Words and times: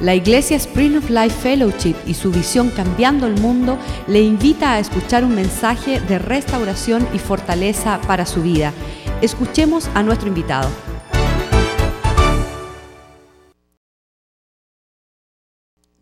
La 0.00 0.14
Iglesia 0.14 0.56
Spring 0.58 0.96
of 0.96 1.10
Life 1.10 1.40
Fellowship 1.40 1.96
y 2.06 2.14
su 2.14 2.30
visión 2.30 2.70
Cambiando 2.70 3.26
el 3.26 3.40
Mundo 3.40 3.76
le 4.06 4.22
invita 4.22 4.74
a 4.74 4.78
escuchar 4.78 5.24
un 5.24 5.34
mensaje 5.34 6.00
de 6.00 6.20
restauración 6.20 7.08
y 7.12 7.18
fortaleza 7.18 8.00
para 8.06 8.24
su 8.24 8.40
vida. 8.40 8.72
Escuchemos 9.22 9.88
a 9.94 10.04
nuestro 10.04 10.28
invitado. 10.28 10.70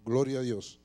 Gloria 0.05 0.41
a 0.41 0.43
Dios. 0.43 0.79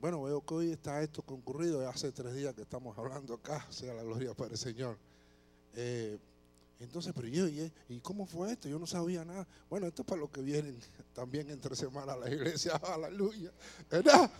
Bueno, 0.00 0.24
veo 0.24 0.44
que 0.44 0.54
hoy 0.54 0.70
está 0.72 1.00
esto 1.02 1.22
concurrido. 1.22 1.88
Hace 1.88 2.10
tres 2.10 2.34
días 2.34 2.52
que 2.54 2.62
estamos 2.62 2.98
hablando 2.98 3.34
acá. 3.34 3.64
Sea 3.70 3.94
la 3.94 4.02
gloria 4.02 4.34
para 4.34 4.50
el 4.50 4.58
Señor. 4.58 4.98
Eh, 5.74 6.18
entonces, 6.78 7.12
pero 7.14 7.28
yo, 7.28 7.48
¿y, 7.48 7.72
¿y 7.88 8.00
cómo 8.00 8.26
fue 8.26 8.52
esto? 8.52 8.68
Yo 8.68 8.78
no 8.78 8.86
sabía 8.86 9.24
nada. 9.24 9.46
Bueno, 9.70 9.86
esto 9.86 10.02
es 10.02 10.06
para 10.08 10.20
los 10.20 10.30
que 10.30 10.42
vienen 10.42 10.78
también 11.14 11.50
entre 11.50 11.74
semana 11.76 12.12
a 12.12 12.16
la 12.16 12.30
iglesia. 12.30 12.72
Aleluya. 12.94 13.50
¿Verdad? 13.90 14.30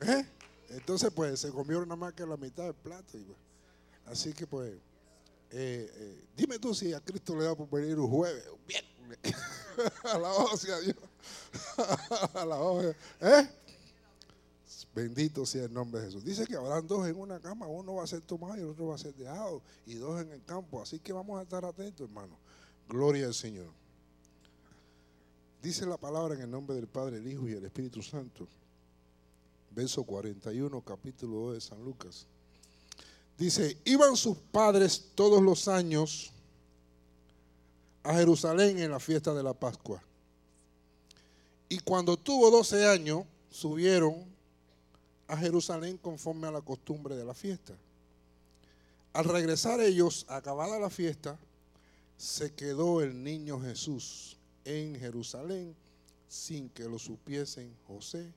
¿Eh? 0.00 0.24
Entonces, 0.70 1.10
pues 1.14 1.40
se 1.40 1.50
comió 1.50 1.80
nada 1.82 1.96
más 1.96 2.12
que 2.12 2.26
la 2.26 2.36
mitad 2.36 2.64
del 2.64 2.74
plato. 2.74 3.12
pues, 3.12 3.38
así 4.06 4.32
que, 4.32 4.46
pues, 4.46 4.72
eh, 5.50 5.90
eh, 5.94 6.24
dime 6.36 6.58
tú 6.58 6.74
si 6.74 6.92
a 6.92 7.00
Cristo 7.00 7.34
le 7.36 7.44
da 7.44 7.54
por 7.54 7.70
venir 7.70 7.98
un 7.98 8.10
jueves, 8.10 8.44
un 8.52 8.66
viernes. 8.66 9.18
Alabado 10.04 10.56
sea 10.56 10.78
Dios. 10.80 10.96
Alabado 12.34 12.82
sea- 12.82 13.40
¿Eh? 13.40 13.48
Bendito 14.94 15.46
sea 15.46 15.64
el 15.64 15.72
nombre 15.72 16.00
de 16.00 16.06
Jesús. 16.06 16.24
Dice 16.24 16.46
que 16.46 16.56
habrán 16.56 16.86
dos 16.86 17.06
en 17.06 17.16
una 17.16 17.40
cama, 17.40 17.66
uno 17.66 17.94
va 17.94 18.04
a 18.04 18.06
ser 18.06 18.20
tomado 18.20 18.56
y 18.56 18.60
el 18.60 18.68
otro 18.68 18.88
va 18.88 18.96
a 18.96 18.98
ser 18.98 19.14
dejado, 19.14 19.62
y 19.86 19.94
dos 19.94 20.20
en 20.20 20.30
el 20.32 20.44
campo. 20.44 20.82
Así 20.82 20.98
que 20.98 21.12
vamos 21.12 21.38
a 21.38 21.42
estar 21.42 21.64
atentos, 21.64 22.08
hermano. 22.08 22.36
Gloria 22.88 23.26
al 23.26 23.34
Señor. 23.34 23.70
Dice 25.62 25.86
la 25.86 25.96
palabra 25.96 26.34
en 26.34 26.42
el 26.42 26.50
nombre 26.50 26.76
del 26.76 26.86
Padre, 26.86 27.16
el 27.16 27.26
Hijo 27.26 27.48
y 27.48 27.52
el 27.52 27.64
Espíritu 27.64 28.02
Santo. 28.02 28.46
Verso 29.70 30.04
41, 30.04 30.80
capítulo 30.82 31.36
2 31.46 31.54
de 31.54 31.60
San 31.60 31.84
Lucas. 31.84 32.26
Dice, 33.36 33.78
iban 33.84 34.16
sus 34.16 34.36
padres 34.36 35.10
todos 35.14 35.42
los 35.42 35.68
años 35.68 36.32
a 38.02 38.14
Jerusalén 38.14 38.78
en 38.78 38.90
la 38.90 39.00
fiesta 39.00 39.32
de 39.32 39.42
la 39.42 39.54
Pascua. 39.54 40.02
Y 41.68 41.78
cuando 41.80 42.16
tuvo 42.16 42.50
12 42.50 42.86
años, 42.86 43.24
subieron 43.50 44.24
a 45.28 45.36
Jerusalén 45.36 45.98
conforme 45.98 46.48
a 46.48 46.50
la 46.50 46.60
costumbre 46.60 47.14
de 47.14 47.24
la 47.24 47.34
fiesta. 47.34 47.74
Al 49.12 49.24
regresar 49.24 49.80
ellos, 49.80 50.26
acabada 50.28 50.78
la 50.78 50.90
fiesta, 50.90 51.38
se 52.16 52.52
quedó 52.52 53.00
el 53.00 53.22
niño 53.22 53.60
Jesús 53.60 54.36
en 54.64 54.96
Jerusalén 54.98 55.74
sin 56.28 56.68
que 56.70 56.84
lo 56.84 56.98
supiesen 56.98 57.74
José 57.86 58.32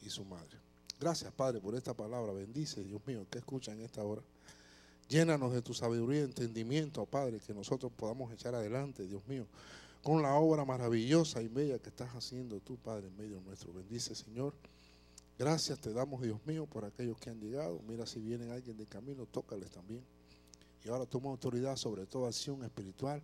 y 0.00 0.10
su 0.10 0.24
madre. 0.24 0.58
Gracias, 0.98 1.32
Padre, 1.32 1.60
por 1.60 1.74
esta 1.74 1.94
palabra. 1.94 2.32
Bendice, 2.32 2.82
Dios 2.84 3.00
mío, 3.06 3.26
que 3.30 3.38
escucha 3.38 3.72
en 3.72 3.80
esta 3.80 4.02
hora. 4.02 4.22
Llénanos 5.08 5.52
de 5.52 5.60
tu 5.60 5.74
sabiduría 5.74 6.20
y 6.20 6.24
entendimiento, 6.24 7.04
Padre, 7.06 7.40
que 7.40 7.52
nosotros 7.52 7.92
podamos 7.96 8.32
echar 8.32 8.54
adelante, 8.54 9.06
Dios 9.06 9.26
mío, 9.26 9.46
con 10.02 10.22
la 10.22 10.34
obra 10.34 10.64
maravillosa 10.64 11.42
y 11.42 11.48
bella 11.48 11.78
que 11.78 11.90
estás 11.90 12.10
haciendo 12.14 12.60
tú, 12.60 12.76
Padre, 12.76 13.08
en 13.08 13.16
medio 13.16 13.40
nuestro. 13.40 13.72
Bendice, 13.72 14.14
Señor. 14.14 14.54
Gracias 15.42 15.80
te 15.80 15.92
damos, 15.92 16.22
Dios 16.22 16.38
mío, 16.46 16.66
por 16.66 16.84
aquellos 16.84 17.18
que 17.18 17.28
han 17.28 17.40
llegado. 17.40 17.80
Mira 17.88 18.06
si 18.06 18.20
viene 18.20 18.52
alguien 18.52 18.76
de 18.76 18.86
camino, 18.86 19.26
tócales 19.26 19.72
también. 19.72 20.00
Y 20.84 20.88
ahora 20.88 21.04
toma 21.04 21.30
autoridad 21.30 21.74
sobre 21.74 22.06
toda 22.06 22.28
acción 22.28 22.62
espiritual 22.62 23.20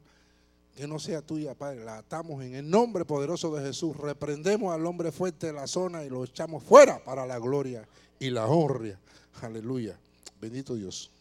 que 0.75 0.89
no 0.89 0.99
sea 0.99 1.23
tuya, 1.23 1.55
Padre. 1.55 1.85
La 1.85 1.99
atamos 1.99 2.43
en 2.43 2.57
el 2.57 2.69
nombre 2.69 3.05
poderoso 3.05 3.55
de 3.55 3.63
Jesús. 3.63 3.97
Reprendemos 3.97 4.75
al 4.75 4.85
hombre 4.85 5.13
fuerte 5.13 5.47
de 5.47 5.53
la 5.53 5.69
zona 5.69 6.03
y 6.03 6.11
lo 6.11 6.25
echamos 6.25 6.65
fuera 6.65 6.99
para 7.05 7.25
la 7.25 7.39
gloria 7.39 7.87
y 8.19 8.31
la 8.31 8.49
honra. 8.49 8.99
Aleluya. 9.41 9.97
Bendito 10.41 10.75
Dios. 10.75 11.13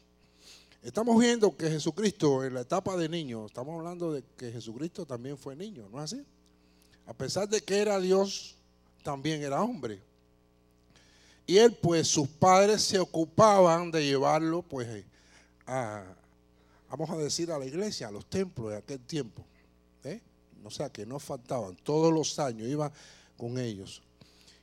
Estamos 0.81 1.19
viendo 1.19 1.55
que 1.55 1.69
Jesucristo 1.69 2.43
en 2.43 2.55
la 2.55 2.61
etapa 2.61 2.97
de 2.97 3.07
niño, 3.07 3.45
estamos 3.45 3.75
hablando 3.77 4.13
de 4.13 4.23
que 4.35 4.51
Jesucristo 4.51 5.05
también 5.05 5.37
fue 5.37 5.55
niño, 5.55 5.87
¿no 5.91 5.99
es 5.99 6.11
así? 6.11 6.25
A 7.05 7.13
pesar 7.13 7.47
de 7.47 7.61
que 7.61 7.77
era 7.77 7.99
Dios, 7.99 8.55
también 9.03 9.43
era 9.43 9.61
hombre. 9.61 10.06
Y 11.47 11.57
él, 11.57 11.73
pues, 11.73 12.09
sus 12.09 12.27
padres 12.27 12.81
se 12.81 12.99
ocupaban 12.99 13.89
de 13.89 14.05
llevarlo, 14.05 14.61
pues, 14.61 15.05
a, 15.65 16.03
vamos 16.89 17.09
a 17.09 17.15
decir, 17.15 17.49
a 17.53 17.57
la 17.57 17.65
iglesia, 17.65 18.09
a 18.09 18.11
los 18.11 18.25
templos 18.25 18.71
de 18.71 18.77
aquel 18.77 18.99
tiempo. 18.99 19.45
¿eh? 20.03 20.21
O 20.65 20.69
sea, 20.69 20.89
que 20.89 21.05
no 21.05 21.19
faltaban, 21.19 21.77
todos 21.77 22.13
los 22.13 22.37
años 22.37 22.67
iba 22.67 22.91
con 23.37 23.57
ellos. 23.57 24.03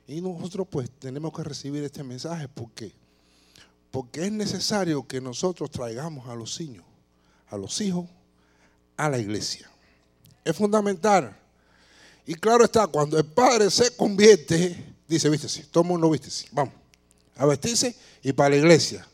Y 0.07 0.21
nosotros, 0.21 0.67
pues, 0.69 0.91
tenemos 0.99 1.33
que 1.33 1.43
recibir 1.43 1.83
este 1.83 2.03
mensaje. 2.03 2.47
¿Por 2.47 2.69
qué? 2.73 2.93
Porque 3.89 4.23
es 4.23 4.31
necesario 4.31 5.07
que 5.07 5.19
nosotros 5.19 5.71
traigamos 5.71 6.29
a 6.29 6.35
los 6.35 6.59
niños, 6.59 6.85
a 7.47 7.57
los 7.57 7.81
hijos, 7.81 8.05
a 8.95 9.09
la 9.09 9.17
iglesia. 9.17 9.71
Es 10.43 10.55
fundamental. 10.55 11.35
Y 12.27 12.35
claro 12.35 12.63
está, 12.63 12.85
cuando 12.85 13.17
el 13.17 13.25
padre 13.25 13.71
se 13.71 13.95
convierte, 13.95 14.94
dice, 15.07 15.29
vístese, 15.29 15.65
todo 15.71 15.83
el 15.83 15.89
mundo 15.89 16.09
vístese, 16.09 16.47
vamos, 16.51 16.73
a 17.35 17.45
vestirse 17.45 17.95
y 18.23 18.33
para 18.33 18.49
la 18.49 18.55
iglesia. 18.57 19.07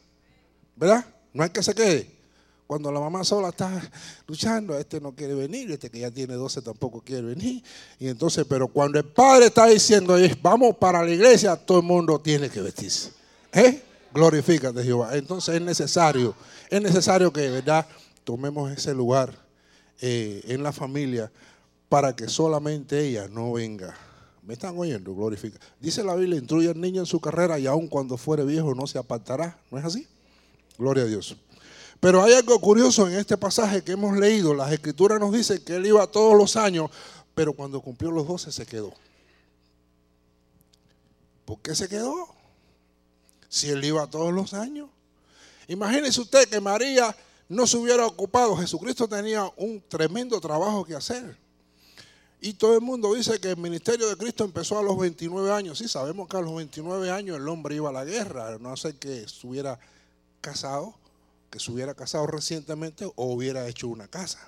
¿Verdad? 0.75 1.05
No 1.33 1.43
hay 1.43 1.49
que 1.49 1.61
se 1.61 1.73
quede. 1.73 2.21
Cuando 2.65 2.89
la 2.89 3.01
mamá 3.01 3.23
sola 3.25 3.49
está 3.49 3.81
luchando, 4.27 4.77
este 4.77 5.01
no 5.01 5.13
quiere 5.13 5.33
venir, 5.33 5.69
este 5.71 5.89
que 5.89 5.99
ya 5.99 6.09
tiene 6.09 6.35
12 6.35 6.61
tampoco 6.61 7.01
quiere 7.01 7.23
venir. 7.23 7.61
Y 7.99 8.07
entonces, 8.07 8.45
pero 8.47 8.69
cuando 8.69 8.97
el 8.97 9.05
padre 9.05 9.47
está 9.47 9.67
diciendo, 9.67 10.15
vamos 10.41 10.77
para 10.77 11.03
la 11.03 11.11
iglesia, 11.11 11.57
todo 11.57 11.79
el 11.79 11.85
mundo 11.85 12.19
tiene 12.21 12.49
que 12.49 12.61
vestirse. 12.61 13.11
¿Eh? 13.51 13.83
Glorifícate, 14.13 14.83
Jehová. 14.83 15.17
Entonces 15.17 15.55
es 15.55 15.61
necesario, 15.61 16.33
es 16.69 16.81
necesario 16.81 17.33
que, 17.33 17.49
¿verdad?, 17.49 17.85
tomemos 18.23 18.71
ese 18.71 18.93
lugar 18.93 19.33
eh, 19.99 20.41
en 20.45 20.63
la 20.63 20.71
familia 20.71 21.29
para 21.89 22.15
que 22.15 22.29
solamente 22.29 23.05
ella 23.05 23.27
no 23.27 23.51
venga. 23.51 23.93
¿Me 24.43 24.53
están 24.53 24.77
oyendo? 24.77 25.13
Glorifica. 25.13 25.59
Dice 25.79 26.03
la 26.03 26.15
Biblia, 26.15 26.39
instruye 26.39 26.69
al 26.69 26.81
niño 26.81 27.01
en 27.01 27.05
su 27.05 27.19
carrera 27.19 27.59
y 27.59 27.67
aun 27.67 27.87
cuando 27.87 28.17
fuere 28.17 28.43
viejo 28.43 28.73
no 28.73 28.87
se 28.87 28.97
apartará. 28.97 29.59
¿No 29.69 29.77
es 29.77 29.85
así? 29.85 30.07
Gloria 30.77 31.03
a 31.03 31.07
Dios. 31.07 31.35
Pero 31.99 32.23
hay 32.23 32.33
algo 32.33 32.59
curioso 32.59 33.07
en 33.07 33.13
este 33.13 33.37
pasaje 33.37 33.83
que 33.83 33.91
hemos 33.91 34.17
leído. 34.17 34.55
Las 34.55 34.71
escrituras 34.71 35.19
nos 35.19 35.31
dicen 35.31 35.63
que 35.63 35.75
él 35.75 35.85
iba 35.85 36.07
todos 36.07 36.35
los 36.35 36.55
años, 36.55 36.89
pero 37.35 37.53
cuando 37.53 37.79
cumplió 37.81 38.09
los 38.09 38.27
12 38.27 38.51
se 38.51 38.65
quedó. 38.65 38.91
¿Por 41.45 41.59
qué 41.59 41.75
se 41.75 41.87
quedó? 41.87 42.27
Si 43.47 43.69
él 43.69 43.83
iba 43.85 44.07
todos 44.07 44.33
los 44.33 44.55
años. 44.55 44.89
Imagínese 45.67 46.19
usted 46.19 46.49
que 46.49 46.59
María 46.59 47.15
no 47.47 47.67
se 47.67 47.77
hubiera 47.77 48.07
ocupado. 48.07 48.57
Jesucristo 48.57 49.07
tenía 49.07 49.51
un 49.57 49.83
tremendo 49.87 50.41
trabajo 50.41 50.83
que 50.83 50.95
hacer. 50.95 51.37
Y 52.43 52.53
todo 52.53 52.73
el 52.73 52.81
mundo 52.81 53.13
dice 53.13 53.39
que 53.39 53.51
el 53.51 53.57
ministerio 53.57 54.09
de 54.09 54.17
Cristo 54.17 54.43
empezó 54.43 54.79
a 54.79 54.81
los 54.81 54.97
29 54.97 55.51
años. 55.51 55.77
Sí, 55.77 55.87
sabemos 55.87 56.27
que 56.27 56.37
a 56.37 56.41
los 56.41 56.55
29 56.55 57.11
años 57.11 57.37
el 57.37 57.47
hombre 57.47 57.75
iba 57.75 57.89
a 57.89 57.93
la 57.93 58.03
guerra, 58.03 58.57
no 58.59 58.75
sé 58.75 58.97
que 58.97 59.21
estuviera 59.21 59.79
casado, 60.41 60.95
que 61.51 61.59
se 61.59 61.71
hubiera 61.71 61.93
casado 61.93 62.25
recientemente 62.25 63.05
o 63.05 63.25
hubiera 63.33 63.67
hecho 63.67 63.87
una 63.87 64.07
casa. 64.07 64.39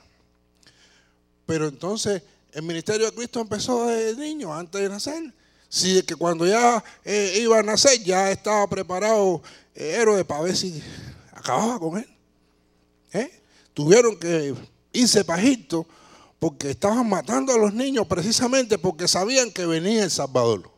Pero 1.45 1.67
entonces 1.67 2.23
el 2.51 2.63
ministerio 2.63 3.05
de 3.05 3.11
Cristo 3.15 3.39
empezó 3.39 3.85
de 3.85 4.15
niño, 4.15 4.51
antes 4.51 4.81
de 4.81 4.89
nacer. 4.89 5.31
Sí, 5.69 6.01
que 6.01 6.15
cuando 6.15 6.47
ya 6.47 6.83
eh, 7.05 7.37
iba 7.41 7.59
a 7.59 7.63
nacer 7.63 8.03
ya 8.03 8.31
estaba 8.31 8.67
preparado 8.67 9.43
eh, 9.75 9.97
héroe 10.01 10.25
para 10.25 10.41
ver 10.41 10.57
si 10.57 10.81
acababa 11.31 11.77
con 11.77 11.99
él. 11.99 12.07
¿Eh? 13.11 13.39
Tuvieron 13.75 14.17
que 14.17 14.55
irse 14.91 15.23
para 15.23 15.43
Egipto 15.43 15.85
porque 16.43 16.71
estaban 16.71 17.07
matando 17.07 17.53
a 17.53 17.57
los 17.57 17.73
niños 17.73 18.05
precisamente 18.05 18.77
porque 18.77 19.07
sabían 19.07 19.49
que 19.49 19.65
venía 19.65 20.03
el 20.03 20.11
Salvador. 20.11 20.69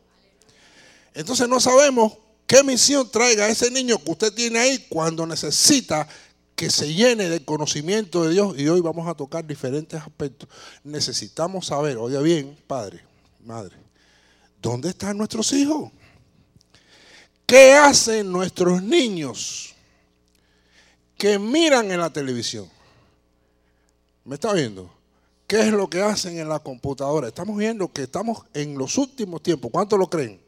Entonces 1.12 1.48
no 1.48 1.58
sabemos 1.58 2.12
qué 2.46 2.62
misión 2.62 3.10
traiga 3.10 3.48
ese 3.48 3.72
niño 3.72 3.98
que 3.98 4.12
usted 4.12 4.32
tiene 4.32 4.60
ahí 4.60 4.86
cuando 4.88 5.26
necesita 5.26 6.06
que 6.54 6.70
se 6.70 6.94
llene 6.94 7.28
del 7.28 7.44
conocimiento 7.44 8.22
de 8.22 8.34
Dios. 8.34 8.56
Y 8.56 8.68
hoy 8.68 8.80
vamos 8.80 9.08
a 9.08 9.14
tocar 9.14 9.44
diferentes 9.44 10.00
aspectos. 10.00 10.48
Necesitamos 10.84 11.66
saber, 11.66 11.96
oiga 11.96 12.20
bien, 12.20 12.56
padre, 12.68 13.02
madre, 13.44 13.74
¿dónde 14.62 14.90
están 14.90 15.18
nuestros 15.18 15.52
hijos? 15.52 15.90
¿Qué 17.44 17.72
hacen 17.72 18.30
nuestros 18.30 18.84
niños 18.84 19.74
que 21.18 21.40
miran 21.40 21.90
en 21.90 21.98
la 21.98 22.10
televisión? 22.10 22.70
¿Me 24.24 24.36
está 24.36 24.52
viendo? 24.52 24.95
¿Qué 25.46 25.60
es 25.60 25.72
lo 25.72 25.88
que 25.88 26.02
hacen 26.02 26.38
en 26.38 26.48
la 26.48 26.58
computadora? 26.58 27.28
Estamos 27.28 27.56
viendo 27.56 27.92
que 27.92 28.02
estamos 28.02 28.42
en 28.52 28.76
los 28.76 28.98
últimos 28.98 29.42
tiempos. 29.42 29.70
¿Cuántos 29.70 29.98
lo 29.98 30.10
creen? 30.10 30.40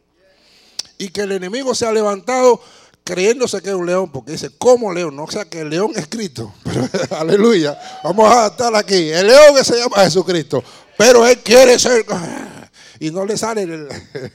Y 0.98 1.10
que 1.10 1.20
el 1.20 1.32
enemigo 1.32 1.74
se 1.74 1.86
ha 1.86 1.92
levantado 1.92 2.60
creyéndose 3.04 3.62
que 3.62 3.68
es 3.68 3.74
un 3.74 3.86
león, 3.86 4.10
porque 4.10 4.32
dice, 4.32 4.50
¿cómo 4.58 4.92
león? 4.92 5.14
No 5.14 5.24
o 5.24 5.30
sea 5.30 5.44
que 5.44 5.60
el 5.60 5.70
león 5.70 5.92
es 5.94 6.08
Cristo. 6.08 6.52
Aleluya. 7.10 7.78
Vamos 8.02 8.28
a 8.28 8.48
estar 8.48 8.74
aquí. 8.74 9.10
El 9.10 9.28
león 9.28 9.54
que 9.56 9.64
se 9.64 9.78
llama 9.78 9.98
Jesucristo. 9.98 10.64
Pero 10.96 11.24
él 11.24 11.38
quiere 11.38 11.78
ser. 11.78 12.04
y 13.00 13.12
no 13.12 13.24
le 13.24 13.36
sale 13.36 13.62
el, 13.62 13.88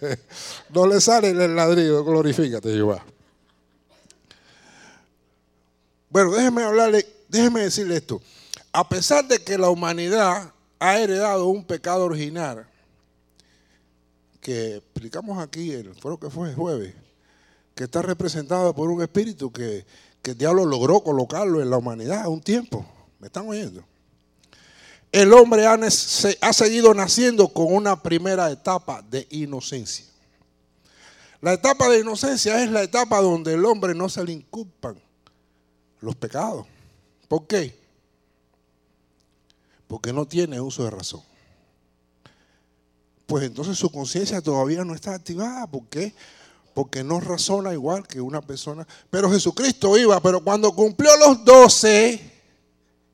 no 0.69 0.87
le 0.87 1.01
sale 1.01 1.31
el 1.31 1.55
ladrillo, 1.55 2.05
glorifícate 2.05 2.69
Jehová. 2.73 3.03
Bueno, 6.09 6.31
déjeme 6.31 6.63
hablarle, 6.63 7.05
déjeme 7.27 7.63
decirle 7.63 7.97
esto. 7.97 8.21
A 8.71 8.87
pesar 8.87 9.27
de 9.27 9.43
que 9.43 9.57
la 9.57 9.69
humanidad 9.69 10.52
ha 10.83 10.99
heredado 10.99 11.47
un 11.47 11.63
pecado 11.63 12.03
original, 12.03 12.67
que 14.41 14.75
explicamos 14.75 15.39
aquí, 15.39 15.71
el, 15.71 15.95
lo 16.03 16.19
que 16.19 16.29
fue 16.29 16.49
el 16.49 16.55
jueves, 16.55 16.93
que 17.73 17.85
está 17.85 18.01
representado 18.01 18.75
por 18.75 18.91
un 18.91 19.01
espíritu 19.01 19.49
que, 19.49 19.85
que 20.21 20.31
el 20.31 20.37
diablo 20.37 20.65
logró 20.65 20.99
colocarlo 21.01 21.61
en 21.61 21.69
la 21.69 21.77
humanidad 21.77 22.23
a 22.23 22.27
un 22.27 22.41
tiempo. 22.41 22.85
¿Me 23.19 23.27
están 23.27 23.47
oyendo? 23.47 23.81
El 25.09 25.31
hombre 25.31 25.65
ha, 25.65 25.75
ha 25.75 26.53
seguido 26.53 26.93
naciendo 26.93 27.47
con 27.47 27.73
una 27.73 28.03
primera 28.03 28.51
etapa 28.51 29.01
de 29.03 29.25
inocencia. 29.29 30.05
La 31.39 31.53
etapa 31.53 31.87
de 31.87 31.99
inocencia 31.99 32.61
es 32.61 32.69
la 32.69 32.83
etapa 32.83 33.21
donde 33.21 33.53
el 33.53 33.63
hombre 33.63 33.95
no 33.95 34.09
se 34.09 34.21
le 34.25 34.33
inculpan 34.33 35.01
los 36.01 36.13
pecados. 36.17 36.67
¿Por 37.29 37.47
qué? 37.47 37.82
Porque 39.93 40.11
no 40.11 40.25
tiene 40.25 40.59
uso 40.59 40.83
de 40.83 40.89
razón 40.89 41.21
pues 43.33 43.45
entonces 43.45 43.79
su 43.79 43.89
conciencia 43.89 44.41
todavía 44.41 44.85
no 44.85 44.93
está 44.93 45.15
activada. 45.15 45.65
¿Por 45.65 45.87
qué? 45.87 46.13
Porque 46.75 47.03
no 47.03 47.19
razona 47.19 47.73
igual 47.73 48.07
que 48.07 48.21
una 48.21 48.41
persona. 48.41 48.87
Pero 49.09 49.31
Jesucristo 49.31 49.97
iba, 49.97 50.19
pero 50.21 50.43
cuando 50.43 50.71
cumplió 50.71 51.09
los 51.17 51.43
doce, 51.43 52.31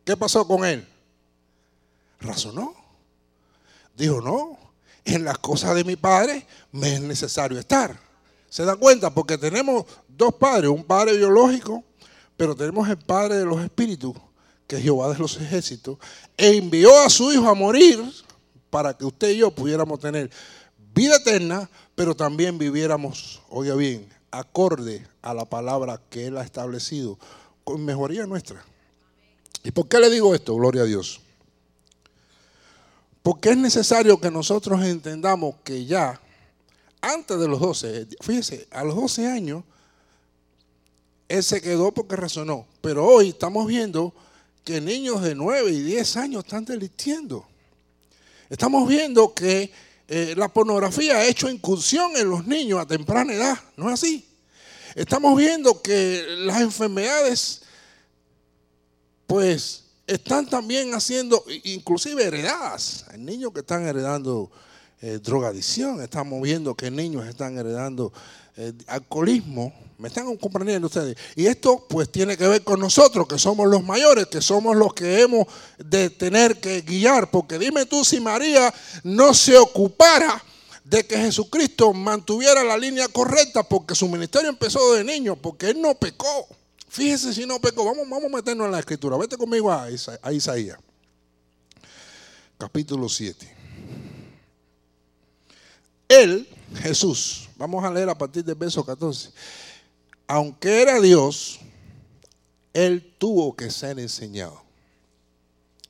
¿qué 0.03 0.17
pasó 0.17 0.45
con 0.45 0.65
él? 0.65 0.85
Razonó. 2.19 2.73
Dijo, 3.95 4.19
no, 4.19 4.57
en 5.05 5.23
las 5.23 5.37
cosas 5.37 5.73
de 5.73 5.85
mi 5.85 5.95
padre 5.95 6.45
me 6.73 6.95
es 6.95 7.01
necesario 7.01 7.57
estar. 7.57 7.97
¿Se 8.49 8.65
dan 8.65 8.77
cuenta? 8.77 9.13
Porque 9.13 9.37
tenemos 9.37 9.85
dos 10.07 10.33
padres, 10.33 10.69
un 10.69 10.83
padre 10.83 11.15
biológico, 11.15 11.81
pero 12.35 12.55
tenemos 12.55 12.89
el 12.89 12.97
padre 12.97 13.37
de 13.37 13.45
los 13.45 13.61
espíritus, 13.61 14.15
que 14.69 14.79
Jehová 14.79 15.11
de 15.11 15.17
los 15.17 15.35
ejércitos, 15.37 15.97
e 16.37 16.55
envió 16.55 16.95
a 17.01 17.09
su 17.09 17.33
hijo 17.33 17.49
a 17.49 17.55
morir 17.55 17.99
para 18.69 18.95
que 18.95 19.03
usted 19.03 19.31
y 19.31 19.37
yo 19.37 19.49
pudiéramos 19.49 19.99
tener 19.99 20.29
vida 20.93 21.15
eterna, 21.15 21.67
pero 21.95 22.15
también 22.15 22.59
viviéramos, 22.59 23.41
oiga 23.49 23.73
bien, 23.73 24.07
acorde 24.29 25.07
a 25.23 25.33
la 25.33 25.45
palabra 25.45 25.99
que 26.11 26.27
Él 26.27 26.37
ha 26.37 26.43
establecido, 26.43 27.17
con 27.63 27.83
mejoría 27.83 28.27
nuestra. 28.27 28.63
¿Y 29.63 29.71
por 29.71 29.87
qué 29.87 29.97
le 29.99 30.11
digo 30.11 30.35
esto? 30.35 30.53
Gloria 30.53 30.83
a 30.83 30.85
Dios. 30.85 31.19
Porque 33.23 33.49
es 33.49 33.57
necesario 33.57 34.21
que 34.21 34.29
nosotros 34.29 34.83
entendamos 34.83 35.55
que 35.63 35.83
ya, 35.83 36.21
antes 37.01 37.39
de 37.39 37.47
los 37.47 37.59
12, 37.59 38.07
fíjese, 38.21 38.67
a 38.69 38.83
los 38.83 38.95
12 38.95 39.25
años, 39.25 39.63
Él 41.27 41.43
se 41.43 41.59
quedó 41.59 41.91
porque 41.91 42.15
razonó. 42.15 42.67
Pero 42.81 43.03
hoy 43.07 43.29
estamos 43.29 43.65
viendo 43.65 44.13
que 44.63 44.81
niños 44.81 45.21
de 45.21 45.35
9 45.35 45.71
y 45.71 45.81
10 45.81 46.17
años 46.17 46.43
están 46.43 46.65
delinquiendo. 46.65 47.45
Estamos 48.49 48.87
viendo 48.87 49.33
que 49.33 49.71
eh, 50.07 50.33
la 50.35 50.47
pornografía 50.49 51.17
ha 51.17 51.25
hecho 51.25 51.49
incursión 51.49 52.15
en 52.17 52.29
los 52.29 52.47
niños 52.47 52.79
a 52.79 52.85
temprana 52.85 53.33
edad, 53.33 53.57
¿no 53.77 53.87
es 53.89 53.93
así? 53.93 54.27
Estamos 54.95 55.37
viendo 55.37 55.81
que 55.81 56.25
las 56.39 56.61
enfermedades, 56.61 57.61
pues, 59.27 59.83
están 60.07 60.49
también 60.49 60.95
haciendo, 60.95 61.43
inclusive 61.63 62.23
heredadas. 62.23 63.05
Hay 63.11 63.19
niños 63.19 63.53
que 63.53 63.59
están 63.59 63.87
heredando 63.87 64.49
eh, 65.01 65.19
drogadicción, 65.21 66.01
estamos 66.01 66.41
viendo 66.41 66.75
que 66.75 66.89
niños 66.89 67.27
están 67.27 67.57
heredando 67.57 68.11
eh, 68.57 68.73
alcoholismo, 68.87 69.71
¿Me 69.99 70.07
están 70.07 70.33
comprendiendo 70.37 70.87
ustedes? 70.87 71.17
Y 71.35 71.45
esto 71.45 71.85
pues 71.89 72.09
tiene 72.09 72.37
que 72.37 72.47
ver 72.47 72.63
con 72.63 72.79
nosotros, 72.79 73.27
que 73.27 73.37
somos 73.37 73.67
los 73.67 73.83
mayores, 73.83 74.27
que 74.27 74.41
somos 74.41 74.77
los 74.77 74.93
que 74.93 75.19
hemos 75.19 75.45
de 75.77 76.09
tener 76.09 76.61
que 76.61 76.81
guiar. 76.83 77.29
Porque 77.29 77.59
dime 77.59 77.85
tú 77.85 78.05
si 78.05 78.21
María 78.21 78.73
no 79.03 79.33
se 79.33 79.57
ocupara 79.57 80.41
de 80.85 81.05
que 81.05 81.17
Jesucristo 81.17 81.91
mantuviera 81.91 82.63
la 82.63 82.77
línea 82.77 83.09
correcta, 83.09 83.61
porque 83.61 83.93
su 83.93 84.07
ministerio 84.07 84.49
empezó 84.49 84.93
de 84.93 85.03
niño, 85.03 85.35
porque 85.35 85.71
él 85.71 85.81
no 85.81 85.93
pecó. 85.95 86.47
Fíjese 86.87 87.33
si 87.33 87.45
no 87.45 87.59
pecó. 87.59 87.83
Vamos, 87.83 88.07
vamos 88.09 88.31
a 88.31 88.37
meternos 88.37 88.67
en 88.67 88.71
la 88.71 88.79
escritura. 88.79 89.17
Vete 89.17 89.35
conmigo 89.35 89.69
a, 89.69 89.89
a 90.21 90.31
Isaías. 90.31 90.79
Capítulo 92.57 93.09
7. 93.09 93.53
Él, 96.07 96.47
Jesús, 96.75 97.49
vamos 97.57 97.83
a 97.83 97.91
leer 97.91 98.07
a 98.07 98.17
partir 98.17 98.45
del 98.45 98.55
verso 98.55 98.85
14 98.85 99.31
aunque 100.29 100.83
era 100.83 101.01
Dios, 101.01 101.59
él 102.71 103.15
tuvo 103.17 103.55
que 103.55 103.71
ser 103.71 103.97
enseñado. 103.97 104.61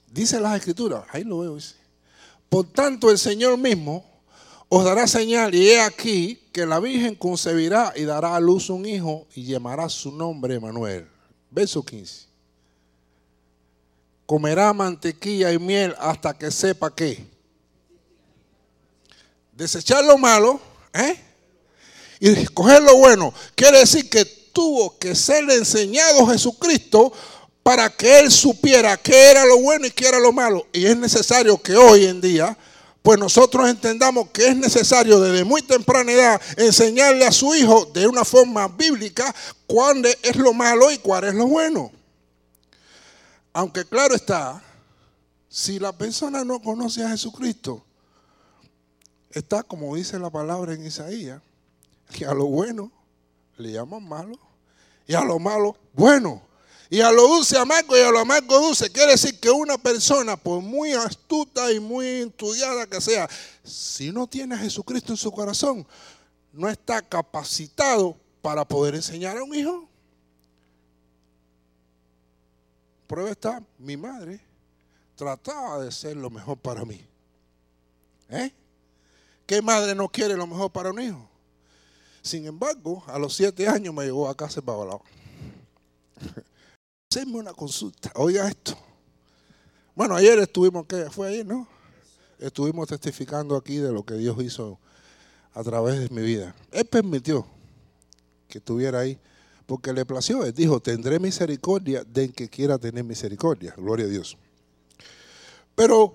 Dice 0.10 0.40
las 0.40 0.58
escrituras, 0.58 1.04
ahí 1.12 1.26
lo 1.26 1.40
veo. 1.40 1.56
Dice. 1.56 1.76
Por 2.48 2.72
tanto, 2.72 3.12
el 3.12 3.18
Señor 3.20 3.58
mismo 3.58 4.06
os 4.70 4.86
dará 4.86 5.08
señal, 5.08 5.54
y 5.54 5.70
he 5.70 5.82
aquí 5.82 6.40
que 6.54 6.66
la 6.66 6.80
Virgen 6.80 7.16
concebirá 7.16 7.92
y 7.98 8.04
dará 8.04 8.36
a 8.36 8.40
luz 8.40 8.70
un 8.70 8.86
hijo 8.86 9.28
y 9.36 9.44
llamará 9.44 9.90
su 9.90 10.10
nombre 10.10 10.56
Emanuel. 10.56 11.06
Verso 11.52 11.84
15. 11.84 12.28
Comerá 14.26 14.72
mantequilla 14.72 15.52
y 15.52 15.60
miel 15.60 15.94
hasta 16.00 16.38
que 16.38 16.50
sepa 16.50 16.96
qué. 16.96 17.28
Desechar 19.52 20.06
lo 20.06 20.18
malo, 20.18 20.62
¿eh? 20.94 21.29
Y 22.20 22.30
escoger 22.30 22.82
lo 22.82 22.98
bueno. 22.98 23.34
Quiere 23.56 23.80
decir 23.80 24.10
que 24.10 24.26
tuvo 24.26 24.98
que 24.98 25.16
ser 25.16 25.50
enseñado 25.50 26.28
Jesucristo 26.28 27.14
para 27.64 27.90
que 27.90 28.20
él 28.20 28.32
supiera 28.32 28.98
qué 28.98 29.32
era 29.32 29.46
lo 29.46 29.60
bueno 29.60 29.86
y 29.86 29.92
qué 29.92 30.08
era 30.08 30.20
lo 30.20 30.32
malo. 30.32 30.68
Y 30.74 30.86
es 30.86 30.98
necesario 30.98 31.62
que 31.62 31.76
hoy 31.76 32.06
en 32.06 32.20
día, 32.20 32.58
pues 33.02 33.20
nosotros 33.20 33.70
entendamos 33.70 34.30
que 34.32 34.48
es 34.48 34.56
necesario 34.56 35.20
desde 35.20 35.44
muy 35.44 35.62
temprana 35.62 36.12
edad 36.12 36.42
enseñarle 36.58 37.26
a 37.26 37.32
su 37.32 37.56
hijo 37.56 37.86
de 37.94 38.08
una 38.08 38.26
forma 38.26 38.68
bíblica 38.68 39.34
cuál 39.68 40.06
es 40.06 40.36
lo 40.36 40.54
malo 40.54 40.92
y 40.92 40.98
cuál 40.98 41.26
es 41.26 41.34
lo 41.36 41.48
bueno. 41.48 41.92
Aunque 43.54 43.86
claro 43.86 44.16
está, 44.16 44.62
si 45.48 45.80
la 45.80 45.92
persona 45.92 46.44
no 46.44 46.62
conoce 46.62 47.04
a 47.04 47.10
Jesucristo, 47.10 47.84
está 49.32 49.64
como 49.64 49.96
dice 49.96 50.20
la 50.20 50.30
palabra 50.30 50.74
en 50.74 50.86
Isaías, 50.86 51.42
que 52.10 52.26
a 52.26 52.34
lo 52.34 52.46
bueno 52.46 52.92
le 53.58 53.72
llaman 53.72 54.08
malo 54.08 54.40
y 55.08 55.14
a 55.14 55.24
lo 55.24 55.40
malo 55.40 55.76
bueno. 55.94 56.42
Y 56.92 57.02
a 57.02 57.12
lo 57.12 57.28
dulce 57.28 57.56
amargo 57.56 57.96
y 57.96 58.02
a 58.02 58.10
lo 58.10 58.20
amargo 58.20 58.60
dulce. 58.60 58.92
Quiere 58.92 59.12
decir 59.12 59.40
que 59.40 59.52
una 59.52 59.78
persona, 59.78 60.36
por 60.36 60.62
muy 60.62 60.94
astuta 60.94 61.72
y 61.72 61.80
muy 61.80 62.06
estudiada 62.06 62.88
que 62.88 63.00
sea, 63.00 63.30
si 63.64 64.12
no 64.12 64.26
tiene 64.26 64.56
a 64.56 64.58
Jesucristo 64.58 65.14
en 65.14 65.18
su 65.18 65.32
corazón, 65.32 65.86
no 66.52 66.68
está 66.68 67.02
capacitado 67.04 68.18
para 68.42 68.66
poder 68.66 68.96
enseñar 68.96 69.38
a 69.38 69.44
un 69.44 69.54
hijo. 69.54 69.88
Prueba 73.06 73.30
está, 73.30 73.64
mi 73.78 73.96
madre 73.96 74.42
trataba 75.16 75.80
de 75.80 75.92
ser 75.92 76.16
lo 76.16 76.30
mejor 76.30 76.58
para 76.58 76.86
mí. 76.86 77.06
¿Eh? 78.30 78.54
¿Qué 79.46 79.62
madre 79.62 79.94
no 79.94 80.08
quiere 80.08 80.36
lo 80.36 80.48
mejor 80.48 80.72
para 80.72 80.92
un 80.92 81.02
hijo? 81.02 81.29
Sin 82.22 82.46
embargo, 82.46 83.04
a 83.08 83.18
los 83.18 83.36
siete 83.36 83.68
años 83.68 83.94
me 83.94 84.06
llegó 84.06 84.28
a 84.28 84.36
casa 84.36 84.62
Babalao. 84.62 85.02
Hacerme 87.12 87.38
una 87.38 87.54
consulta. 87.54 88.12
Oiga 88.16 88.48
esto. 88.48 88.78
Bueno, 89.96 90.16
ayer 90.16 90.38
estuvimos, 90.40 90.86
¿qué? 90.86 91.10
Fue 91.10 91.30
ayer, 91.30 91.46
¿no? 91.46 91.68
Estuvimos 92.38 92.88
testificando 92.88 93.56
aquí 93.56 93.78
de 93.78 93.92
lo 93.92 94.06
que 94.06 94.14
Dios 94.14 94.42
hizo 94.42 94.80
a 95.54 95.64
través 95.64 96.00
de 96.00 96.10
mi 96.10 96.22
vida. 96.22 96.56
Él 96.72 96.86
permitió 96.86 97.46
que 98.48 98.60
estuviera 98.60 99.00
ahí 99.00 99.20
porque 99.66 99.94
le 99.94 100.06
plació. 100.06 100.46
Él 100.46 100.54
dijo, 100.54 100.80
tendré 100.80 101.20
misericordia 101.20 102.04
de 102.04 102.32
que 102.32 102.50
quiera 102.50 102.78
tener 102.78 103.04
misericordia. 103.04 103.74
Gloria 103.78 104.06
a 104.06 104.10
Dios. 104.10 104.38
Pero 105.76 106.14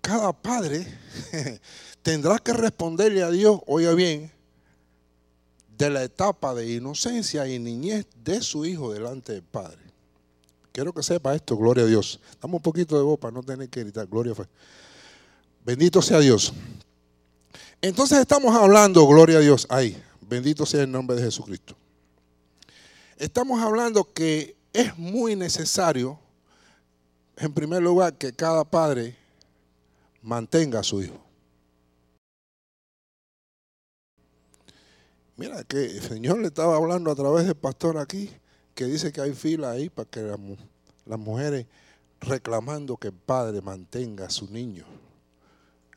cada 0.00 0.32
padre 0.32 0.86
tendrá 2.02 2.38
que 2.38 2.52
responderle 2.52 3.22
a 3.22 3.30
Dios, 3.30 3.60
oiga 3.66 3.92
bien, 3.92 4.32
de 5.78 5.90
la 5.90 6.02
etapa 6.02 6.54
de 6.54 6.74
inocencia 6.74 7.46
y 7.46 7.60
niñez 7.60 8.04
de 8.24 8.42
su 8.42 8.66
hijo 8.66 8.92
delante 8.92 9.32
del 9.32 9.44
Padre. 9.44 9.78
Quiero 10.72 10.92
que 10.92 11.04
sepa 11.04 11.34
esto, 11.36 11.56
gloria 11.56 11.84
a 11.84 11.86
Dios. 11.86 12.20
Dame 12.42 12.56
un 12.56 12.62
poquito 12.62 12.96
de 12.96 13.02
voz 13.02 13.18
para 13.18 13.32
no 13.32 13.44
tener 13.44 13.68
que 13.68 13.84
gritar, 13.84 14.08
gloria 14.08 14.32
a 14.32 14.34
Dios. 14.34 14.48
Bendito 15.64 16.02
sea 16.02 16.18
Dios. 16.18 16.52
Entonces 17.80 18.18
estamos 18.18 18.54
hablando, 18.56 19.06
gloria 19.06 19.38
a 19.38 19.40
Dios, 19.40 19.66
ahí, 19.70 19.96
bendito 20.20 20.66
sea 20.66 20.82
el 20.82 20.90
nombre 20.90 21.16
de 21.16 21.22
Jesucristo. 21.22 21.76
Estamos 23.16 23.60
hablando 23.60 24.12
que 24.12 24.56
es 24.72 24.98
muy 24.98 25.36
necesario, 25.36 26.18
en 27.36 27.52
primer 27.52 27.82
lugar, 27.82 28.14
que 28.14 28.32
cada 28.32 28.64
padre 28.64 29.16
mantenga 30.22 30.80
a 30.80 30.82
su 30.82 31.02
hijo. 31.02 31.27
Mira 35.38 35.62
que 35.62 35.84
el 35.84 36.02
Señor 36.02 36.40
le 36.40 36.48
estaba 36.48 36.74
hablando 36.74 37.12
a 37.12 37.14
través 37.14 37.46
del 37.46 37.54
pastor 37.54 37.96
aquí, 37.96 38.28
que 38.74 38.86
dice 38.86 39.12
que 39.12 39.20
hay 39.20 39.32
fila 39.32 39.70
ahí 39.70 39.88
para 39.88 40.10
que 40.10 40.20
las, 40.20 41.18
mujeres 41.18 41.64
reclamando 42.20 42.96
que 42.96 43.08
el 43.08 43.14
padre 43.14 43.62
mantenga 43.62 44.26
a 44.26 44.30
su 44.30 44.50
niño. 44.50 44.84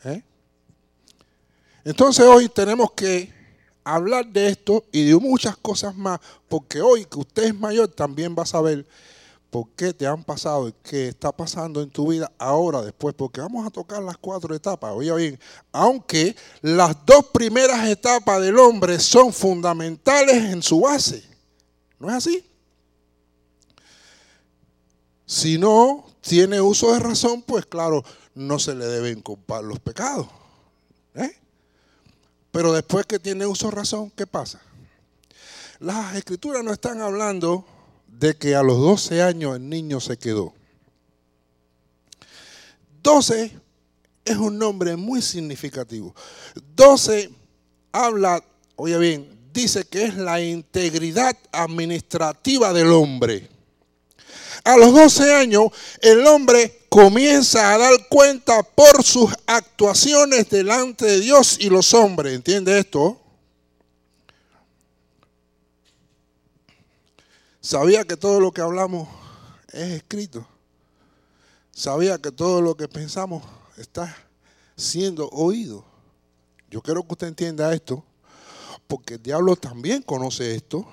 ¿Eh? 0.03 0.21
Entonces 1.83 2.23
hoy 2.23 2.49
tenemos 2.49 2.91
que 2.91 3.33
hablar 3.83 4.27
de 4.27 4.49
esto 4.49 4.85
y 4.91 5.09
de 5.09 5.15
muchas 5.15 5.57
cosas 5.57 5.95
más, 5.95 6.19
porque 6.47 6.79
hoy 6.79 7.05
que 7.05 7.17
usted 7.17 7.45
es 7.45 7.59
mayor 7.59 7.87
también 7.87 8.35
va 8.37 8.43
a 8.43 8.45
saber 8.45 8.85
por 9.51 9.67
qué 9.75 9.93
te 9.93 10.07
han 10.07 10.23
pasado 10.23 10.69
y 10.69 10.73
qué 10.81 11.09
está 11.09 11.33
pasando 11.33 11.81
en 11.81 11.89
tu 11.89 12.07
vida 12.07 12.31
ahora, 12.39 12.81
después, 12.81 13.13
porque 13.13 13.41
vamos 13.41 13.67
a 13.67 13.69
tocar 13.69 14.01
las 14.01 14.17
cuatro 14.17 14.55
etapas. 14.55 14.93
Oye 14.95 15.13
bien, 15.13 15.39
aunque 15.73 16.35
las 16.61 16.95
dos 17.05 17.25
primeras 17.33 17.85
etapas 17.89 18.41
del 18.41 18.57
hombre 18.57 18.97
son 18.97 19.33
fundamentales 19.33 20.53
en 20.53 20.63
su 20.63 20.79
base, 20.79 21.21
¿no 21.99 22.07
es 22.09 22.15
así? 22.15 22.45
Si 25.25 25.57
no 25.57 26.05
tiene 26.21 26.61
uso 26.61 26.93
de 26.93 26.99
razón, 26.99 27.41
pues 27.41 27.65
claro, 27.65 28.05
no 28.33 28.57
se 28.57 28.73
le 28.73 28.85
deben 28.85 29.21
culpar 29.21 29.65
los 29.65 29.79
pecados. 29.79 30.27
¿eh? 31.13 31.35
Pero 32.51 32.71
después 32.71 33.05
que 33.05 33.19
tiene 33.19 33.45
uso 33.45 33.69
de 33.69 33.75
razón, 33.75 34.11
¿qué 34.15 34.25
pasa? 34.25 34.61
Las 35.79 36.15
escrituras 36.15 36.63
no 36.63 36.71
están 36.71 37.01
hablando 37.01 37.65
de 38.21 38.35
que 38.35 38.55
a 38.55 38.61
los 38.61 38.77
12 38.77 39.23
años 39.23 39.55
el 39.55 39.67
niño 39.67 39.99
se 39.99 40.15
quedó. 40.15 40.53
12 43.01 43.51
es 44.23 44.37
un 44.37 44.59
nombre 44.59 44.95
muy 44.95 45.23
significativo. 45.23 46.13
12 46.75 47.31
habla, 47.91 48.43
oye 48.75 48.97
bien, 48.99 49.39
dice 49.51 49.85
que 49.85 50.03
es 50.03 50.15
la 50.15 50.39
integridad 50.39 51.35
administrativa 51.51 52.71
del 52.73 52.91
hombre. 52.91 53.49
A 54.65 54.77
los 54.77 54.93
12 54.93 55.33
años 55.33 55.69
el 56.01 56.25
hombre 56.27 56.85
comienza 56.89 57.73
a 57.73 57.79
dar 57.79 58.07
cuenta 58.07 58.61
por 58.61 59.01
sus 59.03 59.31
actuaciones 59.47 60.47
delante 60.47 61.05
de 61.05 61.19
Dios 61.21 61.57
y 61.59 61.71
los 61.71 61.95
hombres. 61.95 62.35
¿Entiende 62.35 62.77
esto? 62.77 63.20
Sabía 67.61 68.03
que 68.05 68.17
todo 68.17 68.39
lo 68.39 68.51
que 68.51 68.61
hablamos 68.61 69.07
es 69.71 69.91
escrito. 69.91 70.47
Sabía 71.71 72.17
que 72.17 72.31
todo 72.31 72.59
lo 72.59 72.75
que 72.75 72.87
pensamos 72.87 73.43
está 73.77 74.17
siendo 74.75 75.29
oído. 75.29 75.85
Yo 76.71 76.81
quiero 76.81 77.03
que 77.03 77.13
usted 77.13 77.27
entienda 77.27 77.71
esto, 77.71 78.03
porque 78.87 79.13
el 79.13 79.23
diablo 79.23 79.55
también 79.55 80.01
conoce 80.01 80.55
esto 80.55 80.87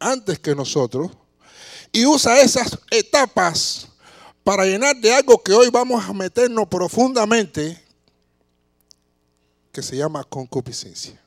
antes 0.00 0.38
que 0.38 0.54
nosotros 0.54 1.10
y 1.92 2.06
usa 2.06 2.40
esas 2.40 2.78
etapas 2.90 3.88
para 4.42 4.64
llenar 4.64 4.96
de 4.96 5.12
algo 5.12 5.42
que 5.42 5.52
hoy 5.52 5.68
vamos 5.68 6.02
a 6.02 6.14
meternos 6.14 6.68
profundamente, 6.68 7.84
que 9.70 9.82
se 9.82 9.96
llama 9.96 10.24
concupiscencia. 10.24 11.20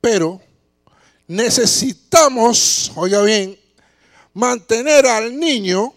Pero 0.00 0.40
necesitamos, 1.26 2.92
oiga 2.94 3.22
bien, 3.22 3.58
mantener 4.32 5.06
al 5.06 5.38
niño 5.38 5.92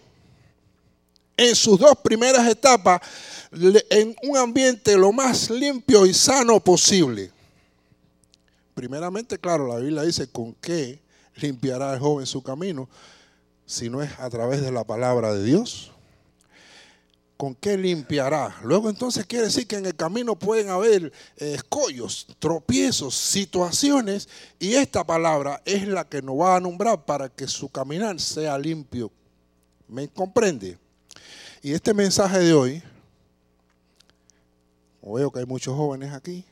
en 1.36 1.54
sus 1.54 1.78
dos 1.78 1.96
primeras 2.02 2.46
etapas 2.48 3.00
en 3.90 4.14
un 4.22 4.36
ambiente 4.36 4.96
lo 4.96 5.12
más 5.12 5.50
limpio 5.50 6.06
y 6.06 6.14
sano 6.14 6.60
posible. 6.60 7.30
Primeramente, 8.74 9.38
claro, 9.38 9.66
la 9.66 9.76
Biblia 9.76 10.02
dice 10.02 10.28
con 10.28 10.54
qué 10.54 11.00
limpiará 11.36 11.94
el 11.94 12.00
joven 12.00 12.26
su 12.26 12.42
camino, 12.42 12.88
si 13.66 13.88
no 13.88 14.02
es 14.02 14.10
a 14.18 14.28
través 14.30 14.62
de 14.62 14.70
la 14.70 14.84
palabra 14.84 15.34
de 15.34 15.44
Dios. 15.44 15.92
¿Con 17.40 17.54
qué 17.54 17.74
limpiará? 17.78 18.54
Luego 18.62 18.90
entonces 18.90 19.24
quiere 19.24 19.46
decir 19.46 19.66
que 19.66 19.76
en 19.76 19.86
el 19.86 19.96
camino 19.96 20.38
pueden 20.38 20.68
haber 20.68 21.10
eh, 21.38 21.54
escollos, 21.54 22.26
tropiezos, 22.38 23.14
situaciones, 23.14 24.28
y 24.58 24.74
esta 24.74 25.06
palabra 25.06 25.62
es 25.64 25.88
la 25.88 26.06
que 26.06 26.20
nos 26.20 26.38
va 26.38 26.56
a 26.56 26.60
nombrar 26.60 27.06
para 27.06 27.30
que 27.30 27.48
su 27.48 27.70
caminar 27.70 28.20
sea 28.20 28.58
limpio. 28.58 29.10
¿Me 29.88 30.06
comprende? 30.06 30.76
Y 31.62 31.72
este 31.72 31.94
mensaje 31.94 32.40
de 32.40 32.52
hoy, 32.52 32.82
veo 35.00 35.30
que 35.30 35.38
hay 35.38 35.46
muchos 35.46 35.74
jóvenes 35.74 36.12
aquí, 36.12 36.44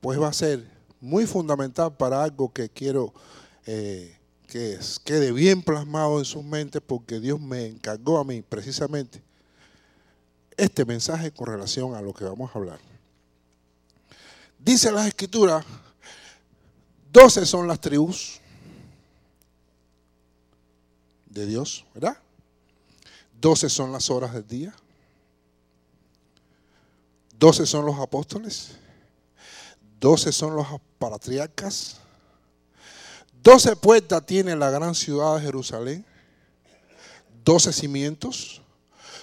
pues 0.00 0.18
va 0.18 0.28
a 0.28 0.32
ser 0.32 0.66
muy 0.98 1.26
fundamental 1.26 1.94
para 1.94 2.22
algo 2.22 2.50
que 2.50 2.70
quiero 2.70 3.12
eh, 3.66 4.16
que 4.46 4.78
quede 5.04 5.30
bien 5.30 5.60
plasmado 5.60 6.18
en 6.20 6.24
sus 6.24 6.42
mentes 6.42 6.80
porque 6.86 7.20
Dios 7.20 7.38
me 7.38 7.66
encargó 7.66 8.16
a 8.16 8.24
mí 8.24 8.40
precisamente 8.40 9.20
este 10.60 10.84
mensaje 10.84 11.32
con 11.32 11.46
relación 11.46 11.94
a 11.94 12.02
lo 12.02 12.12
que 12.12 12.24
vamos 12.24 12.50
a 12.54 12.58
hablar. 12.58 12.78
Dice 14.58 14.92
la 14.92 15.08
escritura, 15.08 15.64
doce 17.10 17.46
son 17.46 17.66
las 17.66 17.80
tribus 17.80 18.40
de 21.26 21.46
Dios, 21.46 21.86
¿verdad? 21.94 22.16
Doce 23.40 23.70
son 23.70 23.90
las 23.90 24.10
horas 24.10 24.34
del 24.34 24.46
día. 24.46 24.74
Doce 27.38 27.64
son 27.64 27.86
los 27.86 27.98
apóstoles. 27.98 28.72
Doce 29.98 30.30
son 30.30 30.54
los 30.56 30.66
patriarcas. 30.98 31.96
Doce 33.42 33.74
puertas 33.76 34.26
tiene 34.26 34.54
la 34.56 34.68
gran 34.68 34.94
ciudad 34.94 35.36
de 35.36 35.42
Jerusalén. 35.42 36.04
Doce 37.42 37.72
cimientos 37.72 38.59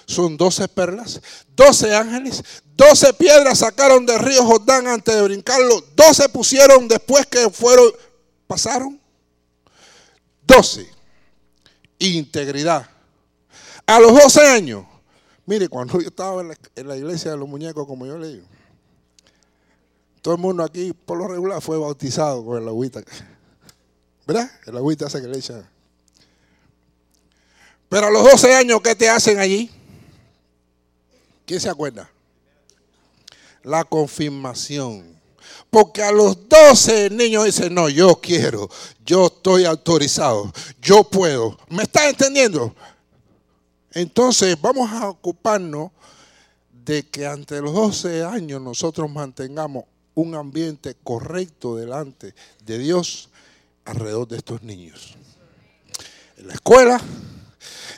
son 0.08 0.38
doce 0.38 0.66
perlas, 0.68 1.20
doce 1.54 1.94
ángeles, 1.94 2.42
doce 2.74 3.12
piedras 3.12 3.58
sacaron 3.58 4.06
del 4.06 4.18
río 4.18 4.42
Jordán 4.42 4.86
antes 4.86 5.14
de 5.14 5.20
brincarlo, 5.22 5.84
doce 5.94 6.30
pusieron 6.30 6.88
después 6.88 7.26
que 7.26 7.50
fueron, 7.50 7.92
pasaron, 8.46 8.98
doce, 10.46 10.88
integridad. 11.98 12.88
A 13.86 14.00
los 14.00 14.14
doce 14.14 14.40
años, 14.40 14.86
mire, 15.44 15.68
cuando 15.68 16.00
yo 16.00 16.08
estaba 16.08 16.40
en 16.40 16.88
la, 16.88 16.96
iglesia 16.96 17.32
de 17.32 17.36
los 17.36 17.48
muñecos, 17.48 17.86
como 17.86 18.06
yo 18.06 18.16
le 18.16 18.28
digo, 18.28 18.46
todo 20.22 20.34
el 20.34 20.40
mundo 20.40 20.64
aquí, 20.64 20.94
por 20.94 21.18
lo 21.18 21.28
regular, 21.28 21.60
fue 21.60 21.76
bautizado 21.76 22.44
con 22.44 22.62
el 22.62 22.66
agüita. 22.66 23.02
¿Verdad? 24.26 24.50
El 24.66 24.76
agüita 24.78 25.06
hace 25.06 25.20
que 25.20 25.28
le. 25.28 25.40
Pero 27.90 28.06
a 28.06 28.10
los 28.10 28.24
12 28.24 28.54
años, 28.54 28.80
¿qué 28.82 28.94
te 28.94 29.08
hacen 29.08 29.38
allí? 29.38 29.70
¿Quién 31.48 31.60
se 31.60 31.70
acuerda? 31.70 32.10
La 33.62 33.82
confirmación. 33.82 35.18
Porque 35.70 36.02
a 36.02 36.12
los 36.12 36.46
12 36.46 37.08
niños 37.08 37.46
dicen, 37.46 37.72
no, 37.72 37.88
yo 37.88 38.20
quiero, 38.20 38.68
yo 39.06 39.28
estoy 39.28 39.64
autorizado, 39.64 40.52
yo 40.82 41.04
puedo. 41.04 41.56
¿Me 41.70 41.84
está 41.84 42.06
entendiendo? 42.06 42.74
Entonces 43.92 44.60
vamos 44.60 44.90
a 44.92 45.08
ocuparnos 45.08 45.90
de 46.84 47.08
que 47.08 47.26
ante 47.26 47.62
los 47.62 47.72
12 47.72 48.24
años 48.24 48.60
nosotros 48.60 49.10
mantengamos 49.10 49.84
un 50.14 50.34
ambiente 50.34 50.96
correcto 51.02 51.76
delante 51.76 52.34
de 52.66 52.76
Dios 52.78 53.30
alrededor 53.86 54.28
de 54.28 54.36
estos 54.36 54.62
niños. 54.62 55.16
En 56.36 56.48
la 56.48 56.52
escuela, 56.52 57.00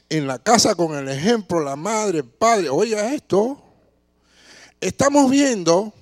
en 0.09 0.27
la 0.27 0.39
casa 0.39 0.75
con 0.75 0.97
el 0.97 1.09
ejemplo, 1.09 1.61
la 1.61 1.77
madre, 1.77 2.19
el 2.19 2.25
padre, 2.25 2.69
oiga 2.69 3.13
esto, 3.15 3.63
estamos 4.81 5.31
viendo 5.31 5.93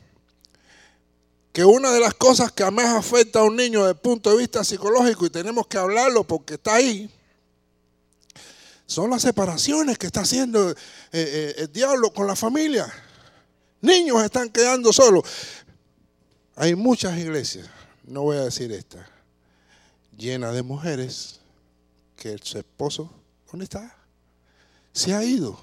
que 1.53 1.65
una 1.65 1.91
de 1.91 2.01
las 2.01 2.15
cosas 2.15 2.53
que 2.53 2.69
más 2.71 2.95
afecta 2.95 3.41
a 3.41 3.45
un 3.45 3.57
niño 3.57 3.81
desde 3.81 3.93
el 3.93 3.99
punto 3.99 4.31
de 4.31 4.39
vista 4.39 4.63
psicológico, 4.63 5.27
y 5.27 5.31
tenemos 5.31 5.67
que 5.67 5.79
hablarlo 5.79 6.25
porque 6.25 6.55
está 6.55 6.75
ahí, 6.75 7.11
son 8.87 9.11
las 9.11 9.23
separaciones 9.23 9.99
que 9.99 10.07
está 10.07 10.21
haciendo 10.21 10.71
eh, 10.71 10.75
eh, 11.13 11.55
el 11.59 11.73
diablo 11.73 12.11
con 12.11 12.27
la 12.27 12.35
familia. 12.35 12.91
Niños 13.83 14.23
están 14.25 14.49
quedando 14.49 14.93
solos. 14.95 15.25
Hay 16.57 16.75
muchas 16.75 17.19
iglesias, 17.19 17.69
no 18.05 18.23
voy 18.23 18.39
a 18.39 18.45
decir 18.45 18.73
esta, 18.73 19.07
llenas 20.17 20.55
de 20.55 20.63
mujeres 20.63 21.41
que 22.17 22.37
su 22.43 22.59
esposo, 22.59 23.13
¿dónde 23.51 23.65
está? 23.65 23.99
se 24.99 25.15
ha 25.15 25.25
ido. 25.25 25.59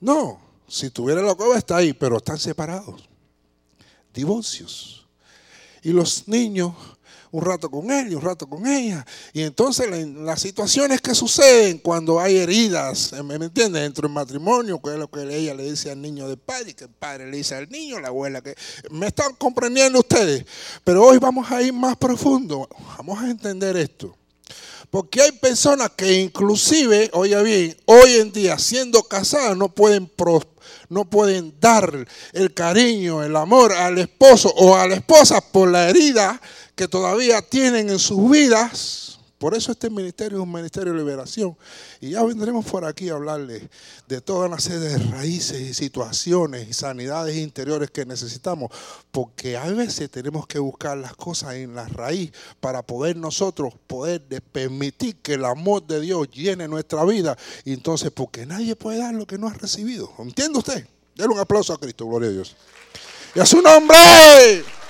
No, 0.00 0.40
si 0.66 0.90
tuviera 0.90 1.22
la 1.22 1.34
cueva 1.34 1.56
está 1.56 1.76
ahí, 1.76 1.92
pero 1.92 2.16
están 2.16 2.38
separados. 2.38 3.08
Divorcios. 4.12 5.06
y 5.84 5.90
los 5.90 6.28
niños 6.28 6.74
un 7.32 7.42
rato 7.42 7.70
con 7.70 7.90
él 7.90 8.12
y 8.12 8.14
un 8.14 8.20
rato 8.20 8.46
con 8.46 8.66
ella. 8.66 9.06
Y 9.32 9.40
entonces 9.40 9.88
las 10.06 10.40
situaciones 10.40 11.00
que 11.00 11.14
suceden 11.14 11.78
cuando 11.78 12.20
hay 12.20 12.36
heridas, 12.36 13.12
¿me 13.24 13.36
entiendes? 13.36 13.82
Dentro 13.82 14.06
del 14.06 14.12
matrimonio, 14.12 14.80
que 14.82 14.90
es 14.90 14.98
lo 14.98 15.10
que 15.10 15.22
ella 15.34 15.54
le 15.54 15.70
dice 15.70 15.90
al 15.90 16.00
niño 16.02 16.28
del 16.28 16.36
padre, 16.36 16.74
que 16.74 16.84
el 16.84 16.90
padre 16.90 17.30
le 17.30 17.38
dice 17.38 17.54
al 17.54 17.70
niño, 17.70 17.98
la 18.00 18.08
abuela, 18.08 18.42
que 18.42 18.54
me 18.90 19.06
están 19.06 19.34
comprendiendo 19.36 20.00
ustedes. 20.00 20.44
Pero 20.84 21.04
hoy 21.04 21.18
vamos 21.18 21.50
a 21.50 21.62
ir 21.62 21.72
más 21.72 21.96
profundo, 21.96 22.68
vamos 22.98 23.18
a 23.18 23.30
entender 23.30 23.76
esto. 23.78 24.14
Porque 24.92 25.22
hay 25.22 25.32
personas 25.32 25.92
que 25.96 26.20
inclusive, 26.20 27.08
oye 27.14 27.42
bien, 27.42 27.76
hoy 27.86 28.16
en 28.16 28.30
día 28.30 28.58
siendo 28.58 29.02
casadas 29.04 29.56
no 29.56 29.70
pueden 29.70 30.12
no 30.90 31.06
pueden 31.06 31.54
dar 31.58 32.06
el 32.34 32.52
cariño, 32.52 33.22
el 33.22 33.34
amor 33.34 33.72
al 33.72 33.96
esposo 33.96 34.52
o 34.54 34.76
a 34.76 34.86
la 34.86 34.96
esposa 34.96 35.40
por 35.40 35.70
la 35.70 35.88
herida 35.88 36.38
que 36.74 36.88
todavía 36.88 37.40
tienen 37.40 37.88
en 37.88 37.98
sus 37.98 38.30
vidas. 38.30 39.11
Por 39.42 39.56
eso 39.56 39.72
este 39.72 39.90
ministerio 39.90 40.38
es 40.38 40.44
un 40.44 40.52
ministerio 40.52 40.92
de 40.92 41.00
liberación. 41.00 41.58
Y 42.00 42.10
ya 42.10 42.22
vendremos 42.22 42.64
por 42.64 42.84
aquí 42.84 43.08
a 43.08 43.14
hablarles 43.14 43.64
de 44.06 44.20
toda 44.20 44.46
una 44.46 44.60
serie 44.60 44.90
de 44.90 44.98
raíces 44.98 45.60
y 45.60 45.74
situaciones 45.74 46.68
y 46.68 46.72
sanidades 46.72 47.36
interiores 47.36 47.90
que 47.90 48.06
necesitamos. 48.06 48.70
Porque 49.10 49.56
a 49.56 49.64
veces 49.64 50.08
tenemos 50.12 50.46
que 50.46 50.60
buscar 50.60 50.96
las 50.96 51.16
cosas 51.16 51.54
en 51.54 51.74
la 51.74 51.88
raíz 51.88 52.30
para 52.60 52.82
poder 52.82 53.16
nosotros 53.16 53.74
poder 53.88 54.22
permitir 54.52 55.16
que 55.16 55.34
el 55.34 55.44
amor 55.44 55.84
de 55.88 56.00
Dios 56.00 56.30
llene 56.30 56.68
nuestra 56.68 57.04
vida. 57.04 57.36
Y 57.64 57.72
entonces, 57.72 58.12
porque 58.12 58.46
nadie 58.46 58.76
puede 58.76 58.98
dar 58.98 59.12
lo 59.12 59.26
que 59.26 59.38
no 59.38 59.48
ha 59.48 59.54
recibido. 59.54 60.08
¿Entiende 60.20 60.60
usted? 60.60 60.86
Denle 61.16 61.34
un 61.34 61.40
aplauso 61.40 61.72
a 61.72 61.80
Cristo, 61.80 62.06
gloria 62.06 62.28
a 62.28 62.32
Dios. 62.32 62.54
Y 63.34 63.40
a 63.40 63.44
su 63.44 63.60
nombre. 63.60 64.81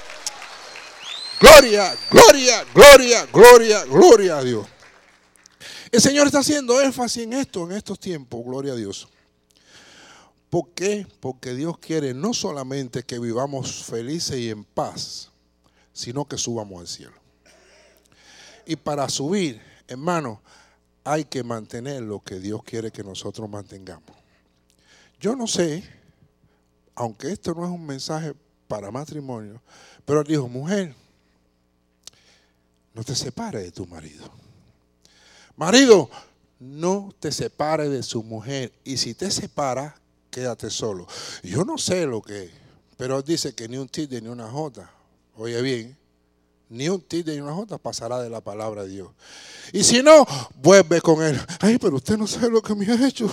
Gloria, 1.43 1.93
gloria, 2.09 2.65
gloria, 2.73 3.27
gloria, 3.33 3.85
gloria 3.87 4.39
a 4.39 4.45
Dios. 4.45 4.65
El 5.91 6.01
Señor 6.01 6.29
está 6.29 6.39
haciendo 6.39 6.81
énfasis 6.81 7.25
en 7.25 7.33
esto 7.33 7.65
en 7.65 7.77
estos 7.77 7.99
tiempos, 7.99 8.45
gloria 8.45 8.75
a 8.75 8.77
Dios. 8.77 9.09
¿Por 10.49 10.69
qué? 10.69 11.05
Porque 11.19 11.55
Dios 11.55 11.79
quiere 11.79 12.15
no 12.15 12.33
solamente 12.33 13.03
que 13.03 13.19
vivamos 13.19 13.83
felices 13.83 14.37
y 14.39 14.51
en 14.51 14.63
paz, 14.63 15.31
sino 15.93 16.27
que 16.27 16.39
subamos 16.39 16.81
al 16.81 16.87
cielo. 16.87 17.17
Y 18.65 18.77
para 18.77 19.09
subir, 19.09 19.61
hermano, 19.89 20.41
hay 21.03 21.25
que 21.25 21.43
mantener 21.43 22.03
lo 22.03 22.21
que 22.21 22.39
Dios 22.39 22.63
quiere 22.63 22.93
que 22.93 23.03
nosotros 23.03 23.51
mantengamos. 23.51 24.17
Yo 25.19 25.35
no 25.35 25.49
sé, 25.49 25.83
aunque 26.95 27.33
esto 27.33 27.53
no 27.53 27.65
es 27.65 27.71
un 27.73 27.85
mensaje 27.85 28.33
para 28.69 28.93
matrimonio, 28.93 29.61
pero 30.05 30.23
dijo, 30.23 30.49
mujer, 30.49 30.95
no 32.95 33.05
te 33.05 33.15
separes 33.15 33.63
de 33.63 33.73
tu 33.73 33.87
marido. 33.87 34.31
Marido, 35.57 36.11
no 36.59 37.13
te 37.19 37.33
separes 37.33 37.91
de 37.91 38.03
su 38.03 38.23
mujer. 38.23 38.73
Y 38.85 38.97
si 38.97 39.15
te 39.15 39.31
separa, 39.31 39.95
quédate 40.31 40.71
solo. 40.71 41.07
Yo 41.43 41.65
no 41.65 41.79
sé 41.79 42.07
lo 42.07 42.23
que, 42.23 42.51
pero 42.97 43.23
dice 43.23 43.55
que 43.55 43.69
ni 43.69 43.77
un 43.77 43.89
tilde 43.89 44.21
ni 44.21 44.29
una 44.29 44.49
jota. 44.49 44.91
Oye 45.37 45.61
bien, 45.63 45.97
ni 46.69 46.89
un 46.89 47.01
tilde 47.01 47.35
ni 47.35 47.41
una 47.41 47.55
jota 47.55 47.79
pasará 47.79 48.21
de 48.21 48.31
la 48.31 48.41
palabra 48.41 48.85
de 48.85 48.91
Dios. 48.91 49.11
Y 49.73 49.85
si 49.85 50.03
no, 50.03 50.27
vuelve 50.57 51.01
con 51.01 51.23
él. 51.23 51.39
Ay, 51.61 51.79
pero 51.79 51.97
usted 51.97 52.17
no 52.17 52.27
sabe 52.27 52.51
lo 52.51 52.63
que 52.63 52.75
me 52.75 52.87
ha 52.87 53.07
hecho. 53.07 53.29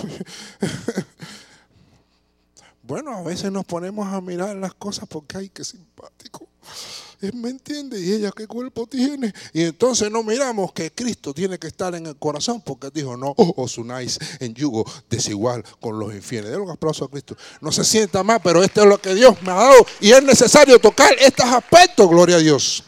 bueno, 2.82 3.16
a 3.16 3.22
veces 3.22 3.52
nos 3.52 3.64
ponemos 3.64 4.06
a 4.06 4.20
mirar 4.20 4.56
las 4.56 4.74
cosas 4.74 5.06
porque 5.08 5.38
hay 5.38 5.48
que 5.48 5.64
simpático. 5.64 6.48
¿Me 7.34 7.50
entiende? 7.50 8.00
¿Y 8.00 8.14
ella 8.14 8.32
qué 8.34 8.46
cuerpo 8.46 8.86
tiene? 8.86 9.34
Y 9.52 9.62
entonces 9.62 10.10
no 10.10 10.22
miramos 10.22 10.72
que 10.72 10.90
Cristo 10.90 11.34
tiene 11.34 11.58
que 11.58 11.66
estar 11.66 11.94
en 11.94 12.06
el 12.06 12.16
corazón 12.16 12.62
porque 12.62 12.88
dijo, 12.90 13.14
no 13.14 13.34
os 13.36 13.76
unáis 13.76 14.18
en 14.38 14.54
yugo 14.54 14.90
desigual 15.08 15.62
con 15.80 15.98
los 15.98 16.14
infieles. 16.14 16.50
Den 16.50 16.62
un 16.62 16.70
aplauso 16.70 17.04
a 17.04 17.10
Cristo. 17.10 17.36
No 17.60 17.72
se 17.72 17.84
sienta 17.84 18.22
más, 18.22 18.40
pero 18.42 18.64
esto 18.64 18.82
es 18.82 18.86
lo 18.88 18.98
que 18.98 19.14
Dios 19.14 19.40
me 19.42 19.50
ha 19.50 19.56
dado 19.56 19.86
y 20.00 20.12
es 20.12 20.22
necesario 20.22 20.78
tocar 20.78 21.14
estos 21.18 21.44
aspectos, 21.44 22.08
gloria 22.08 22.36
a 22.36 22.40
Dios. 22.40 22.82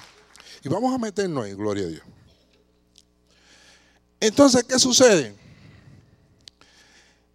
Y 0.64 0.68
vamos 0.70 0.94
a 0.94 0.98
meternos 0.98 1.44
ahí, 1.44 1.52
gloria 1.52 1.84
a 1.84 1.88
Dios. 1.88 2.02
Entonces, 4.18 4.64
¿qué 4.64 4.78
sucede? 4.78 5.34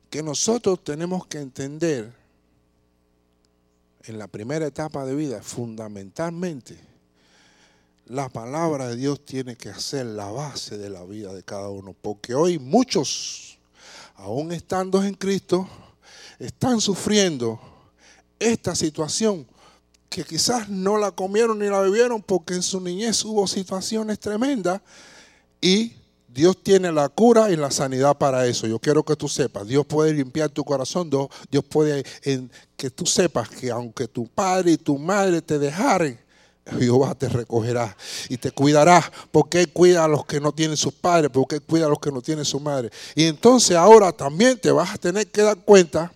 Que 0.10 0.24
nosotros 0.24 0.84
tenemos 0.84 1.28
que 1.28 1.38
entender 1.38 2.12
en 4.08 4.18
la 4.18 4.28
primera 4.28 4.66
etapa 4.66 5.06
de 5.06 5.16
vida, 5.16 5.42
fundamentalmente, 5.42 6.80
la 8.06 8.30
palabra 8.30 8.88
de 8.88 8.96
Dios 8.96 9.26
tiene 9.26 9.58
que 9.58 9.74
ser 9.74 10.06
la 10.06 10.32
base 10.32 10.78
de 10.78 10.90
la 10.90 11.04
vida 11.04 11.34
de 11.34 11.44
cada 11.44 11.70
uno. 11.70 11.94
Porque 11.94 12.34
hoy 12.34 12.58
muchos, 12.58 13.58
aún 14.16 14.54
estando 14.54 15.04
en 15.04 15.14
Cristo, 15.14 15.68
están 16.40 16.80
sufriendo 16.80 17.60
esta 18.40 18.76
situación 18.76 19.46
que 20.10 20.24
quizás 20.24 20.70
no 20.70 20.98
la 20.98 21.12
comieron 21.12 21.60
ni 21.60 21.68
la 21.68 21.82
bebieron 21.82 22.22
porque 22.22 22.54
en 22.54 22.64
su 22.64 22.80
niñez 22.80 23.26
hubo 23.26 23.46
situaciones 23.46 24.20
tremendas 24.20 24.82
y 25.60 25.94
Dios 26.38 26.56
tiene 26.62 26.92
la 26.92 27.10
cura 27.10 27.50
y 27.50 27.56
la 27.56 27.72
sanidad 27.72 28.16
para 28.16 28.46
eso. 28.46 28.68
Yo 28.68 28.78
quiero 28.78 29.02
que 29.02 29.16
tú 29.16 29.28
sepas, 29.28 29.68
Dios 29.68 29.88
puede 29.88 30.14
limpiar 30.14 30.52
tu 30.52 30.64
corazón, 30.64 31.10
Dios 31.10 31.66
puede 31.68 32.06
que 32.76 32.92
tú 32.92 33.08
sepas 33.08 33.50
que 33.50 33.72
aunque 33.72 34.08
tu 34.08 34.28
padre 34.28 34.74
y 34.74 34.78
tu 34.78 35.00
madre 35.00 35.42
te 35.42 35.58
dejaren, 35.58 36.20
Jehová 36.78 37.16
te 37.16 37.28
recogerá 37.28 37.98
y 38.30 38.38
te 38.38 38.52
cuidará, 38.52 39.12
porque 39.32 39.62
Él 39.62 39.74
cuida 39.74 40.04
a 40.04 40.08
los 40.08 40.28
que 40.28 40.40
no 40.40 40.52
tienen 40.52 40.78
sus 40.78 40.94
padres, 40.94 41.32
porque 41.34 41.56
Él 41.56 41.64
cuida 41.64 41.88
a 41.88 41.90
los 41.90 41.98
que 41.98 42.12
no 42.12 42.22
tienen 42.22 42.46
su 42.46 42.60
madre. 42.60 42.92
Y 43.16 43.24
entonces 43.24 43.76
ahora 43.76 44.12
también 44.12 44.60
te 44.60 44.70
vas 44.70 44.94
a 44.94 45.00
tener 45.00 45.26
que 45.26 45.42
dar 45.42 45.58
cuenta 45.58 46.12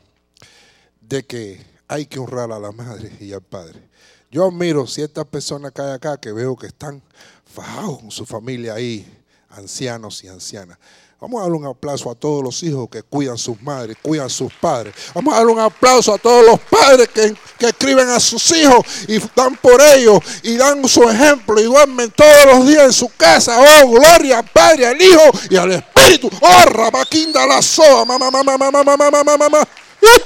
de 1.02 1.24
que 1.24 1.66
hay 1.88 2.06
que 2.06 2.20
honrar 2.20 2.52
a 2.52 2.60
la 2.60 2.72
madre 2.72 3.12
y 3.20 3.34
al 3.34 3.42
padre. 3.42 3.82
Yo 4.30 4.46
admiro 4.46 4.86
ciertas 4.86 5.26
personas 5.26 5.72
que 5.72 5.82
hay 5.82 5.94
acá 5.94 6.18
que 6.18 6.32
veo 6.32 6.56
que 6.56 6.68
están 6.68 7.02
fajados 7.44 8.02
con 8.02 8.12
su 8.12 8.24
familia 8.28 8.76
ahí 8.76 9.18
ancianos 9.52 10.24
y 10.24 10.28
ancianas. 10.28 10.78
Vamos 11.22 11.40
a 11.40 11.44
darle 11.44 11.58
un 11.58 11.68
aplauso 11.68 12.10
a 12.10 12.16
todos 12.16 12.44
los 12.44 12.64
hijos 12.64 12.90
que 12.90 13.04
cuidan 13.04 13.38
sus 13.38 13.62
madres, 13.62 13.96
cuidan 14.02 14.28
sus 14.28 14.52
padres. 14.56 14.96
Vamos 15.14 15.32
a 15.36 15.38
darle 15.38 15.54
un 15.54 15.60
aplauso 15.60 16.12
a 16.16 16.18
todos 16.18 16.44
los 16.44 16.60
padres 16.62 17.10
que, 17.10 17.36
escriben 17.60 18.10
a 18.10 18.20
sus 18.20 18.52
hijos 18.58 18.84
y 19.08 19.20
dan 19.36 19.56
por 19.58 19.80
ellos 19.80 20.20
y 20.42 20.58
dan 20.58 20.88
su 20.88 21.08
ejemplo 21.08 21.62
y 21.62 21.66
duermen 21.66 22.10
todos 22.10 22.46
los 22.48 22.68
días 22.68 22.86
en 22.86 22.94
su 22.94 23.08
casa. 23.16 23.56
Oh, 23.60 23.92
gloria 23.92 24.40
al 24.40 24.50
Padre, 24.50 24.88
al 24.88 25.00
Hijo 25.00 25.22
y 25.48 25.58
al 25.58 25.72
Espíritu. 25.74 26.28
Oh, 26.42 26.66
rabaquinda 26.66 27.46
la 27.46 27.62
soa, 27.62 28.04
mamá, 28.04 28.32
mamá, 28.32 28.58
mamá, 28.58 28.84
mamá, 28.84 29.12
mamá, 29.12 29.38
mamá. 29.38 29.68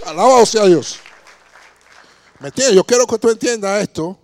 Alabado 0.06 0.46
sea 0.46 0.64
Dios. 0.66 0.98
¿Me 2.40 2.48
entiendes? 2.48 2.74
Yo 2.74 2.86
quiero 2.86 3.06
que 3.06 3.20
tú 3.20 3.30
entiendas 3.30 3.82
esto 3.82 4.18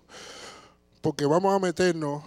porque 1.01 1.25
vamos 1.25 1.53
a 1.53 1.59
meternos 1.59 2.23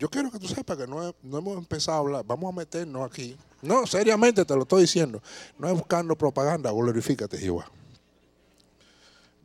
yo 0.00 0.08
quiero 0.08 0.30
que 0.30 0.38
tú 0.38 0.48
sepas 0.48 0.78
que 0.78 0.86
no, 0.86 1.14
hemos 1.22 1.58
empezado 1.58 1.98
a 1.98 2.00
hablar. 2.00 2.24
Vamos 2.26 2.50
a 2.50 2.56
meternos 2.56 3.06
aquí. 3.06 3.36
No, 3.60 3.86
seriamente 3.86 4.46
te 4.46 4.56
lo 4.56 4.62
estoy 4.62 4.80
diciendo. 4.82 5.22
No 5.58 5.68
es 5.68 5.74
buscando 5.74 6.16
propaganda. 6.16 6.70
Glorifícate, 6.70 7.36
Jehová. 7.36 7.70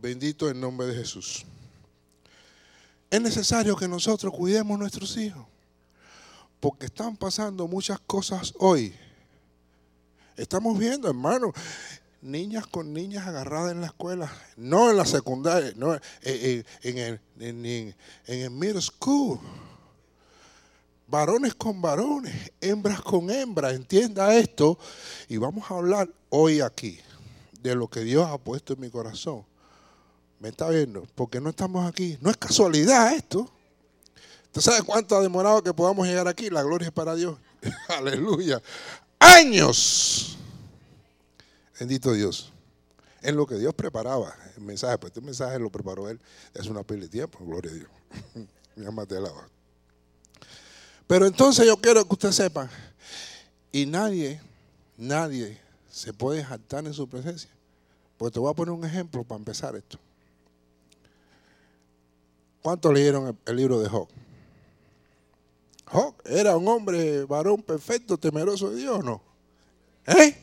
Bendito 0.02 0.48
el 0.48 0.58
nombre 0.58 0.88
de 0.88 0.96
Jesús. 0.96 1.44
Es 3.12 3.20
necesario 3.20 3.76
que 3.76 3.86
nosotros 3.90 4.34
cuidemos 4.34 4.76
a 4.76 4.80
nuestros 4.80 5.18
hijos. 5.18 5.46
Porque 6.62 6.86
están 6.86 7.18
pasando 7.18 7.68
muchas 7.68 8.00
cosas 8.00 8.54
hoy. 8.58 8.96
Estamos 10.38 10.80
viendo, 10.80 11.10
hermano, 11.10 11.52
niñas 12.22 12.66
con 12.66 12.94
niñas 12.94 13.28
agarradas 13.28 13.74
en 13.74 13.82
la 13.82 13.88
escuela, 13.88 14.32
no 14.56 14.90
en 14.90 14.96
la 14.96 15.06
secundaria, 15.06 15.74
no, 15.76 15.96
en, 16.22 16.64
el, 16.82 17.20
en 17.42 17.96
el 18.26 18.52
middle 18.52 18.82
school 18.82 19.42
varones 21.08 21.56
con 21.56 21.82
varones, 21.82 22.52
hembras 22.62 23.02
con 23.02 23.30
hembras, 23.30 23.74
entienda 23.74 24.36
esto. 24.36 24.78
Y 25.28 25.38
vamos 25.38 25.70
a 25.70 25.76
hablar 25.76 26.10
hoy 26.30 26.62
aquí 26.62 27.00
de 27.62 27.76
lo 27.76 27.88
que 27.88 28.02
Dios 28.02 28.28
ha 28.28 28.38
puesto 28.38 28.74
en 28.74 28.80
mi 28.80 28.90
corazón. 28.90 29.46
¿Me 30.40 30.50
está 30.50 30.70
viendo? 30.70 31.08
Porque 31.16 31.40
no 31.40 31.50
estamos 31.50 31.88
aquí. 31.88 32.18
No 32.22 32.30
es 32.30 32.38
casualidad 32.38 33.14
esto. 33.14 33.50
¿Usted 34.46 34.62
sabe 34.62 34.84
cuánto 34.84 35.16
ha 35.16 35.22
demorado 35.22 35.64
que 35.64 35.74
podamos 35.74 36.08
llegar 36.08 36.28
aquí? 36.28 36.50
La 36.50 36.64
gloria 36.64 36.88
es 36.88 36.94
para 36.94 37.16
Dios. 37.16 37.38
Aleluya. 37.90 38.62
Años. 39.20 40.38
Bendito 41.80 42.14
Dios. 42.14 42.52
En 43.22 43.36
lo 43.36 43.48
que 43.48 43.56
Dios 43.56 43.74
preparaba. 43.74 44.36
El 44.56 44.64
mensaje, 44.64 44.98
pues 44.98 45.12
este 45.12 45.22
mensaje 45.22 45.58
lo 45.60 45.70
preparó 45.70 46.10
Él 46.10 46.22
Es 46.54 46.68
una 46.68 46.84
peli 46.84 47.02
de 47.02 47.10
tiempo. 47.10 47.40
Gloria 47.44 47.72
a 47.72 47.74
Dios. 47.74 47.90
Mi 48.76 48.86
alma 48.86 49.06
te 49.06 49.18
alaba. 49.18 49.50
Pero 51.08 51.28
entonces 51.28 51.66
yo 51.66 51.78
quiero 51.78 52.04
que 52.06 52.14
usted 52.14 52.32
sepa, 52.32 52.70
y 53.72 53.86
nadie, 53.86 54.42
nadie 54.98 55.60
se 55.92 56.14
puede 56.14 56.44
jactar 56.44 56.86
en 56.86 56.94
su 56.94 57.08
presencia. 57.08 57.50
Pues 58.18 58.32
te 58.32 58.40
voy 58.40 58.50
a 58.50 58.56
poner 58.56 58.74
un 58.74 58.86
ejemplo 58.86 59.24
para 59.24 59.40
empezar 59.40 59.76
esto. 59.76 60.00
¿Cuántos 62.62 62.94
leyeron 62.94 63.38
el, 63.46 63.56
libro 63.56 63.80
de 63.80 63.90
Job? 63.90 64.08
Job 65.86 66.16
era 66.26 66.58
un 66.58 66.68
hombre 66.68 67.26
varón 67.26 67.62
perfecto, 67.62 68.18
temeroso 68.18 68.72
de 68.72 68.78
Dios, 68.78 69.04
¿no? 69.04 69.22
¿Eh? 70.08 70.36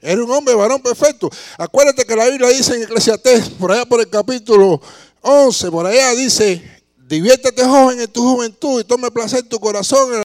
Era 0.00 0.24
un 0.24 0.30
hombre 0.30 0.54
varón 0.54 0.80
perfecto. 0.80 1.28
Acuérdate 1.58 2.04
que 2.04 2.16
la 2.16 2.28
Biblia 2.28 2.48
dice 2.48 2.74
en 2.76 2.84
Eclesiastés, 2.84 3.50
por 3.50 3.72
allá 3.72 3.84
por 3.84 4.00
el 4.00 4.08
capítulo 4.08 4.80
11, 5.20 5.70
por 5.70 5.86
allá 5.86 6.12
dice, 6.12 6.81
diviértete 7.12 7.62
joven 7.62 8.00
en 8.00 8.08
tu 8.08 8.22
juventud 8.22 8.80
y 8.80 8.84
tome 8.84 9.10
placer 9.10 9.40
en 9.40 9.48
tu 9.48 9.60
corazón. 9.60 10.22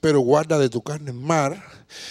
Pero 0.00 0.20
guarda 0.20 0.58
de 0.58 0.68
tu 0.68 0.82
carne 0.82 1.10
el 1.12 1.16
mar 1.16 1.62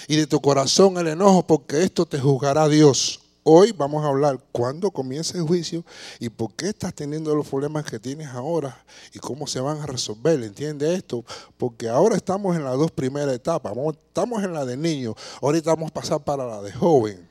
y 0.08 0.15
de 0.15 0.26
tu 0.26 0.39
corazón 0.39 0.98
el 0.98 1.08
enojo, 1.08 1.45
porque 1.45 1.84
esto 1.84 2.06
te 2.06 2.17
juzgará 2.19 2.69
Dios. 2.69 3.19
Hoy 3.43 3.72
vamos 3.72 4.06
a 4.06 4.10
hablar 4.10 4.39
cuándo 4.52 4.91
comienza 4.91 5.38
el 5.38 5.43
juicio 5.43 5.84
y 6.19 6.30
por 6.30 6.54
qué 6.54 6.69
estás 6.69 6.93
teniendo 6.93 7.36
los 7.36 7.48
problemas 7.48 7.84
que 7.84 8.00
tienes 8.00 8.28
ahora 8.28 8.86
y 9.13 9.19
cómo 9.19 9.48
se 9.48 9.60
van 9.60 9.82
a 9.82 9.86
resolver. 9.86 10.41
¿Entiende 10.41 10.93
esto? 10.93 11.26
Porque 11.58 11.89
ahora 11.89 12.15
estamos 12.15 12.56
en 12.56 12.63
las 12.63 12.78
dos 12.78 12.91
primeras 12.91 13.34
etapas. 13.34 13.74
Estamos 14.08 14.43
en 14.43 14.54
la 14.54 14.65
de 14.65 14.78
niño. 14.78 15.15
Ahorita 15.41 15.72
vamos 15.72 15.89
a 15.89 15.93
pasar 15.93 16.24
para 16.24 16.45
la 16.45 16.62
de 16.62 16.72
joven. 16.72 17.28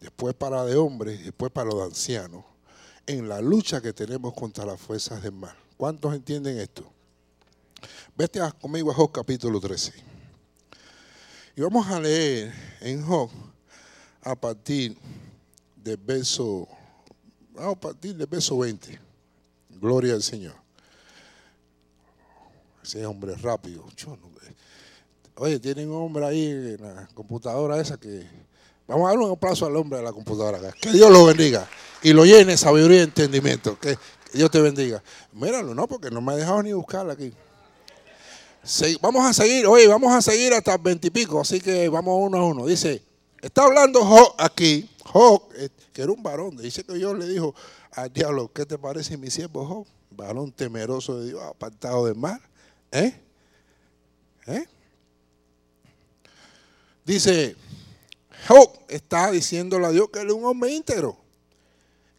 Después 0.00 0.34
para 0.34 0.56
la 0.56 0.64
de 0.64 0.76
hombre 0.76 1.18
después 1.18 1.52
para 1.52 1.66
los 1.66 1.76
de 1.78 1.84
ancianos. 1.84 2.44
En 3.08 3.26
la 3.26 3.40
lucha 3.40 3.80
que 3.80 3.94
tenemos 3.94 4.34
contra 4.34 4.66
las 4.66 4.78
fuerzas 4.78 5.22
del 5.22 5.32
mal. 5.32 5.56
¿Cuántos 5.78 6.14
entienden 6.14 6.58
esto? 6.58 6.92
Vete 8.14 8.38
conmigo 8.60 8.90
a 8.90 8.94
Job 8.94 9.10
capítulo 9.10 9.58
13. 9.58 9.94
Y 11.56 11.60
vamos 11.62 11.86
a 11.86 11.98
leer 11.98 12.52
en 12.82 13.02
Job 13.02 13.30
a 14.20 14.34
partir 14.34 14.94
del 15.74 15.96
verso, 15.96 16.68
a 17.56 17.74
partir 17.74 18.14
del 18.14 18.26
verso 18.26 18.58
20. 18.58 19.00
Gloria 19.70 20.12
al 20.12 20.22
Señor. 20.22 20.56
Ese 22.82 23.06
hombre 23.06 23.34
rápido. 23.36 23.86
Oye, 25.36 25.58
tienen 25.58 25.88
un 25.88 26.02
hombre 26.02 26.26
ahí 26.26 26.44
en 26.44 26.82
la 26.82 27.08
computadora 27.14 27.80
esa 27.80 27.96
que... 27.96 28.28
Vamos 28.86 29.06
a 29.06 29.10
dar 29.12 29.18
un 29.18 29.32
aplauso 29.32 29.64
al 29.64 29.74
hombre 29.76 29.98
de 29.98 30.04
la 30.04 30.12
computadora. 30.12 30.60
Que 30.72 30.92
Dios 30.92 31.10
lo 31.10 31.24
bendiga 31.24 31.66
y 32.02 32.12
lo 32.12 32.24
llene 32.24 32.52
de 32.52 32.56
sabiduría 32.56 33.00
y 33.00 33.04
entendimiento. 33.04 33.78
Que 33.78 33.98
Dios 34.32 34.50
te 34.50 34.60
bendiga. 34.60 35.02
Míralo, 35.32 35.74
no, 35.74 35.86
porque 35.86 36.10
no 36.10 36.20
me 36.20 36.32
ha 36.32 36.36
dejado 36.36 36.62
ni 36.62 36.72
buscarla 36.72 37.14
aquí. 37.14 37.32
vamos 39.00 39.24
a 39.24 39.32
seguir, 39.32 39.66
oye, 39.66 39.86
vamos 39.86 40.12
a 40.12 40.22
seguir 40.22 40.52
hasta 40.54 40.76
veintipico, 40.76 41.40
así 41.40 41.60
que 41.60 41.88
vamos 41.88 42.18
uno 42.20 42.38
a 42.38 42.44
uno. 42.44 42.66
Dice, 42.66 43.02
Está 43.40 43.64
hablando 43.64 44.04
Job 44.04 44.34
aquí, 44.36 44.88
Job, 45.04 45.48
eh, 45.54 45.68
que 45.92 46.02
era 46.02 46.10
un 46.10 46.22
varón, 46.22 46.56
dice 46.56 46.82
que 46.82 46.94
Dios 46.94 47.16
le 47.16 47.28
dijo 47.28 47.54
al 47.92 48.12
diablo, 48.12 48.50
¿qué 48.52 48.66
te 48.66 48.76
parece 48.78 49.16
mi 49.16 49.30
siervo 49.30 49.64
Job? 49.64 49.86
Varón 50.10 50.50
temeroso 50.50 51.20
de 51.20 51.28
Dios, 51.28 51.42
apartado 51.42 52.06
del 52.06 52.16
mar. 52.16 52.40
¿Eh? 52.90 53.14
¿Eh? 54.46 54.64
Dice, 57.04 57.54
Job 58.48 58.70
está 58.88 59.30
diciéndole 59.30 59.86
a 59.86 59.90
Dios 59.90 60.08
que 60.12 60.20
él 60.20 60.28
es 60.28 60.34
un 60.34 60.44
hombre 60.44 60.72
íntegro, 60.72 61.16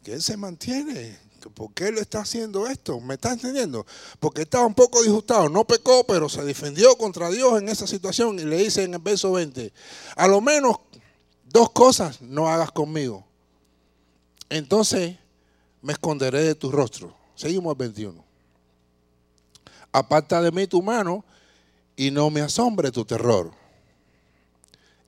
que 0.04 0.14
él 0.14 0.22
se 0.22 0.38
mantiene. 0.38 1.18
¿Por 1.54 1.74
qué 1.74 1.88
está 1.90 2.22
haciendo 2.22 2.68
esto? 2.68 3.00
¿Me 3.00 3.14
está 3.14 3.32
entendiendo? 3.32 3.86
Porque 4.20 4.42
estaba 4.42 4.66
un 4.66 4.74
poco 4.74 5.02
disgustado. 5.02 5.48
No 5.48 5.66
pecó, 5.66 6.04
pero 6.06 6.28
se 6.28 6.44
defendió 6.44 6.96
contra 6.98 7.30
Dios 7.30 7.62
en 7.62 7.70
esa 7.70 7.88
situación. 7.88 8.38
Y 8.40 8.44
le 8.44 8.58
dice 8.58 8.84
en 8.84 8.94
el 8.94 9.00
verso 9.00 9.32
20, 9.32 9.72
a 10.16 10.28
lo 10.28 10.42
menos 10.42 10.78
Dos 11.52 11.72
cosas 11.72 12.22
no 12.22 12.48
hagas 12.48 12.72
conmigo. 12.72 13.26
Entonces 14.50 15.16
me 15.82 15.94
esconderé 15.94 16.44
de 16.44 16.56
tu 16.56 16.72
rostro. 16.72 17.16
Seguimos 17.36 17.72
al 17.72 17.78
21. 17.78 18.24
Aparta 19.92 20.42
de 20.42 20.52
mí 20.52 20.68
tu 20.68 20.84
mano 20.84 21.26
y 21.96 22.12
no 22.12 22.30
me 22.30 22.42
asombre 22.42 22.92
tu 22.92 23.04
terror. 23.04 23.52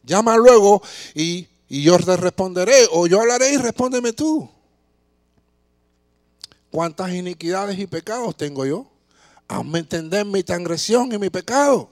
Llama 0.03 0.35
luego 0.37 0.81
y, 1.13 1.47
y 1.69 1.83
yo 1.83 1.97
te 1.99 2.17
responderé, 2.17 2.87
o 2.91 3.05
yo 3.05 3.21
hablaré 3.21 3.53
y 3.53 3.57
respóndeme 3.57 4.13
tú. 4.13 4.49
¿Cuántas 6.71 7.11
iniquidades 7.11 7.77
y 7.77 7.85
pecados 7.85 8.35
tengo 8.35 8.65
yo? 8.65 8.87
Hazme 9.47 9.79
entender 9.79 10.25
mi 10.25 10.41
transgresión 10.41 11.11
y 11.11 11.17
mi 11.17 11.29
pecado. 11.29 11.89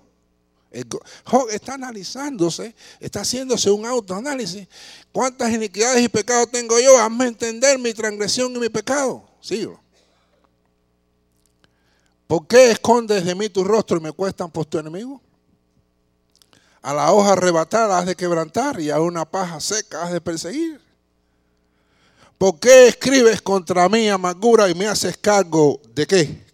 Job 1.26 1.50
está 1.50 1.74
analizándose, 1.74 2.74
está 3.00 3.22
haciéndose 3.22 3.70
un 3.70 3.86
autoanálisis. 3.86 4.68
¿Cuántas 5.12 5.52
iniquidades 5.52 6.04
y 6.04 6.08
pecados 6.08 6.50
tengo 6.52 6.80
yo? 6.80 6.98
Hazme 6.98 7.28
entender 7.28 7.78
mi 7.78 7.94
transgresión 7.94 8.56
y 8.56 8.60
mi 8.60 8.70
pecado. 8.70 9.28
Sigo. 9.42 9.82
¿Por 12.28 12.48
qué 12.48 12.72
escondes 12.72 13.26
de 13.26 13.36
mí 13.36 13.50
tu 13.50 13.64
rostro 13.64 13.98
y 13.98 14.02
me 14.02 14.12
cuestan 14.12 14.50
por 14.52 14.66
tu 14.66 14.78
enemigo? 14.78 15.20
A 16.82 16.94
la 16.94 17.12
hoja 17.12 17.34
arrebatada 17.34 17.98
has 17.98 18.06
de 18.06 18.16
quebrantar 18.16 18.80
y 18.80 18.92
a 18.92 19.02
una 19.02 19.26
paja 19.26 19.60
seca 19.60 20.04
has 20.04 20.14
de 20.14 20.22
perseguir. 20.22 20.89
¿Por 22.40 22.58
qué 22.58 22.88
escribes 22.88 23.42
contra 23.42 23.90
mí 23.90 24.08
amargura 24.08 24.70
y 24.70 24.74
me 24.74 24.88
haces 24.88 25.18
cargo 25.18 25.82
de 25.94 26.08
qué? 26.08 26.46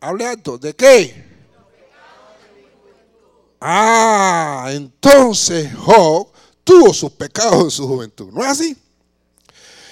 Hable 0.00 0.26
alto, 0.26 0.56
¿de 0.56 0.74
qué? 0.74 1.22
Ah, 3.60 4.70
entonces 4.70 5.70
Job 5.74 6.28
tuvo 6.64 6.94
sus 6.94 7.12
pecados 7.12 7.64
en 7.64 7.70
su 7.70 7.86
juventud. 7.86 8.32
¿No 8.32 8.42
es 8.42 8.48
así? 8.48 8.76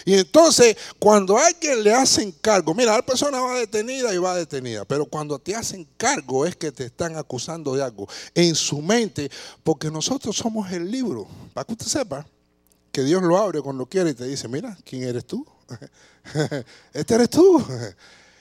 Y 0.07 0.15
entonces, 0.15 0.75
cuando 0.99 1.37
a 1.37 1.47
alguien 1.47 1.85
le 1.85 1.93
hacen 1.93 2.33
cargo, 2.33 2.73
mira, 2.75 2.97
la 2.97 3.05
persona 3.05 3.43
va 3.43 3.59
detenida 3.59 4.15
y 4.15 4.17
va 4.17 4.35
detenida, 4.35 4.87
pero 4.87 5.05
cuando 5.05 5.39
te 5.39 5.55
hacen 5.55 5.87
cargo 5.99 6.47
es 6.47 6.57
que 6.57 6.73
te 6.73 6.87
están 6.87 7.15
acusando 7.15 7.75
de 7.77 7.83
algo 7.83 8.09
en 8.35 8.55
su 8.55 8.81
mente, 8.81 9.31
porque 9.63 9.91
nosotros 9.91 10.35
somos 10.35 10.73
el 10.73 10.91
libro, 10.91 11.29
para 11.53 11.67
que 11.67 11.75
usted 11.75 11.87
sepa 11.87 12.27
que 12.93 13.03
Dios 13.03 13.23
lo 13.23 13.37
abre 13.37 13.61
cuando 13.61 13.87
quiere 13.87 14.11
y 14.11 14.15
te 14.15 14.25
dice, 14.25 14.49
mira, 14.49 14.77
¿quién 14.85 15.05
eres 15.05 15.27
tú? 15.27 15.47
este 16.93 17.15
eres 17.15 17.31
tú. 17.31 17.65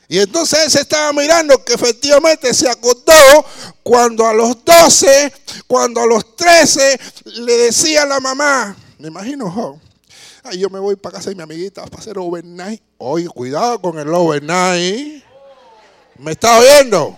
Y 0.08 0.18
entonces 0.18 0.60
él 0.66 0.72
se 0.72 0.82
estaba 0.82 1.14
mirando 1.14 1.64
que 1.64 1.74
efectivamente 1.74 2.52
se 2.54 2.68
acordó 2.68 3.46
cuando 3.84 4.26
a 4.26 4.34
los 4.34 4.66
12, 4.66 5.32
cuando 5.68 6.02
a 6.02 6.08
los 6.08 6.36
13 6.36 7.00
le 7.26 7.58
decía 7.58 8.04
a 8.04 8.06
la 8.08 8.20
mamá, 8.20 8.76
me 8.98 9.10
imagino, 9.10 9.80
ay, 10.44 10.58
yo 10.58 10.70
me 10.72 10.80
voy 10.80 10.96
para 10.96 11.18
casa 11.18 11.30
de 11.30 11.36
mi 11.36 11.44
amiguita 11.44 11.86
para 11.86 12.02
hacer 12.02 12.18
overnight. 12.18 12.82
Oye, 12.98 13.28
cuidado 13.28 13.80
con 13.80 14.00
el 14.00 14.12
overnight. 14.12 15.24
¿Me 16.18 16.32
está 16.32 16.58
oyendo? 16.58 17.16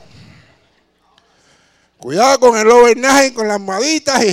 Cuidado 2.02 2.40
con 2.40 2.58
el 2.58 2.68
overnight, 2.68 3.32
con 3.32 3.48
las 3.48 3.62
maditas 3.62 4.26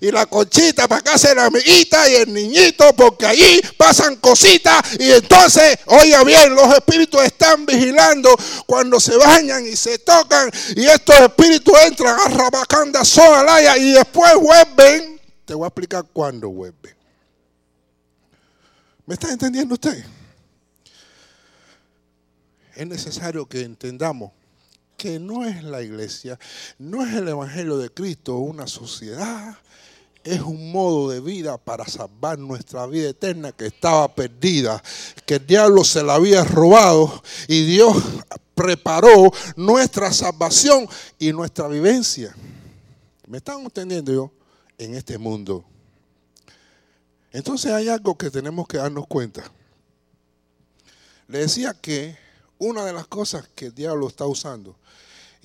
y, 0.00 0.12
la 0.12 0.26
conchita 0.26 0.86
para 0.86 1.16
de 1.16 1.34
la 1.34 1.46
amiguita 1.46 2.08
y 2.08 2.14
el 2.14 2.32
niñito, 2.32 2.94
porque 2.94 3.26
allí 3.26 3.60
pasan 3.76 4.14
cositas 4.16 4.80
y 5.00 5.10
entonces, 5.10 5.76
oiga 5.86 6.22
bien, 6.22 6.54
los 6.54 6.72
espíritus 6.72 7.20
están 7.24 7.66
vigilando 7.66 8.30
cuando 8.64 9.00
se 9.00 9.16
bañan 9.16 9.66
y 9.66 9.74
se 9.74 9.98
tocan 9.98 10.48
y 10.76 10.84
estos 10.86 11.18
espíritus 11.18 11.74
entran 11.84 12.16
a 12.16 12.28
Rabacanda, 12.28 13.04
Soalaya 13.04 13.76
y 13.76 13.90
después 13.90 14.32
vuelven. 14.36 15.20
Te 15.44 15.54
voy 15.54 15.64
a 15.64 15.66
explicar 15.66 16.04
cuándo 16.12 16.48
vuelven. 16.48 16.94
¿Me 19.04 19.14
está 19.14 19.32
entendiendo 19.32 19.74
usted? 19.74 20.04
Es 22.76 22.86
necesario 22.86 23.46
que 23.46 23.62
entendamos 23.62 24.30
que 24.96 25.18
no 25.18 25.44
es 25.44 25.62
la 25.62 25.82
iglesia, 25.82 26.38
no 26.78 27.04
es 27.04 27.14
el 27.14 27.28
Evangelio 27.28 27.76
de 27.78 27.90
Cristo, 27.90 28.36
una 28.36 28.66
sociedad, 28.66 29.58
es 30.24 30.40
un 30.40 30.72
modo 30.72 31.10
de 31.10 31.20
vida 31.20 31.56
para 31.56 31.86
salvar 31.86 32.38
nuestra 32.38 32.86
vida 32.86 33.10
eterna 33.10 33.52
que 33.52 33.66
estaba 33.66 34.12
perdida, 34.12 34.82
que 35.24 35.34
el 35.34 35.46
diablo 35.46 35.84
se 35.84 36.02
la 36.02 36.14
había 36.14 36.42
robado 36.42 37.22
y 37.46 37.64
Dios 37.64 37.96
preparó 38.54 39.30
nuestra 39.54 40.12
salvación 40.12 40.88
y 41.18 41.32
nuestra 41.32 41.68
vivencia. 41.68 42.34
¿Me 43.28 43.38
están 43.38 43.60
entendiendo 43.60 44.12
yo? 44.12 44.32
En 44.78 44.94
este 44.94 45.16
mundo. 45.16 45.64
Entonces 47.32 47.70
hay 47.72 47.88
algo 47.88 48.16
que 48.16 48.30
tenemos 48.30 48.66
que 48.66 48.78
darnos 48.78 49.06
cuenta. 49.06 49.44
Le 51.28 51.38
decía 51.38 51.74
que 51.74 52.16
una 52.58 52.84
de 52.84 52.92
las 52.92 53.06
cosas 53.06 53.48
que 53.54 53.66
el 53.66 53.74
diablo 53.74 54.08
está 54.08 54.26
usando 54.26 54.76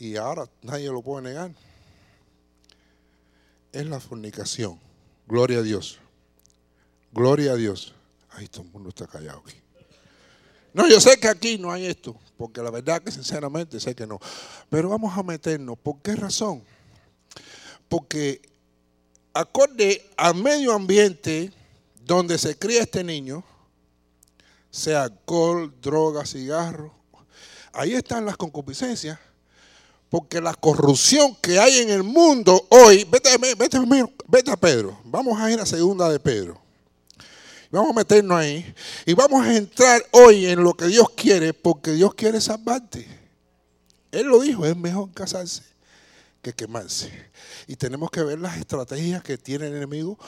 y 0.01 0.17
ahora 0.17 0.49
nadie 0.63 0.87
lo 0.87 1.03
puede 1.03 1.29
negar, 1.29 1.51
es 3.71 3.85
la 3.85 3.99
fornicación. 3.99 4.79
Gloria 5.27 5.59
a 5.59 5.61
Dios. 5.61 5.99
Gloria 7.11 7.51
a 7.51 7.55
Dios. 7.55 7.93
Ay, 8.31 8.47
todo 8.47 8.63
el 8.63 8.71
mundo 8.71 8.89
está 8.89 9.05
callado 9.05 9.43
aquí. 9.45 9.55
No, 10.73 10.89
yo 10.89 10.99
sé 10.99 11.19
que 11.19 11.27
aquí 11.27 11.59
no 11.59 11.71
hay 11.71 11.85
esto, 11.85 12.19
porque 12.35 12.63
la 12.63 12.71
verdad 12.71 13.03
que 13.03 13.11
sinceramente 13.11 13.79
sé 13.79 13.93
que 13.93 14.07
no. 14.07 14.19
Pero 14.71 14.89
vamos 14.89 15.15
a 15.15 15.21
meternos. 15.21 15.77
¿Por 15.77 16.01
qué 16.01 16.15
razón? 16.15 16.63
Porque 17.87 18.41
acorde 19.35 20.09
al 20.17 20.33
medio 20.33 20.73
ambiente 20.73 21.53
donde 22.03 22.39
se 22.39 22.57
cría 22.57 22.81
este 22.81 23.03
niño, 23.03 23.43
sea 24.71 25.03
alcohol, 25.03 25.71
droga, 25.79 26.25
cigarro. 26.25 26.91
Ahí 27.71 27.93
están 27.93 28.25
las 28.25 28.35
concupiscencias. 28.35 29.19
Porque 30.11 30.41
la 30.41 30.53
corrupción 30.53 31.37
que 31.41 31.57
hay 31.57 31.77
en 31.77 31.89
el 31.89 32.03
mundo 32.03 32.67
hoy, 32.67 33.07
vete, 33.09 33.29
a 34.51 34.57
Pedro, 34.57 34.99
vamos 35.05 35.39
a 35.39 35.49
ir 35.49 35.57
a 35.57 35.65
segunda 35.65 36.09
de 36.09 36.19
Pedro. 36.19 36.61
Vamos 37.71 37.91
a 37.91 37.93
meternos 37.93 38.37
ahí 38.37 38.75
y 39.05 39.13
vamos 39.13 39.45
a 39.45 39.55
entrar 39.55 40.05
hoy 40.11 40.47
en 40.47 40.61
lo 40.61 40.73
que 40.73 40.87
Dios 40.87 41.09
quiere, 41.15 41.53
porque 41.53 41.93
Dios 41.93 42.13
quiere 42.13 42.41
salvarte. 42.41 43.07
Él 44.11 44.27
lo 44.27 44.41
dijo, 44.41 44.65
es 44.65 44.75
mejor 44.75 45.13
casarse 45.13 45.63
que 46.41 46.51
quemarse. 46.51 47.09
Y 47.65 47.77
tenemos 47.77 48.11
que 48.11 48.21
ver 48.21 48.37
las 48.37 48.57
estrategias 48.57 49.23
que 49.23 49.37
tiene 49.37 49.67
el 49.67 49.77
enemigo 49.77 50.19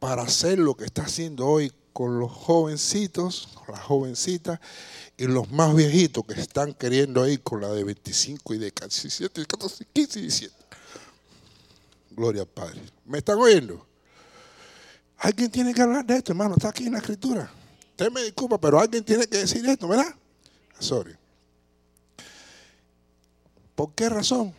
para 0.00 0.20
hacer 0.20 0.58
lo 0.58 0.74
que 0.74 0.84
está 0.84 1.04
haciendo 1.04 1.46
hoy 1.46 1.72
con 1.94 2.18
los 2.18 2.30
jovencitos, 2.30 3.48
las 3.68 3.80
jovencitas 3.80 4.58
y 5.16 5.26
los 5.26 5.50
más 5.52 5.74
viejitos 5.74 6.24
que 6.26 6.34
están 6.34 6.74
queriendo 6.74 7.26
ir 7.26 7.40
con 7.40 7.60
la 7.60 7.68
de 7.68 7.84
25 7.84 8.52
y 8.52 8.58
de 8.58 8.72
17, 8.72 9.46
14, 9.46 9.86
15 9.92 10.18
y 10.18 10.22
17. 10.22 10.54
Gloria 12.10 12.42
al 12.42 12.48
Padre. 12.48 12.82
¿Me 13.04 13.18
están 13.18 13.38
oyendo? 13.38 13.86
Alguien 15.18 15.50
tiene 15.52 15.72
que 15.72 15.82
hablar 15.82 16.04
de 16.04 16.16
esto, 16.16 16.32
hermano. 16.32 16.56
Está 16.56 16.70
aquí 16.70 16.84
en 16.84 16.92
la 16.92 16.98
escritura. 16.98 17.48
Usted 17.90 18.10
me 18.10 18.22
disculpa, 18.22 18.58
pero 18.58 18.80
alguien 18.80 19.04
tiene 19.04 19.28
que 19.28 19.38
decir 19.38 19.64
esto, 19.64 19.86
¿verdad? 19.86 20.16
Sorry. 20.80 21.16
¿Por 23.76 23.94
qué 23.94 24.08
razón? 24.08 24.52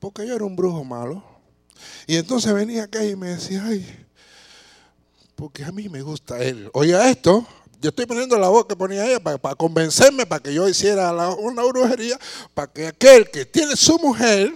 Porque 0.00 0.26
yo 0.26 0.34
era 0.34 0.44
un 0.44 0.56
brujo 0.56 0.82
malo. 0.82 1.22
Y 2.08 2.16
entonces 2.16 2.52
venía 2.52 2.84
acá 2.84 3.04
y 3.04 3.14
me 3.14 3.28
decía, 3.28 3.64
ay, 3.64 4.07
porque 5.38 5.62
a 5.62 5.70
mí 5.70 5.88
me 5.88 6.02
gusta 6.02 6.42
él. 6.42 6.68
Oiga 6.72 7.08
esto, 7.08 7.46
yo 7.80 7.90
estoy 7.90 8.06
poniendo 8.06 8.36
la 8.36 8.48
voz 8.48 8.66
que 8.66 8.74
ponía 8.74 9.06
ella 9.06 9.20
para, 9.20 9.54
convencerme, 9.54 10.26
para 10.26 10.42
que 10.42 10.52
yo 10.52 10.68
hiciera 10.68 11.12
una 11.36 11.62
brujería, 11.62 12.18
para 12.54 12.72
que 12.72 12.88
aquel 12.88 13.30
que 13.30 13.46
tiene 13.46 13.76
su 13.76 14.00
mujer, 14.00 14.52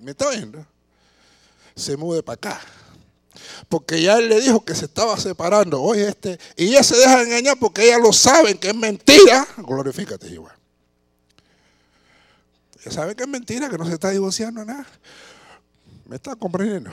¿me 0.00 0.12
está 0.12 0.30
viendo? 0.30 0.66
Se 1.76 1.98
mude 1.98 2.22
para 2.22 2.34
acá 2.34 2.60
porque 3.68 4.00
ya 4.00 4.18
él 4.18 4.28
le 4.28 4.40
dijo 4.40 4.64
que 4.64 4.74
se 4.74 4.86
estaba 4.86 5.18
separando. 5.18 5.82
Oye, 5.82 6.08
este, 6.08 6.38
y 6.56 6.68
ella 6.68 6.82
se 6.82 6.96
deja 6.96 7.22
engañar 7.22 7.58
porque 7.58 7.84
ella 7.84 7.98
lo 7.98 8.12
sabe 8.12 8.58
que 8.58 8.68
es 8.68 8.74
mentira. 8.74 9.46
Glorifícate, 9.58 10.28
igual. 10.28 10.54
Ella 12.80 12.90
sabe 12.90 13.14
que 13.14 13.22
es 13.22 13.28
mentira, 13.28 13.68
que 13.68 13.78
no 13.78 13.86
se 13.86 13.94
está 13.94 14.10
divorciando 14.10 14.64
nada. 14.64 14.86
¿Me 16.06 16.16
está 16.16 16.34
comprendiendo? 16.36 16.90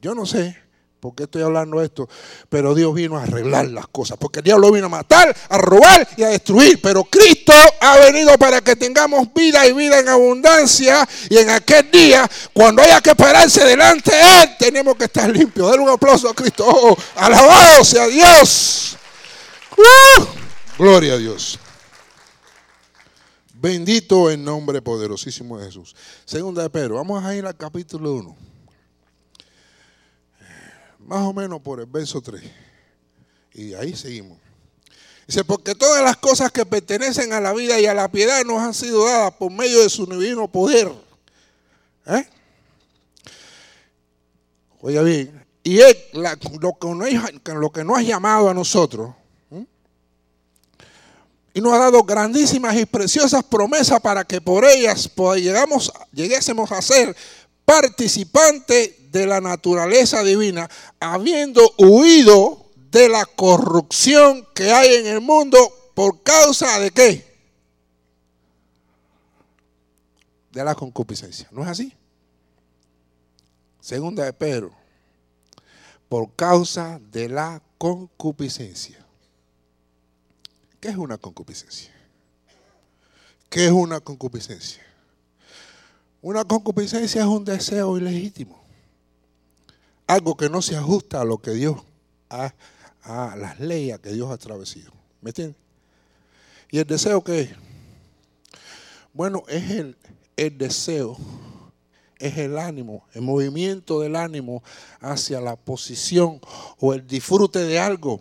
Yo 0.00 0.14
no 0.14 0.26
sé. 0.26 0.69
¿Por 1.00 1.14
qué 1.14 1.22
estoy 1.22 1.40
hablando 1.40 1.80
esto? 1.80 2.06
Pero 2.50 2.74
Dios 2.74 2.92
vino 2.94 3.16
a 3.16 3.22
arreglar 3.22 3.66
las 3.68 3.88
cosas. 3.88 4.18
Porque 4.18 4.40
el 4.40 4.44
diablo 4.44 4.70
vino 4.70 4.86
a 4.86 4.90
matar, 4.90 5.34
a 5.48 5.56
robar 5.56 6.06
y 6.14 6.22
a 6.22 6.28
destruir. 6.28 6.78
Pero 6.82 7.04
Cristo 7.04 7.54
ha 7.80 7.96
venido 8.00 8.36
para 8.36 8.60
que 8.60 8.76
tengamos 8.76 9.32
vida 9.32 9.66
y 9.66 9.72
vida 9.72 9.98
en 9.98 10.08
abundancia. 10.10 11.08
Y 11.30 11.38
en 11.38 11.48
aquel 11.48 11.90
día, 11.90 12.30
cuando 12.52 12.82
haya 12.82 13.00
que 13.00 13.14
pararse 13.14 13.64
delante 13.64 14.14
de 14.14 14.42
Él, 14.42 14.56
tenemos 14.58 14.94
que 14.96 15.04
estar 15.04 15.30
limpios. 15.30 15.70
Denle 15.70 15.86
un 15.86 15.90
aplauso 15.90 16.28
a 16.28 16.34
Cristo. 16.34 16.66
Oh, 16.68 16.94
alabado 17.16 17.82
sea 17.82 18.06
Dios. 18.06 18.98
¡Uh! 19.78 20.24
gloria 20.76 21.14
a 21.14 21.16
Dios. 21.16 21.58
Bendito 23.54 24.28
el 24.28 24.44
nombre 24.44 24.82
poderosísimo 24.82 25.58
de 25.58 25.66
Jesús. 25.66 25.96
Segunda 26.26 26.62
de 26.62 26.68
Pedro. 26.68 26.96
Vamos 26.96 27.24
a 27.24 27.34
ir 27.34 27.46
al 27.46 27.56
capítulo 27.56 28.12
1 28.14 28.49
más 31.10 31.26
o 31.26 31.32
menos 31.32 31.60
por 31.60 31.80
el 31.80 31.86
verso 31.86 32.20
3. 32.22 32.40
Y 33.54 33.74
ahí 33.74 33.96
seguimos. 33.96 34.38
Dice, 35.26 35.42
porque 35.42 35.74
todas 35.74 36.04
las 36.04 36.16
cosas 36.18 36.52
que 36.52 36.64
pertenecen 36.64 37.32
a 37.32 37.40
la 37.40 37.52
vida 37.52 37.80
y 37.80 37.86
a 37.86 37.94
la 37.94 38.08
piedad 38.08 38.44
nos 38.44 38.60
han 38.60 38.72
sido 38.72 39.04
dadas 39.04 39.34
por 39.34 39.50
medio 39.50 39.82
de 39.82 39.90
su 39.90 40.06
divino 40.06 40.46
poder. 40.46 40.88
¿Eh? 42.06 42.28
Oiga 44.82 45.02
bien, 45.02 45.44
y 45.64 45.80
él, 45.80 45.96
lo, 46.12 46.78
que 46.78 46.94
no, 46.94 47.60
lo 47.60 47.72
que 47.72 47.80
ha 47.80 48.02
llamado 48.02 48.48
a 48.48 48.54
nosotros, 48.54 49.12
y 51.52 51.60
nos 51.60 51.72
ha 51.72 51.78
dado 51.78 52.04
grandísimas 52.04 52.76
y 52.76 52.86
preciosas 52.86 53.42
promesas 53.42 54.00
para 54.00 54.22
que 54.22 54.40
por 54.40 54.64
ellas 54.64 55.10
pues, 55.12 55.42
llegamos, 55.42 55.92
lleguésemos 56.12 56.70
a 56.70 56.80
ser 56.80 57.16
participantes 57.64 58.99
de 59.10 59.26
la 59.26 59.40
naturaleza 59.40 60.22
divina, 60.22 60.68
habiendo 61.00 61.74
huido 61.78 62.70
de 62.90 63.08
la 63.08 63.24
corrupción 63.24 64.46
que 64.54 64.72
hay 64.72 64.94
en 64.94 65.06
el 65.06 65.20
mundo 65.20 65.58
por 65.94 66.22
causa 66.22 66.78
de 66.78 66.90
qué? 66.90 67.30
De 70.52 70.64
la 70.64 70.74
concupiscencia. 70.74 71.48
¿No 71.50 71.62
es 71.62 71.68
así? 71.68 71.92
Segunda 73.80 74.24
de 74.24 74.32
Pedro. 74.32 74.72
Por 76.08 76.34
causa 76.34 77.00
de 77.12 77.28
la 77.28 77.62
concupiscencia. 77.78 79.04
¿Qué 80.80 80.88
es 80.88 80.96
una 80.96 81.18
concupiscencia? 81.18 81.92
¿Qué 83.48 83.66
es 83.66 83.72
una 83.72 84.00
concupiscencia? 84.00 84.82
Una 86.22 86.44
concupiscencia 86.44 87.22
es 87.22 87.26
un 87.26 87.44
deseo 87.44 87.96
ilegítimo 87.96 88.60
algo 90.10 90.36
que 90.36 90.50
no 90.50 90.60
se 90.60 90.76
ajusta 90.76 91.20
a 91.20 91.24
lo 91.24 91.38
que 91.38 91.52
Dios, 91.52 91.76
a, 92.28 92.52
a 93.02 93.36
las 93.36 93.60
leyes 93.60 93.98
que 94.00 94.10
Dios 94.10 94.28
ha 94.30 94.34
establecido. 94.34 94.90
¿Me 95.20 95.30
entiendes? 95.30 95.56
¿Y 96.70 96.78
el 96.78 96.86
deseo 96.86 97.22
qué 97.22 97.42
es? 97.42 97.50
Bueno, 99.12 99.44
es 99.46 99.70
el, 99.70 99.96
el 100.36 100.58
deseo, 100.58 101.16
es 102.18 102.36
el 102.38 102.58
ánimo, 102.58 103.04
el 103.14 103.22
movimiento 103.22 104.00
del 104.00 104.16
ánimo 104.16 104.64
hacia 105.00 105.40
la 105.40 105.54
posición 105.54 106.40
o 106.78 106.92
el 106.92 107.06
disfrute 107.06 107.60
de 107.60 107.78
algo. 107.78 108.20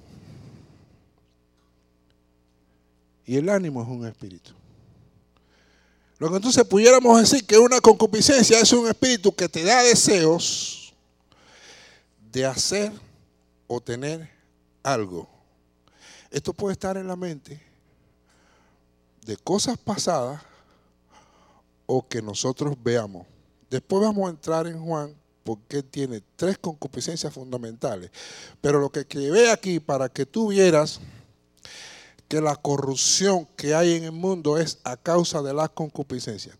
Y 3.25 3.38
el 3.38 3.49
ánimo 3.49 3.82
es 3.82 3.88
un 3.88 4.06
espíritu. 4.06 4.52
Lo 6.19 6.30
que 6.30 6.36
entonces 6.36 6.63
pudiéramos 6.65 7.19
decir 7.19 7.45
que 7.45 7.58
una 7.58 7.80
concupiscencia 7.82 8.60
es 8.60 8.73
un 8.73 8.88
espíritu 8.88 9.34
que 9.34 9.49
te 9.49 9.63
da 9.63 9.82
deseos 9.82 10.79
de 12.32 12.46
hacer 12.46 12.92
o 13.68 13.82
tener 13.82 14.30
algo. 14.84 15.28
Esto 16.32 16.54
puede 16.54 16.74
estar 16.74 16.98
en 16.98 17.08
la 17.08 17.15
mente 17.15 17.62
de 19.26 19.38
cosas 19.38 19.78
pasadas 19.78 20.42
o 21.86 22.08
que 22.08 22.22
nosotros 22.22 22.76
veamos. 22.84 23.26
Después 23.70 24.02
vamos 24.02 24.28
a 24.28 24.32
entrar 24.32 24.68
en 24.68 24.80
Juan 24.80 25.15
porque 25.44 25.82
tiene 25.82 26.22
tres 26.36 26.58
concupiscencias 26.58 27.34
fundamentales. 27.34 28.12
Pero 28.62 28.80
lo 28.80 28.92
que 28.92 29.06
ve 29.30 29.50
aquí 29.50 29.80
para 29.80 30.10
que 30.10 30.26
tú 30.26 30.50
vieras 30.50 31.00
que 32.28 32.39
la 32.39 32.56
corrupción 32.56 33.48
que 33.56 33.74
hay 33.74 33.96
en 33.96 34.04
el 34.04 34.12
mundo 34.12 34.60
es 34.60 34.78
a 34.84 34.96
causa 34.96 35.42
de 35.42 35.54
las 35.54 35.70
concupiscencias. 35.70 36.56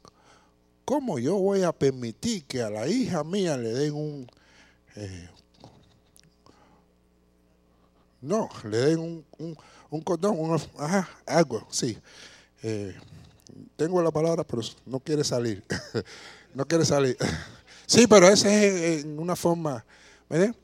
¿Cómo 0.84 1.20
yo 1.20 1.36
voy 1.36 1.62
a 1.62 1.72
permitir 1.72 2.46
que 2.46 2.64
a 2.64 2.72
la 2.72 2.88
hija 2.88 3.24
mía 3.24 3.56
le 3.56 3.70
den 3.70 3.94
un, 3.94 4.28
eh, 4.96 5.30
no, 8.22 8.50
le 8.66 8.78
den 8.78 9.00
un, 9.00 9.26
un, 9.38 9.58
un 9.90 10.02
cordón, 10.02 10.60
ajá, 10.78 11.10
algo, 11.26 11.66
sí. 11.70 11.98
Eh, 12.62 12.96
tengo 13.76 14.02
la 14.02 14.12
palabra, 14.12 14.44
pero 14.44 14.62
no 14.86 15.00
quiere 15.00 15.24
salir. 15.24 15.64
no 16.54 16.66
quiere 16.66 16.86
salir. 16.86 17.18
sí, 17.86 18.08
pero 18.08 18.28
esa 18.28 18.54
es 18.54 19.04
en 19.04 19.20
una 19.20 19.36
forma, 19.36 19.86
¿verdad? 20.30 20.56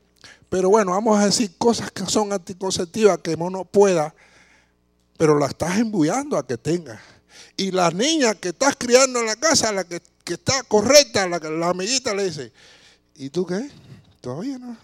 Pero 0.48 0.70
bueno, 0.70 0.92
vamos 0.92 1.18
a 1.18 1.26
decir 1.26 1.56
cosas 1.58 1.90
que 1.90 2.04
son 2.06 2.32
anticonceptivas 2.32 3.18
que 3.18 3.34
uno 3.34 3.64
pueda, 3.64 4.14
pero 5.16 5.38
la 5.38 5.46
estás 5.46 5.78
embullando 5.78 6.36
a 6.36 6.46
que 6.46 6.56
tenga. 6.56 7.00
Y 7.56 7.70
la 7.70 7.90
niña 7.90 8.34
que 8.34 8.50
estás 8.50 8.76
criando 8.76 9.20
en 9.20 9.26
la 9.26 9.36
casa, 9.36 9.72
la 9.72 9.84
que, 9.84 10.00
que 10.24 10.34
está 10.34 10.62
correcta, 10.64 11.28
la, 11.28 11.38
la 11.38 11.70
amiguita 11.70 12.14
le 12.14 12.24
dice, 12.24 12.52
¿y 13.16 13.30
tú 13.30 13.44
qué? 13.46 13.70
Todavía 14.20 14.58
no. 14.58 14.76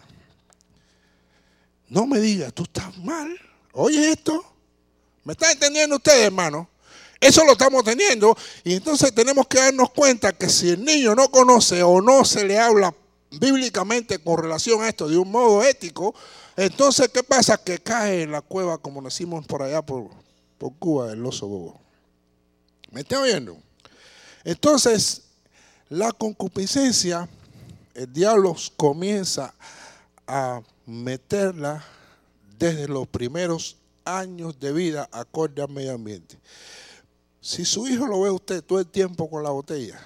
No 1.92 2.07
me 2.07 2.20
digas, 2.20 2.55
tú 2.55 2.62
estás 2.62 2.96
mal. 2.96 3.38
Oye 3.74 4.12
esto. 4.12 4.42
¿Me 5.24 5.35
está 5.35 5.52
entendiendo 5.52 5.96
usted, 5.96 6.24
hermano? 6.24 6.70
Eso 7.20 7.44
lo 7.44 7.52
estamos 7.52 7.85
teniendo. 7.85 8.35
Y 8.64 8.72
entonces 8.72 9.14
tenemos 9.14 9.46
que 9.46 9.59
darnos 9.59 9.90
cuenta 9.90 10.33
que 10.33 10.48
si 10.48 10.70
el 10.70 10.83
niño 10.83 11.14
no 11.14 11.31
conoce 11.31 11.83
o 11.83 12.00
no 12.00 12.24
se 12.24 12.44
le 12.44 12.59
habla 12.59 12.94
bíblicamente 13.31 14.18
con 14.20 14.42
relación 14.42 14.83
a 14.83 14.88
esto 14.88 15.07
de 15.07 15.18
un 15.18 15.31
modo 15.31 15.62
ético, 15.62 16.14
entonces 16.57 17.11
¿qué 17.11 17.22
pasa? 17.22 17.62
Que 17.62 17.78
cae 17.78 18.22
en 18.22 18.33
la 18.33 18.40
cueva, 18.40 18.78
como 18.78 19.02
decimos 19.02 19.46
por 19.46 19.62
allá 19.62 19.83
por, 19.83 20.09
Cuba, 20.78 21.12
el 21.12 21.26
oso 21.26 21.46
bobo. 21.46 21.78
¿Me 22.90 23.02
está 23.02 23.20
oyendo? 23.20 23.59
Entonces, 24.44 25.24
la 25.90 26.11
concupiscencia, 26.12 27.28
el 27.92 28.11
diablo 28.11 28.57
comienza 28.78 29.44
a 29.44 29.55
meterla 30.87 31.85
desde 32.58 32.88
los 32.88 33.06
primeros 33.08 33.76
años 34.04 34.58
de 34.58 34.72
vida 34.72 35.08
acorde 35.12 35.62
al 35.62 35.68
medio 35.68 35.94
ambiente. 35.94 36.38
Si 37.40 37.64
su 37.64 37.88
hijo 37.88 38.06
lo 38.06 38.20
ve 38.20 38.30
usted 38.30 38.62
todo 38.62 38.78
el 38.78 38.87
tiempo 38.87 39.28
con 39.28 39.42
la 39.42 39.50
botella, 39.50 40.00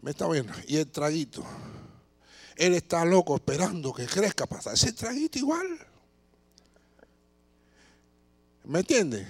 me 0.00 0.10
está 0.10 0.28
viendo, 0.28 0.52
y 0.66 0.76
el 0.76 0.90
traguito, 0.90 1.44
él 2.56 2.74
está 2.74 3.04
loco 3.04 3.36
esperando 3.36 3.92
que 3.92 4.06
crezca 4.06 4.46
para 4.46 4.72
ese 4.72 4.92
traguito 4.92 5.38
igual. 5.38 5.66
¿Me 8.64 8.80
entiende? 8.80 9.26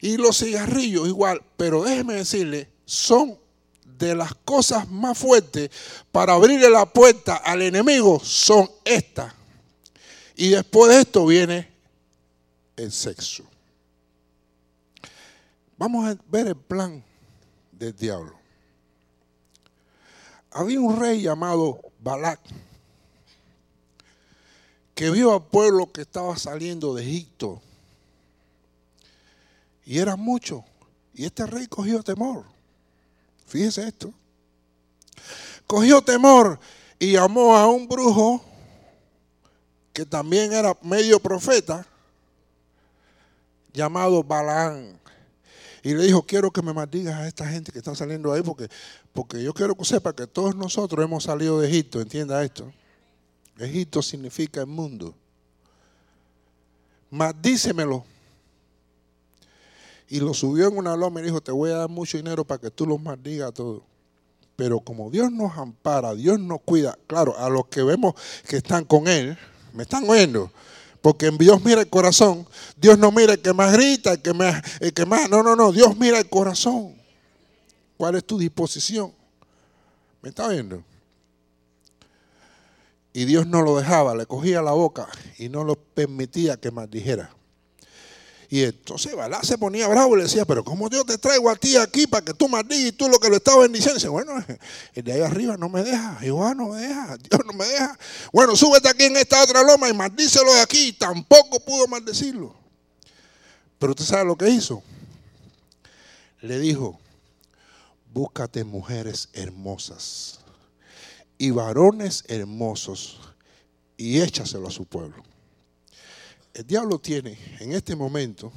Y 0.00 0.16
los 0.16 0.38
cigarrillos 0.38 1.08
igual, 1.08 1.42
pero 1.56 1.82
déjeme 1.82 2.14
decirle, 2.14 2.70
son 2.84 3.38
de 4.06 4.14
las 4.14 4.34
cosas 4.34 4.88
más 4.88 5.16
fuertes 5.16 5.70
para 6.10 6.34
abrirle 6.34 6.70
la 6.70 6.86
puerta 6.86 7.36
al 7.36 7.62
enemigo, 7.62 8.20
son 8.20 8.68
estas. 8.84 9.32
Y 10.36 10.50
después 10.50 10.90
de 10.90 11.00
esto 11.02 11.26
viene 11.26 11.68
el 12.76 12.90
sexo. 12.90 13.44
Vamos 15.76 16.06
a 16.06 16.16
ver 16.28 16.48
el 16.48 16.56
plan 16.56 17.02
del 17.72 17.94
diablo. 17.94 18.34
Había 20.50 20.80
un 20.80 20.98
rey 20.98 21.22
llamado 21.22 21.80
Balak 22.00 22.40
que 24.94 25.10
vio 25.10 25.32
al 25.32 25.46
pueblo 25.46 25.90
que 25.90 26.02
estaba 26.02 26.36
saliendo 26.36 26.94
de 26.94 27.02
Egipto. 27.02 27.62
Y 29.86 29.98
era 29.98 30.16
mucho. 30.16 30.62
Y 31.14 31.24
este 31.24 31.46
rey 31.46 31.66
cogió 31.66 32.02
temor. 32.02 32.44
Fíjese 33.50 33.88
esto. 33.88 34.14
Cogió 35.66 36.00
temor 36.00 36.60
y 37.00 37.12
llamó 37.12 37.56
a 37.56 37.66
un 37.66 37.88
brujo 37.88 38.40
que 39.92 40.06
también 40.06 40.52
era 40.52 40.76
medio 40.82 41.18
profeta, 41.18 41.84
llamado 43.72 44.22
Balaán. 44.22 44.96
Y 45.82 45.94
le 45.94 46.04
dijo, 46.04 46.22
quiero 46.22 46.52
que 46.52 46.62
me 46.62 46.72
maldigas 46.72 47.16
a 47.16 47.26
esta 47.26 47.44
gente 47.48 47.72
que 47.72 47.78
está 47.78 47.92
saliendo 47.96 48.32
ahí, 48.32 48.42
porque, 48.42 48.68
porque 49.12 49.42
yo 49.42 49.52
quiero 49.52 49.74
que 49.74 49.84
sepa 49.84 50.14
que 50.14 50.28
todos 50.28 50.54
nosotros 50.54 51.04
hemos 51.04 51.24
salido 51.24 51.58
de 51.58 51.68
Egipto, 51.68 52.00
entienda 52.00 52.44
esto. 52.44 52.72
Egipto 53.58 54.00
significa 54.00 54.60
el 54.60 54.68
mundo. 54.68 55.12
Maldícemelo. 57.10 58.04
Y 60.10 60.18
lo 60.18 60.34
subió 60.34 60.66
en 60.66 60.76
una 60.76 60.96
loma 60.96 61.20
y 61.20 61.24
dijo, 61.24 61.40
te 61.40 61.52
voy 61.52 61.70
a 61.70 61.76
dar 61.76 61.88
mucho 61.88 62.18
dinero 62.18 62.44
para 62.44 62.60
que 62.60 62.70
tú 62.70 62.84
los 62.84 63.00
maldigas 63.00 63.48
a 63.48 63.52
todos. 63.52 63.82
Pero 64.56 64.80
como 64.80 65.08
Dios 65.08 65.30
nos 65.30 65.56
ampara, 65.56 66.14
Dios 66.14 66.38
nos 66.38 66.60
cuida, 66.62 66.98
claro, 67.06 67.38
a 67.38 67.48
los 67.48 67.68
que 67.68 67.82
vemos 67.84 68.14
que 68.46 68.56
están 68.56 68.84
con 68.84 69.06
Él, 69.06 69.38
¿me 69.72 69.84
están 69.84 70.10
oyendo? 70.10 70.50
Porque 71.00 71.30
Dios 71.30 71.64
mira 71.64 71.80
el 71.80 71.88
corazón. 71.88 72.46
Dios 72.76 72.98
no 72.98 73.12
mira 73.12 73.34
el 73.34 73.40
que 73.40 73.52
más 73.52 73.72
grita, 73.72 74.12
el 74.12 74.20
que 74.20 74.34
más, 74.34 74.62
el 74.80 74.92
que 74.92 75.06
más. 75.06 75.30
No, 75.30 75.44
no, 75.44 75.54
no. 75.54 75.72
Dios 75.72 75.96
mira 75.96 76.18
el 76.18 76.28
corazón. 76.28 76.94
¿Cuál 77.96 78.16
es 78.16 78.24
tu 78.24 78.36
disposición? 78.36 79.12
¿Me 80.20 80.30
está 80.30 80.48
viendo? 80.48 80.82
Y 83.12 83.24
Dios 83.26 83.46
no 83.46 83.62
lo 83.62 83.78
dejaba, 83.78 84.14
le 84.14 84.26
cogía 84.26 84.60
la 84.60 84.72
boca 84.72 85.08
y 85.38 85.48
no 85.48 85.64
lo 85.64 85.76
permitía 85.76 86.56
que 86.56 86.70
maldijera. 86.70 87.30
Y 88.52 88.64
entonces 88.64 89.14
Balá 89.14 89.40
se 89.44 89.56
ponía 89.56 89.86
bravo 89.86 90.14
y 90.14 90.18
le 90.18 90.22
decía, 90.24 90.44
pero 90.44 90.64
¿cómo 90.64 90.88
Dios 90.88 91.06
te 91.06 91.16
traigo 91.18 91.48
a 91.48 91.54
ti 91.54 91.76
aquí 91.76 92.08
para 92.08 92.24
que 92.24 92.34
tú 92.34 92.48
maldigas 92.48 92.88
y 92.88 92.92
tú 92.92 93.08
lo 93.08 93.20
que 93.20 93.28
lo 93.28 93.36
estaba 93.36 93.62
bendiciendo? 93.62 93.94
Dice, 93.94 94.08
bueno, 94.08 94.32
el 94.94 95.04
de 95.04 95.12
ahí 95.12 95.20
arriba 95.20 95.56
no 95.56 95.68
me 95.68 95.84
deja, 95.84 96.16
Jehová 96.16 96.52
no 96.52 96.70
me 96.70 96.80
deja, 96.80 97.16
Dios 97.30 97.40
no 97.46 97.52
me 97.52 97.64
deja. 97.64 97.96
Bueno, 98.32 98.56
súbete 98.56 98.88
aquí 98.88 99.04
en 99.04 99.16
esta 99.16 99.40
otra 99.40 99.62
loma 99.62 99.88
y 99.88 99.92
maldícelo 99.92 100.52
de 100.52 100.62
aquí. 100.62 100.92
Tampoco 100.92 101.60
pudo 101.60 101.86
maldecirlo. 101.86 102.52
Pero 103.78 103.92
usted 103.92 104.04
sabe 104.04 104.24
lo 104.24 104.36
que 104.36 104.50
hizo. 104.50 104.82
Le 106.40 106.58
dijo, 106.58 106.98
búscate 108.12 108.64
mujeres 108.64 109.28
hermosas 109.32 110.40
y 111.38 111.52
varones 111.52 112.24
hermosos 112.26 113.20
y 113.96 114.20
échaselo 114.20 114.66
a 114.66 114.72
su 114.72 114.86
pueblo 114.86 115.29
el 116.60 116.66
diablo 116.66 116.98
tiene 116.98 117.38
en 117.58 117.72
este 117.72 117.96
momento 117.96 118.52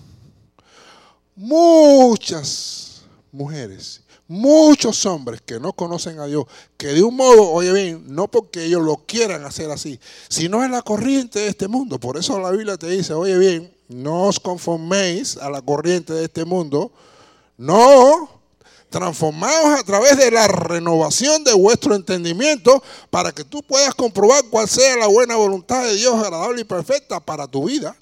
muchas 1.38 3.04
mujeres, 3.32 4.02
muchos 4.28 5.06
hombres 5.06 5.42
que 5.42 5.58
no 5.58 5.72
conocen 5.72 6.20
a 6.20 6.26
Dios, 6.26 6.44
que 6.76 6.88
de 6.88 7.02
un 7.02 7.16
modo, 7.16 7.50
oye 7.50 7.72
bien, 7.72 8.04
no 8.14 8.28
porque 8.28 8.66
ellos 8.66 8.82
lo 8.82 8.98
quieran 9.06 9.46
hacer 9.46 9.72
así, 9.72 10.02
sino 10.28 10.66
en 10.66 10.72
la 10.72 10.82
corriente 10.82 11.40
de 11.40 11.48
este 11.48 11.70
mundo. 11.70 11.98
Por 11.98 12.18
eso 12.18 12.38
la 12.42 12.52
Biblia 12.52 12.76
te 12.76 12.88
dice, 12.88 13.14
oye 13.14 13.38
bien, 13.38 13.74
no 13.88 14.24
os 14.24 14.38
conforméis 14.38 15.38
a 15.38 15.50
la 15.50 15.62
corriente 15.62 16.12
de 16.12 16.26
este 16.26 16.44
mundo, 16.44 16.92
no, 17.56 18.43
transformados 18.94 19.80
a 19.80 19.84
través 19.84 20.16
de 20.20 20.30
la 20.30 20.48
renovación 20.48 21.44
de 21.44 21.52
vuestro 21.54 21.96
entendimiento 21.96 22.84
para 23.10 23.32
que 23.32 23.44
tú 23.44 23.64
puedas 23.64 23.96
comprobar 23.96 24.44
cuál 24.52 24.70
sea 24.70 24.96
la 24.98 25.08
buena 25.08 25.36
voluntad 25.36 25.84
de 25.84 25.96
Dios 25.96 26.14
agradable 26.14 26.62
y 26.62 26.64
perfecta 26.64 27.20
para 27.20 27.48
tu 27.48 27.66
vida. 27.66 27.98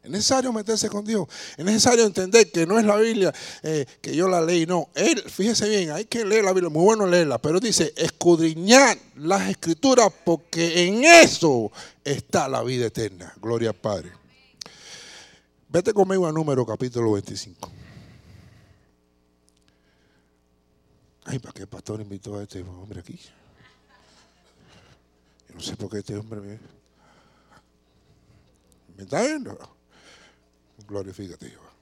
Es 0.00 0.08
necesario 0.08 0.52
meterse 0.52 0.88
con 0.88 1.04
Dios. 1.04 1.26
Es 1.56 1.64
necesario 1.64 2.04
entender 2.04 2.52
que 2.52 2.66
no 2.66 2.78
es 2.78 2.84
la 2.84 2.94
Biblia 2.94 3.34
eh, 3.64 3.84
que 4.00 4.14
yo 4.14 4.28
la 4.28 4.40
leí, 4.40 4.64
no. 4.64 4.90
Él, 4.94 5.20
fíjese 5.28 5.68
bien, 5.68 5.90
hay 5.90 6.04
que 6.04 6.24
leer 6.24 6.44
la 6.44 6.52
Biblia, 6.52 6.70
muy 6.70 6.84
bueno 6.84 7.04
leerla, 7.04 7.38
pero 7.38 7.58
dice, 7.58 7.92
escudriñar 7.96 8.96
las 9.16 9.50
escrituras 9.50 10.12
porque 10.24 10.86
en 10.86 11.04
eso 11.04 11.72
está 12.04 12.48
la 12.48 12.62
vida 12.62 12.86
eterna. 12.86 13.34
Gloria 13.42 13.70
al 13.70 13.74
Padre. 13.74 14.12
Vete 15.68 15.92
conmigo 15.92 16.28
a 16.28 16.32
número 16.32 16.64
capítulo 16.64 17.10
25. 17.12 17.81
Ay, 21.24 21.38
¿para 21.38 21.52
qué 21.52 21.62
el 21.62 21.68
pastor 21.68 22.00
invitó 22.00 22.36
a 22.36 22.42
este 22.42 22.62
hombre 22.62 23.00
aquí? 23.00 23.18
Yo 25.48 25.54
no 25.54 25.60
sé 25.60 25.76
por 25.76 25.90
qué 25.90 25.98
este 25.98 26.16
hombre 26.16 26.40
me... 26.40 26.58
¿Me 28.96 29.04
está 29.04 29.22
viendo? 29.22 29.56
Glorifícate, 30.86 31.48
Jehová. 31.48 31.72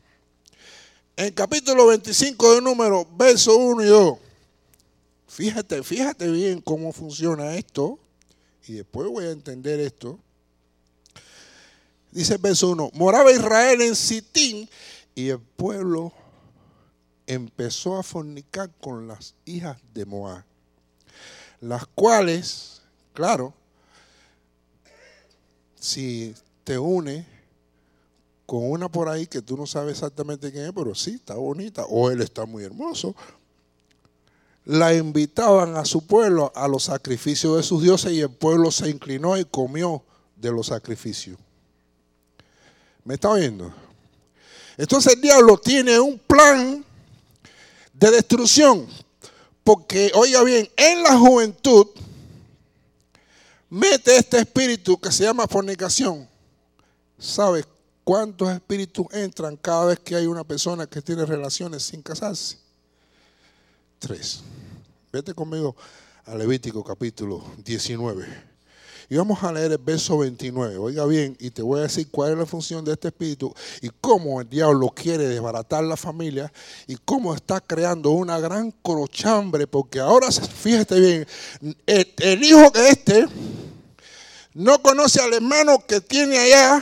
En 1.17 1.33
capítulo 1.33 1.87
25 1.87 2.55
de 2.55 2.61
número, 2.63 3.07
verso 3.17 3.57
1 3.57 3.83
y 3.83 3.87
2. 3.87 4.19
Fíjate, 5.27 5.83
fíjate 5.83 6.31
bien 6.31 6.61
cómo 6.61 6.93
funciona 6.93 7.55
esto. 7.55 7.99
Y 8.67 8.75
después 8.75 9.09
voy 9.09 9.25
a 9.25 9.31
entender 9.31 9.81
esto. 9.81 10.19
Dice 12.11 12.35
el 12.35 12.41
verso 12.41 12.69
1. 12.71 12.91
Moraba 12.95 13.33
Israel 13.33 13.81
en 13.83 13.97
Sitín 13.97 14.69
y 15.15 15.29
el 15.29 15.39
pueblo 15.39 16.13
empezó 17.31 17.97
a 17.97 18.03
fornicar 18.03 18.71
con 18.81 19.07
las 19.07 19.35
hijas 19.45 19.79
de 19.95 20.05
Moab, 20.05 20.43
las 21.61 21.87
cuales, 21.87 22.83
claro, 23.13 23.55
si 25.79 26.35
te 26.65 26.77
une 26.77 27.25
con 28.47 28.69
una 28.69 28.89
por 28.89 29.09
ahí 29.09 29.29
que 29.29 29.43
tú 29.43 29.57
no 29.57 29.65
sabes 29.65 29.93
exactamente 29.93 30.51
quién 30.51 30.65
es, 30.65 30.73
pero 30.73 30.93
sí, 30.93 31.13
está 31.13 31.35
bonita, 31.35 31.85
o 31.85 32.11
él 32.11 32.21
está 32.21 32.47
muy 32.47 32.65
hermoso, 32.65 33.15
la 34.65 34.93
invitaban 34.93 35.77
a 35.77 35.85
su 35.85 36.05
pueblo 36.05 36.51
a 36.57 36.67
los 36.67 36.83
sacrificios 36.83 37.57
de 37.57 37.63
sus 37.63 37.81
dioses 37.81 38.11
y 38.11 38.23
el 38.23 38.31
pueblo 38.31 38.73
se 38.73 38.91
inclinó 38.91 39.39
y 39.39 39.45
comió 39.45 40.03
de 40.35 40.51
los 40.51 40.67
sacrificios. 40.67 41.39
¿Me 43.05 43.15
está 43.15 43.31
oyendo? 43.31 43.73
Entonces 44.77 45.15
el 45.15 45.21
diablo 45.21 45.59
tiene 45.59 46.01
un 46.01 46.19
plan 46.19 46.85
de 48.01 48.11
destrucción. 48.11 48.87
Porque, 49.63 50.11
oiga 50.15 50.43
bien, 50.43 50.69
en 50.77 51.03
la 51.03 51.19
juventud 51.19 51.87
mete 53.69 54.17
este 54.17 54.39
espíritu 54.39 54.99
que 54.99 55.13
se 55.13 55.25
llama 55.25 55.47
fornicación. 55.47 56.29
¿Sabes 57.19 57.67
cuántos 58.03 58.51
espíritus 58.51 59.07
entran 59.13 59.57
cada 59.57 59.85
vez 59.85 60.01
que 60.01 60.17
hay 60.17 60.27
una 60.27 60.43
persona 60.43 60.87
que 60.87 61.03
tiene 61.03 61.27
relaciones 61.27 61.83
sin 61.83 62.03
casarse? 62.03 62.59
Tres. 63.99 64.41
Vete 65.13 65.35
conmigo 65.35 65.77
a 66.25 66.35
Levítico 66.35 66.83
capítulo 66.83 67.45
19. 67.59 68.50
Y 69.13 69.17
vamos 69.17 69.43
a 69.43 69.53
leer 69.53 69.73
el 69.73 69.79
verso 69.79 70.19
29. 70.19 70.79
Oiga 70.79 71.05
bien, 71.05 71.37
y 71.41 71.51
te 71.51 71.63
voy 71.63 71.81
a 71.81 71.83
decir 71.83 72.07
cuál 72.13 72.31
es 72.31 72.39
la 72.39 72.47
función 72.47 72.85
de 72.85 72.93
este 72.93 73.09
espíritu 73.09 73.53
y 73.83 73.91
cómo 74.01 74.41
el 74.41 74.49
diablo 74.49 74.89
quiere 74.95 75.27
desbaratar 75.27 75.83
la 75.83 75.97
familia 75.97 76.53
y 76.87 76.95
cómo 77.05 77.35
está 77.35 77.61
creando 77.61 78.11
una 78.11 78.39
gran 78.39 78.71
crochambre. 78.71 79.67
Porque 79.67 79.99
ahora, 79.99 80.31
fíjate 80.31 81.01
bien, 81.01 81.27
el, 81.87 82.45
hijo 82.45 82.71
que 82.71 82.89
este 82.89 83.27
no 84.55 84.81
conoce 84.81 85.21
al 85.21 85.35
hermano 85.35 85.85
que 85.85 86.01
tiene 86.01 86.39
allá 86.39 86.81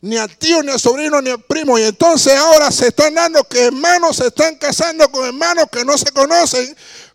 ni 0.00 0.16
al 0.16 0.34
tío, 0.38 0.62
ni 0.62 0.70
al 0.70 0.80
sobrino, 0.80 1.20
ni 1.20 1.28
al 1.28 1.42
primo. 1.42 1.78
Y 1.78 1.82
entonces 1.82 2.34
ahora 2.34 2.70
se 2.70 2.88
están 2.88 3.14
dando 3.14 3.44
que 3.44 3.66
hermanos 3.66 4.16
se 4.16 4.28
están 4.28 4.56
casando 4.56 5.06
con 5.12 5.26
hermanos 5.26 5.66
que 5.70 5.84
no 5.84 5.98
se 5.98 6.10
conocen 6.12 6.74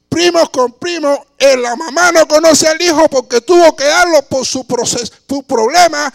primos 0.09 0.49
con 0.49 0.73
primos, 0.73 1.19
la 1.39 1.75
mamá 1.75 2.11
no 2.11 2.27
conoce 2.27 2.67
al 2.67 2.81
hijo 2.81 3.07
porque 3.09 3.41
tuvo 3.41 3.75
que 3.75 3.85
darlo 3.85 4.21
por 4.23 4.45
su, 4.45 4.65
proceso, 4.65 5.13
su 5.27 5.43
problema 5.43 6.13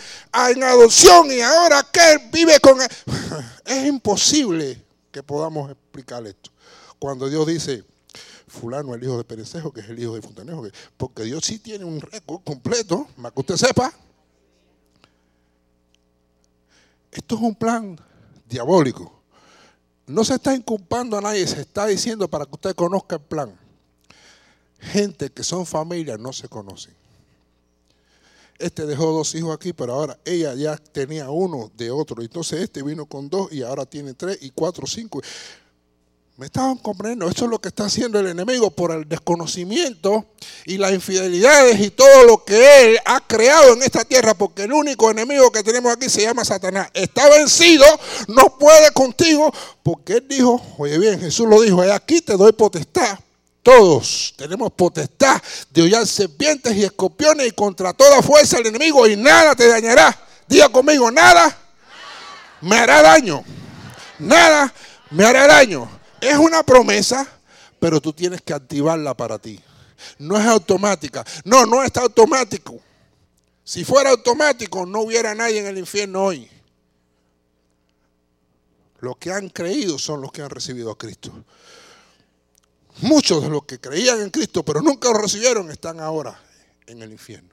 en 0.50 0.62
adopción 0.62 1.30
y 1.30 1.40
ahora 1.40 1.86
que 1.92 2.12
él 2.12 2.20
vive 2.32 2.58
con 2.60 2.80
él. 2.80 2.88
Es 3.64 3.86
imposible 3.86 4.82
que 5.12 5.22
podamos 5.22 5.70
explicar 5.70 6.26
esto. 6.26 6.50
Cuando 6.98 7.28
Dios 7.28 7.46
dice, 7.46 7.84
fulano 8.48 8.94
el 8.94 9.02
hijo 9.02 9.16
de 9.16 9.24
Perecejo, 9.24 9.72
que 9.72 9.80
es 9.80 9.88
el 9.88 9.98
hijo 9.98 10.14
de 10.14 10.22
Fontanejo, 10.22 10.66
porque 10.96 11.22
Dios 11.24 11.44
sí 11.44 11.58
tiene 11.58 11.84
un 11.84 12.00
récord 12.00 12.42
completo, 12.42 13.06
más 13.16 13.32
que 13.32 13.40
usted 13.40 13.56
sepa. 13.56 13.92
Esto 17.10 17.34
es 17.36 17.40
un 17.40 17.54
plan 17.54 17.98
diabólico. 18.48 19.20
No 20.06 20.24
se 20.24 20.34
está 20.34 20.54
inculpando 20.54 21.16
a 21.16 21.20
nadie, 21.20 21.46
se 21.46 21.60
está 21.60 21.86
diciendo 21.86 22.28
para 22.28 22.46
que 22.46 22.54
usted 22.54 22.74
conozca 22.74 23.16
el 23.16 23.22
plan. 23.22 23.61
Gente 24.82 25.30
que 25.30 25.44
son 25.44 25.64
familias 25.64 26.18
no 26.18 26.32
se 26.32 26.48
conocen. 26.48 26.92
Este 28.58 28.84
dejó 28.84 29.12
dos 29.12 29.34
hijos 29.34 29.54
aquí, 29.54 29.72
pero 29.72 29.94
ahora 29.94 30.18
ella 30.24 30.54
ya 30.54 30.76
tenía 30.76 31.30
uno 31.30 31.70
de 31.76 31.90
otro. 31.90 32.20
Entonces 32.20 32.60
este 32.60 32.82
vino 32.82 33.06
con 33.06 33.28
dos 33.28 33.52
y 33.52 33.62
ahora 33.62 33.86
tiene 33.86 34.14
tres 34.14 34.38
y 34.40 34.50
cuatro, 34.50 34.86
cinco. 34.86 35.20
¿Me 36.36 36.46
estaban 36.46 36.78
comprendiendo? 36.78 37.28
Eso 37.28 37.44
es 37.44 37.50
lo 37.50 37.60
que 37.60 37.68
está 37.68 37.84
haciendo 37.84 38.18
el 38.18 38.26
enemigo 38.26 38.70
por 38.70 38.90
el 38.90 39.08
desconocimiento 39.08 40.24
y 40.64 40.78
las 40.78 40.92
infidelidades 40.92 41.78
y 41.78 41.90
todo 41.90 42.24
lo 42.24 42.44
que 42.44 42.84
él 42.84 42.98
ha 43.04 43.20
creado 43.20 43.74
en 43.74 43.82
esta 43.82 44.04
tierra, 44.04 44.34
porque 44.34 44.64
el 44.64 44.72
único 44.72 45.10
enemigo 45.10 45.52
que 45.52 45.62
tenemos 45.62 45.92
aquí 45.92 46.08
se 46.08 46.22
llama 46.22 46.44
Satanás. 46.44 46.88
Está 46.94 47.28
vencido, 47.28 47.84
no 48.28 48.58
puede 48.58 48.90
contigo, 48.92 49.52
porque 49.82 50.14
él 50.14 50.26
dijo, 50.28 50.60
oye 50.78 50.98
bien, 50.98 51.20
Jesús 51.20 51.46
lo 51.46 51.60
dijo, 51.60 51.82
aquí 51.82 52.20
te 52.22 52.36
doy 52.36 52.52
potestad. 52.52 53.18
Todos 53.62 54.34
tenemos 54.36 54.72
potestad 54.72 55.40
de 55.70 55.82
hollar 55.82 56.06
serpientes 56.06 56.74
y 56.74 56.84
escorpiones 56.84 57.46
y 57.46 57.52
contra 57.52 57.92
toda 57.92 58.20
fuerza 58.20 58.56
del 58.56 58.66
enemigo 58.66 59.06
y 59.06 59.16
nada 59.16 59.54
te 59.54 59.68
dañará. 59.68 60.18
Diga 60.48 60.68
conmigo, 60.68 61.10
nada 61.10 61.56
me 62.60 62.76
hará 62.76 63.02
daño. 63.02 63.44
Nada 64.18 64.72
me 65.10 65.24
hará 65.24 65.46
daño. 65.46 65.88
Es 66.20 66.36
una 66.36 66.62
promesa, 66.62 67.26
pero 67.78 68.00
tú 68.00 68.12
tienes 68.12 68.40
que 68.42 68.52
activarla 68.52 69.14
para 69.14 69.38
ti. 69.38 69.60
No 70.18 70.38
es 70.38 70.46
automática. 70.46 71.24
No, 71.44 71.64
no 71.64 71.82
está 71.82 72.00
automático. 72.00 72.80
Si 73.64 73.84
fuera 73.84 74.10
automático, 74.10 74.86
no 74.86 75.02
hubiera 75.02 75.34
nadie 75.34 75.60
en 75.60 75.66
el 75.66 75.78
infierno 75.78 76.24
hoy. 76.24 76.48
Los 78.98 79.16
que 79.18 79.32
han 79.32 79.48
creído 79.48 79.98
son 79.98 80.20
los 80.20 80.32
que 80.32 80.42
han 80.42 80.50
recibido 80.50 80.90
a 80.90 80.98
Cristo. 80.98 81.32
Muchos 83.02 83.42
de 83.42 83.48
los 83.48 83.64
que 83.64 83.80
creían 83.80 84.20
en 84.20 84.30
Cristo, 84.30 84.64
pero 84.64 84.80
nunca 84.80 85.08
lo 85.08 85.18
recibieron, 85.18 85.70
están 85.70 85.98
ahora 85.98 86.40
en 86.86 87.02
el 87.02 87.10
infierno. 87.10 87.50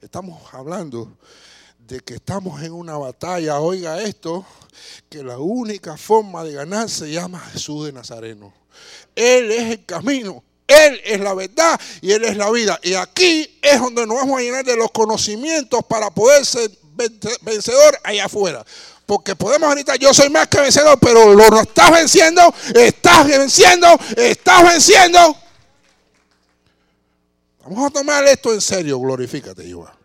Estamos 0.00 0.40
hablando 0.54 1.16
de 1.80 1.98
que 2.00 2.14
estamos 2.14 2.62
en 2.62 2.72
una 2.72 2.96
batalla, 2.96 3.58
oiga 3.58 4.00
esto, 4.00 4.46
que 5.08 5.24
la 5.24 5.38
única 5.38 5.96
forma 5.96 6.44
de 6.44 6.52
ganar 6.52 6.88
se 6.88 7.10
llama 7.10 7.40
Jesús 7.40 7.86
de 7.86 7.92
Nazareno. 7.92 8.54
Él 9.16 9.50
es 9.50 9.72
el 9.72 9.84
camino, 9.84 10.44
Él 10.68 11.00
es 11.04 11.18
la 11.18 11.34
verdad 11.34 11.80
y 12.00 12.12
Él 12.12 12.24
es 12.24 12.36
la 12.36 12.52
vida. 12.52 12.78
Y 12.84 12.94
aquí 12.94 13.58
es 13.60 13.80
donde 13.80 14.06
nos 14.06 14.18
vamos 14.18 14.38
a 14.38 14.42
llenar 14.42 14.64
de 14.64 14.76
los 14.76 14.92
conocimientos 14.92 15.80
para 15.88 16.08
poder 16.10 16.46
ser 16.46 16.70
vencedor 17.42 17.98
allá 18.04 18.26
afuera. 18.26 18.64
Porque 19.06 19.34
podemos 19.34 19.68
ahorita, 19.68 19.96
yo 19.96 20.12
soy 20.12 20.28
más 20.28 20.48
que 20.48 20.60
vencedor, 20.60 20.98
pero 21.00 21.34
lo 21.34 21.60
estás 21.60 21.90
venciendo, 21.90 22.42
estás 22.74 23.26
venciendo, 23.26 23.86
estás 24.16 24.62
venciendo. 24.62 25.36
Vamos 27.62 27.86
a 27.86 27.90
tomar 27.90 28.24
esto 28.24 28.52
en 28.52 28.60
serio, 28.60 28.98
glorifícate, 28.98 29.64
Jehová. 29.64 29.98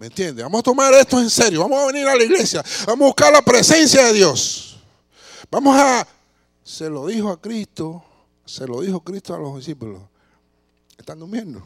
¿Me 0.00 0.06
entiende? 0.06 0.42
Vamos 0.42 0.60
a 0.60 0.62
tomar 0.62 0.94
esto 0.94 1.20
en 1.20 1.28
serio. 1.28 1.60
Vamos 1.60 1.82
a 1.82 1.86
venir 1.88 2.08
a 2.08 2.16
la 2.16 2.24
iglesia. 2.24 2.64
Vamos 2.86 3.02
a 3.02 3.06
buscar 3.08 3.32
la 3.32 3.42
presencia 3.42 4.06
de 4.06 4.14
Dios. 4.14 4.78
Vamos 5.50 5.76
a... 5.76 6.08
Se 6.64 6.88
lo 6.88 7.06
dijo 7.06 7.28
a 7.28 7.38
Cristo. 7.38 8.02
Se 8.46 8.66
lo 8.66 8.80
dijo 8.80 9.00
Cristo 9.00 9.34
a 9.34 9.38
los 9.38 9.56
discípulos. 9.56 10.00
Están 10.96 11.18
durmiendo. 11.18 11.62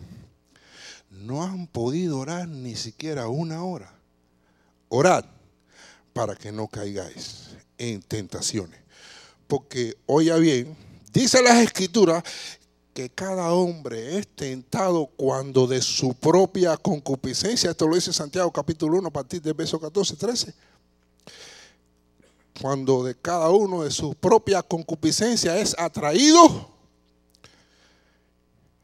No 1.25 1.43
han 1.43 1.67
podido 1.67 2.19
orar 2.19 2.47
ni 2.47 2.77
siquiera 2.77 3.29
una 3.29 3.65
hora. 3.65 3.91
Orad 4.91 5.25
para 6.13 6.37
que 6.37 6.53
no 6.53 6.69
caigáis 6.69 7.57
en 7.79 8.03
tentaciones. 8.03 8.79
Porque, 9.47 9.97
oiga 10.05 10.37
bien, 10.37 10.77
dice 11.13 11.43
las 11.43 11.63
escrituras 11.63 12.23
que 12.93 13.09
cada 13.09 13.53
hombre 13.53 14.19
es 14.19 14.29
tentado 14.29 15.07
cuando 15.07 15.67
de 15.67 15.81
su 15.81 16.13
propia 16.13 16.77
concupiscencia, 16.77 17.71
esto 17.71 17.89
lo 17.89 17.95
dice 17.95 18.13
Santiago 18.13 18.53
capítulo 18.53 18.99
1 18.99 19.09
a 19.09 19.13
partir 19.13 19.41
del 19.41 19.55
verso 19.55 19.81
14, 19.81 20.17
13, 20.17 20.55
cuando 22.61 23.03
de 23.03 23.17
cada 23.17 23.49
uno 23.49 23.83
de 23.83 23.91
su 23.91 24.15
propia 24.15 24.63
concupiscencia 24.63 25.59
es 25.59 25.75
atraído, 25.77 26.71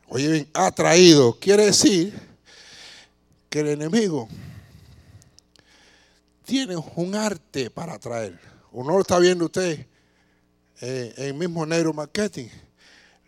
oye 0.08 0.28
bien, 0.28 0.50
atraído, 0.54 1.38
quiere 1.38 1.66
decir 1.66 2.29
que 3.50 3.60
el 3.60 3.68
enemigo 3.68 4.28
tiene 6.44 6.76
un 6.96 7.14
arte 7.14 7.70
para 7.70 7.94
atraer. 7.94 8.40
Uno 8.72 8.94
lo 8.94 9.00
está 9.00 9.18
viendo 9.18 9.44
usted 9.44 9.86
eh, 10.80 11.14
el 11.18 11.34
mismo 11.34 11.66
Negro 11.66 11.92
Marketing 11.92 12.48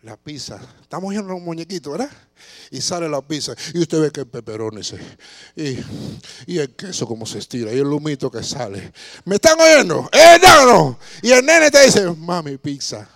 la 0.03 0.17
pizza. 0.17 0.59
Estamos 0.81 1.11
viendo 1.11 1.33
un 1.33 1.43
muñequito, 1.43 1.91
¿verdad? 1.91 2.09
Y 2.69 2.81
sale 2.81 3.07
la 3.07 3.21
pizza. 3.21 3.55
Y 3.73 3.79
usted 3.79 4.01
ve 4.01 4.11
que 4.11 4.21
el 4.21 4.27
peperón 4.27 4.83
se, 4.83 4.97
y, 5.55 6.57
el 6.57 6.75
queso 6.75 7.07
como 7.07 7.25
se 7.25 7.39
estira. 7.39 7.71
Y 7.73 7.77
el 7.77 7.87
humito 7.87 8.29
que 8.29 8.43
sale. 8.43 8.91
¿Me 9.25 9.35
están 9.35 9.59
oyendo? 9.59 10.09
¡Eh, 10.11 10.39
no, 10.41 10.99
Y 11.21 11.31
el 11.31 11.45
nene 11.45 11.71
te 11.71 11.85
dice, 11.85 12.05
mami, 12.11 12.57
pizza. 12.57 13.07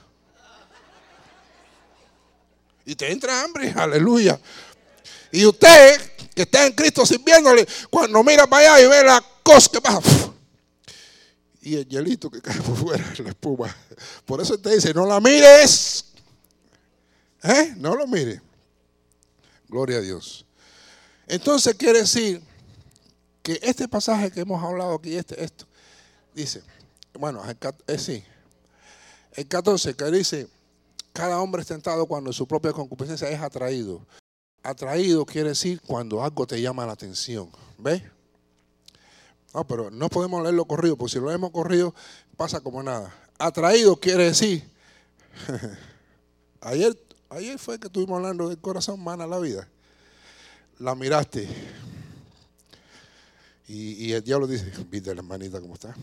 Y 2.86 2.96
te 2.96 3.12
entra 3.12 3.44
hambre, 3.44 3.74
aleluya. 3.76 4.40
Y 5.38 5.46
usted, 5.46 6.02
que 6.34 6.42
está 6.42 6.66
en 6.66 6.74
Cristo 6.74 7.06
sirviéndole, 7.06 7.68
cuando 7.92 8.24
mira 8.24 8.48
para 8.48 8.74
allá 8.74 8.84
y 8.84 8.90
ve 8.90 9.04
la 9.04 9.24
cosa 9.44 9.70
que 9.72 9.80
pasa, 9.80 10.34
y 11.62 11.76
el 11.76 11.88
hielito 11.88 12.32
que 12.32 12.42
cae 12.42 12.60
por 12.62 12.76
fuera, 12.76 13.14
la 13.20 13.30
espuma. 13.30 13.76
Por 14.26 14.42
eso 14.42 14.58
te 14.58 14.74
dice, 14.74 14.96
no 14.96 15.06
la 15.06 15.20
mires, 15.20 16.06
¿Eh? 17.44 17.76
No 17.78 17.96
lo 17.96 18.08
mire. 18.08 18.42
Gloria 19.70 19.98
a 19.98 20.02
Dios. 20.02 20.44
Entonces 21.28 21.76
quiere 21.76 22.00
decir 22.00 22.42
que 23.44 23.60
este 23.62 23.88
pasaje 23.88 24.32
que 24.32 24.40
hemos 24.40 24.64
hablado 24.64 24.96
aquí, 24.96 25.16
este, 25.16 25.44
esto, 25.44 25.68
dice, 26.34 26.64
bueno, 27.14 27.44
es 27.48 27.56
eh, 27.86 28.00
sí, 28.00 28.24
el 29.34 29.48
14 29.48 29.94
que 29.94 30.06
dice, 30.06 30.48
cada 31.14 31.40
hombre 31.40 31.62
es 31.62 31.68
tentado 31.68 32.08
cuando 32.08 32.34
su 32.34 32.48
propia 32.48 32.74
concupiscencia 32.74 33.30
es 33.30 33.40
atraído. 33.40 34.04
Atraído 34.68 35.26
quiere 35.26 35.50
decir 35.50 35.82
cuando 35.82 36.24
algo 36.24 36.46
te 36.46 36.62
llama 36.62 36.86
la 36.86 36.94
atención. 36.94 37.50
¿Ves? 37.78 38.04
No, 39.54 39.66
pero 39.66 39.90
no 39.90 40.10
podemos 40.10 40.42
leerlo 40.44 40.66
corrido, 40.66 40.98
porque 40.98 41.14
si 41.14 41.20
lo 41.20 41.32
hemos 41.32 41.52
corrido 41.52 41.94
pasa 42.36 42.60
como 42.60 42.84
nada. 42.84 43.14
Atraído 43.40 43.96
quiere 43.96 44.26
decir, 44.26 44.64
ayer 46.62 46.98
Ayer 47.30 47.60
fue 47.60 47.78
que 47.78 47.88
estuvimos 47.88 48.18
hablando 48.18 48.48
del 48.48 48.58
corazón 48.58 49.02
humano 49.02 49.28
la 49.28 49.40
vida. 49.40 49.68
La 50.80 50.96
miraste. 50.96 51.48
Y, 53.68 54.14
el 54.14 54.24
diablo 54.24 54.48
dice, 54.48 54.72
viste 54.90 55.14
la 55.14 55.20
hermanita 55.20 55.60
cómo 55.60 55.74
está. 55.74 55.94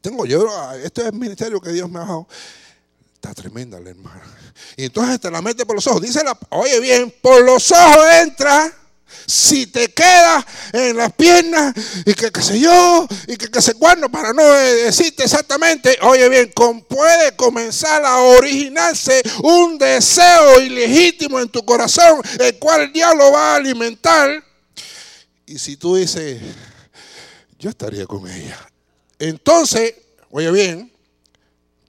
Tengo 0.00 0.24
yo, 0.24 0.48
este 0.82 1.02
es 1.02 1.06
el 1.08 1.12
ministerio 1.12 1.60
que 1.60 1.72
Dios 1.72 1.90
me 1.90 1.98
ha 1.98 2.04
dado. 2.04 2.26
Está 3.18 3.34
tremenda 3.34 3.80
la 3.80 3.90
hermana. 3.90 4.22
Y 4.76 4.84
entonces 4.84 5.18
te 5.18 5.28
la 5.28 5.42
mete 5.42 5.66
por 5.66 5.74
los 5.74 5.84
ojos. 5.88 6.00
Dice 6.02 6.20
oye 6.50 6.78
bien, 6.78 7.12
por 7.20 7.44
los 7.44 7.72
ojos 7.72 8.06
entra 8.22 8.72
si 9.26 9.66
te 9.66 9.88
quedas 9.88 10.44
en 10.72 10.96
las 10.96 11.12
piernas 11.14 11.74
y 12.06 12.14
que 12.14 12.30
qué 12.30 12.40
sé 12.40 12.60
yo, 12.60 13.08
y 13.26 13.36
que 13.36 13.50
qué 13.50 13.60
sé 13.60 13.74
cuándo, 13.74 14.08
para 14.08 14.32
no 14.32 14.44
decirte 14.44 15.24
exactamente, 15.24 15.98
oye 16.02 16.28
bien, 16.28 16.52
puede 16.88 17.34
comenzar 17.34 18.04
a 18.04 18.18
originarse 18.18 19.20
un 19.42 19.78
deseo 19.78 20.60
ilegítimo 20.60 21.40
en 21.40 21.48
tu 21.48 21.64
corazón, 21.64 22.22
el 22.38 22.56
cual 22.60 22.82
el 22.82 22.92
diablo 22.92 23.32
va 23.32 23.54
a 23.54 23.56
alimentar. 23.56 24.44
Y 25.44 25.58
si 25.58 25.76
tú 25.76 25.96
dices, 25.96 26.40
yo 27.58 27.70
estaría 27.70 28.06
con 28.06 28.30
ella. 28.30 28.58
Entonces, 29.18 29.94
oye 30.30 30.52
bien, 30.52 30.92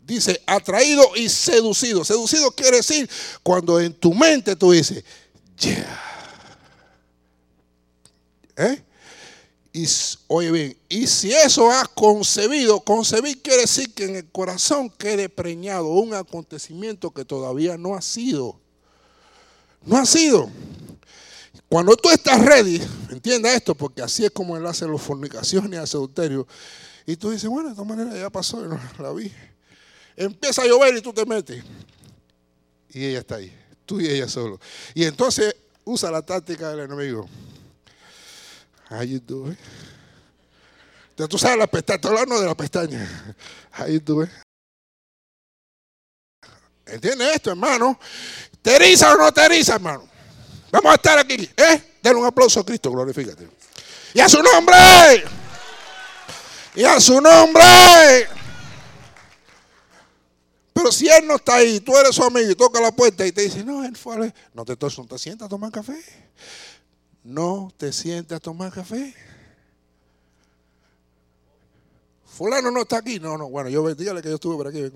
dice 0.10 0.42
atraído 0.46 1.16
y 1.16 1.30
seducido. 1.30 2.04
Seducido 2.04 2.52
quiere 2.52 2.78
decir 2.78 3.10
cuando 3.44 3.80
en 3.80 3.94
tu 3.94 4.14
mente 4.14 4.56
tú 4.56 4.72
dices, 4.72 5.04
yeah 5.58 6.10
Y 9.72 9.86
oye 10.28 10.52
bien, 10.52 10.78
y 10.90 11.08
si 11.08 11.32
eso 11.32 11.70
has 11.72 11.88
concebido, 11.90 12.80
concebir 12.82 13.42
quiere 13.42 13.62
decir 13.62 13.94
que 13.94 14.06
en 14.06 14.16
el 14.16 14.26
corazón 14.30 14.90
quede 14.90 15.30
preñado 15.30 15.88
un 15.88 16.14
acontecimiento 16.14 17.12
que 17.12 17.24
todavía 17.24 17.78
no 17.78 17.96
ha 17.96 18.02
sido. 18.02 18.60
No 19.86 19.98
ha 19.98 20.06
sido. 20.06 20.50
Cuando 21.70 21.96
tú 21.96 22.10
estás 22.10 22.44
ready, 22.44 22.82
entienda 23.12 23.54
esto, 23.54 23.76
porque 23.76 24.02
así 24.02 24.26
es 24.26 24.32
como 24.32 24.58
él 24.58 24.66
hace 24.66 24.88
las 24.88 25.02
fornicaciones 25.02 25.72
y 25.72 25.76
hace 25.76 25.98
adulterio. 25.98 26.48
Y 27.06 27.16
tú 27.16 27.30
dices, 27.30 27.48
bueno, 27.50 27.70
de 27.70 27.76
todas 27.76 27.88
maneras 27.88 28.16
ya 28.16 28.30
pasó, 28.30 28.62
la 29.00 29.12
vi. 29.14 29.32
Empieza 30.20 30.64
a 30.64 30.66
llover 30.66 30.98
y 30.98 31.02
tú 31.02 31.14
te 31.14 31.26
metes. 31.26 31.64
Y 32.90 33.06
ella 33.06 33.20
está 33.20 33.36
ahí, 33.36 33.58
tú 33.86 34.02
y 34.02 34.08
ella 34.10 34.28
solo. 34.28 34.60
Y 34.94 35.06
entonces 35.06 35.56
usa 35.86 36.12
la 36.12 36.22
táctica 36.22 36.72
del 36.72 36.82
enemigo. 36.82 37.26
How 38.90 39.04
you 39.04 39.22
doing? 39.26 39.58
Entonces 41.12 41.30
tú 41.30 41.38
sabes 41.38 41.58
la 41.58 41.68
pestaña, 41.68 41.96
estoy 41.96 42.12
hablando 42.12 42.42
de 42.42 42.48
la 42.48 42.56
pestaña. 42.56 43.36
How 43.80 43.88
you 43.88 44.02
doing? 44.02 44.30
¿Entiendes 46.86 47.36
esto, 47.36 47.52
hermano? 47.52 47.98
¿Te 48.62 48.76
eriza 48.76 49.14
o 49.14 49.18
no 49.18 49.32
te 49.32 49.46
eriza, 49.46 49.76
hermano? 49.76 50.06
Vamos 50.70 50.92
a 50.92 50.96
estar 50.96 51.18
aquí, 51.18 51.50
¿eh? 51.56 51.98
Denle 52.04 52.20
un 52.20 52.26
aplauso 52.26 52.60
a 52.60 52.66
Cristo, 52.66 52.92
glorifícate. 52.92 53.48
Y 54.14 54.20
a 54.20 54.28
su 54.28 54.44
nombre. 54.44 55.24
Y 56.76 56.84
a 56.84 57.00
su 57.00 57.22
nombre. 57.22 58.39
Pero 60.90 60.98
si 60.98 61.08
él 61.08 61.28
no 61.28 61.36
está 61.36 61.58
ahí, 61.58 61.80
tú 61.82 61.96
eres 61.96 62.16
su 62.16 62.24
amigo 62.24 62.50
y 62.50 62.56
toca 62.56 62.82
la 62.82 62.92
puerta 62.92 63.24
y 63.24 63.32
te 63.32 63.44
dice, 63.44 63.64
no, 63.64 63.86
él 63.86 63.96
fue, 63.96 64.34
no 64.56 64.66
te, 64.66 64.76
no 64.76 65.06
te 65.06 65.20
sientas 65.20 65.46
a 65.46 65.50
tomar 65.50 65.72
café. 65.72 66.04
No 67.24 67.72
te 67.78 67.94
sientas 67.94 68.38
a 68.38 68.40
tomar 68.40 68.72
café. 68.72 69.14
Fulano 72.26 72.72
no 72.72 72.82
está 72.82 72.98
aquí. 72.98 73.20
No, 73.20 73.38
no, 73.38 73.50
bueno, 73.50 73.70
yo 73.70 73.94
dígale 73.94 74.24
que 74.24 74.30
yo 74.30 74.36
estuve 74.36 74.56
por 74.56 74.68
aquí. 74.68 74.92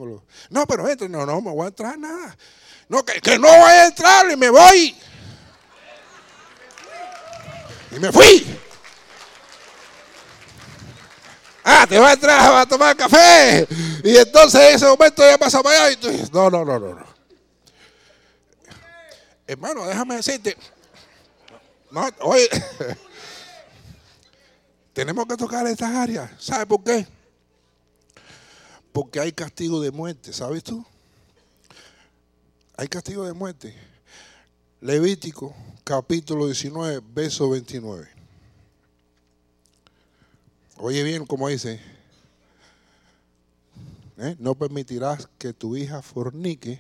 No, 0.49 0.65
pero 0.65 0.89
entre, 0.89 1.07
no, 1.07 1.27
no, 1.27 1.41
me 1.41 1.51
voy 1.51 1.65
a 1.65 1.67
entrar 1.67 1.99
nada. 1.99 2.35
No, 2.89 3.05
que, 3.05 3.21
que 3.21 3.37
no 3.37 3.47
voy 3.47 3.69
a 3.69 3.85
entrar 3.85 4.31
y 4.31 4.35
me 4.35 4.49
voy. 4.49 4.95
Y 7.95 7.99
me 7.99 8.11
fui. 8.11 8.43
Ah, 11.63 11.85
te 11.87 11.97
vas 11.97 12.09
a 12.09 12.13
entrar 12.13 12.55
a 12.55 12.65
tomar 12.65 12.95
café. 12.95 13.67
Y 14.03 14.17
entonces 14.17 14.61
en 14.61 14.75
ese 14.75 14.85
momento 14.85 15.23
ya 15.23 15.37
pasa 15.37 15.63
para 15.63 15.85
allá 15.85 15.91
y 15.93 15.95
tú 15.97 16.09
dices, 16.09 16.31
no, 16.31 16.49
no, 16.49 16.65
no, 16.65 16.79
no. 16.79 17.13
Hermano, 19.47 19.85
déjame 19.85 20.15
decirte. 20.15 20.57
No, 21.91 22.07
tenemos 24.93 25.25
que 25.27 25.37
tocar 25.37 25.65
estas 25.67 25.93
áreas. 25.95 26.31
¿Sabes 26.39 26.65
por 26.65 26.83
qué? 26.83 27.07
Porque 28.91 29.19
hay 29.19 29.31
castigo 29.31 29.79
de 29.79 29.91
muerte, 29.91 30.33
¿sabes 30.33 30.63
tú? 30.63 30.85
Hay 32.75 32.87
castigo 32.87 33.25
de 33.25 33.33
muerte. 33.33 33.75
Levítico 34.81 35.55
capítulo 35.83 36.47
19, 36.47 37.01
verso 37.13 37.49
29. 37.49 38.12
Oye 40.77 41.03
bien 41.03 41.25
como 41.25 41.49
dice, 41.49 41.79
¿eh? 44.17 44.35
no 44.39 44.55
permitirás 44.55 45.27
que 45.37 45.53
tu 45.53 45.75
hija 45.75 46.01
fornique 46.01 46.79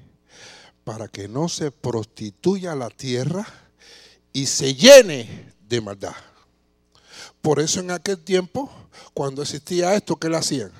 para 0.83 1.07
que 1.07 1.27
no 1.27 1.47
se 1.47 1.71
prostituya 1.71 2.75
la 2.75 2.89
tierra 2.89 3.45
y 4.33 4.47
se 4.47 4.73
llene 4.75 5.53
de 5.67 5.81
maldad. 5.81 6.15
Por 7.41 7.59
eso 7.59 7.79
en 7.79 7.91
aquel 7.91 8.19
tiempo, 8.19 8.71
cuando 9.13 9.41
existía 9.41 9.93
esto, 9.95 10.15
¿qué 10.15 10.29
le 10.29 10.37
hacían? 10.37 10.71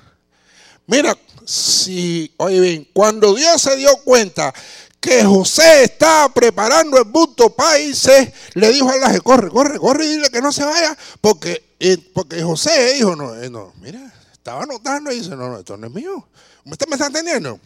Mira, 0.86 1.16
si, 1.46 2.32
oye 2.36 2.60
bien, 2.60 2.88
cuando 2.92 3.34
Dios 3.34 3.62
se 3.62 3.76
dio 3.76 3.96
cuenta 4.04 4.52
que 5.00 5.22
José 5.22 5.84
estaba 5.84 6.32
preparando 6.32 6.96
el 6.96 7.04
busto 7.04 7.54
para 7.54 7.76
le 7.78 8.72
dijo 8.72 8.90
a 8.90 8.96
la 8.96 9.20
corre, 9.20 9.50
corre, 9.50 9.78
corre 9.78 10.04
y 10.06 10.08
dile 10.08 10.30
que 10.30 10.40
no 10.40 10.50
se 10.50 10.64
vaya, 10.64 10.96
porque, 11.20 11.73
eh, 11.78 11.98
porque 12.12 12.42
José 12.42 12.94
dijo, 12.94 13.16
no, 13.16 13.34
eh, 13.34 13.50
no, 13.50 13.72
mira, 13.80 14.12
estaba 14.32 14.66
notando 14.66 15.12
y 15.12 15.16
dice, 15.16 15.30
no, 15.30 15.48
no, 15.48 15.58
esto 15.58 15.76
no 15.76 15.86
es 15.86 15.92
mío. 15.92 16.28
¿Usted 16.64 16.86
me 16.86 16.94
está 16.94 17.06
entendiendo? 17.06 17.58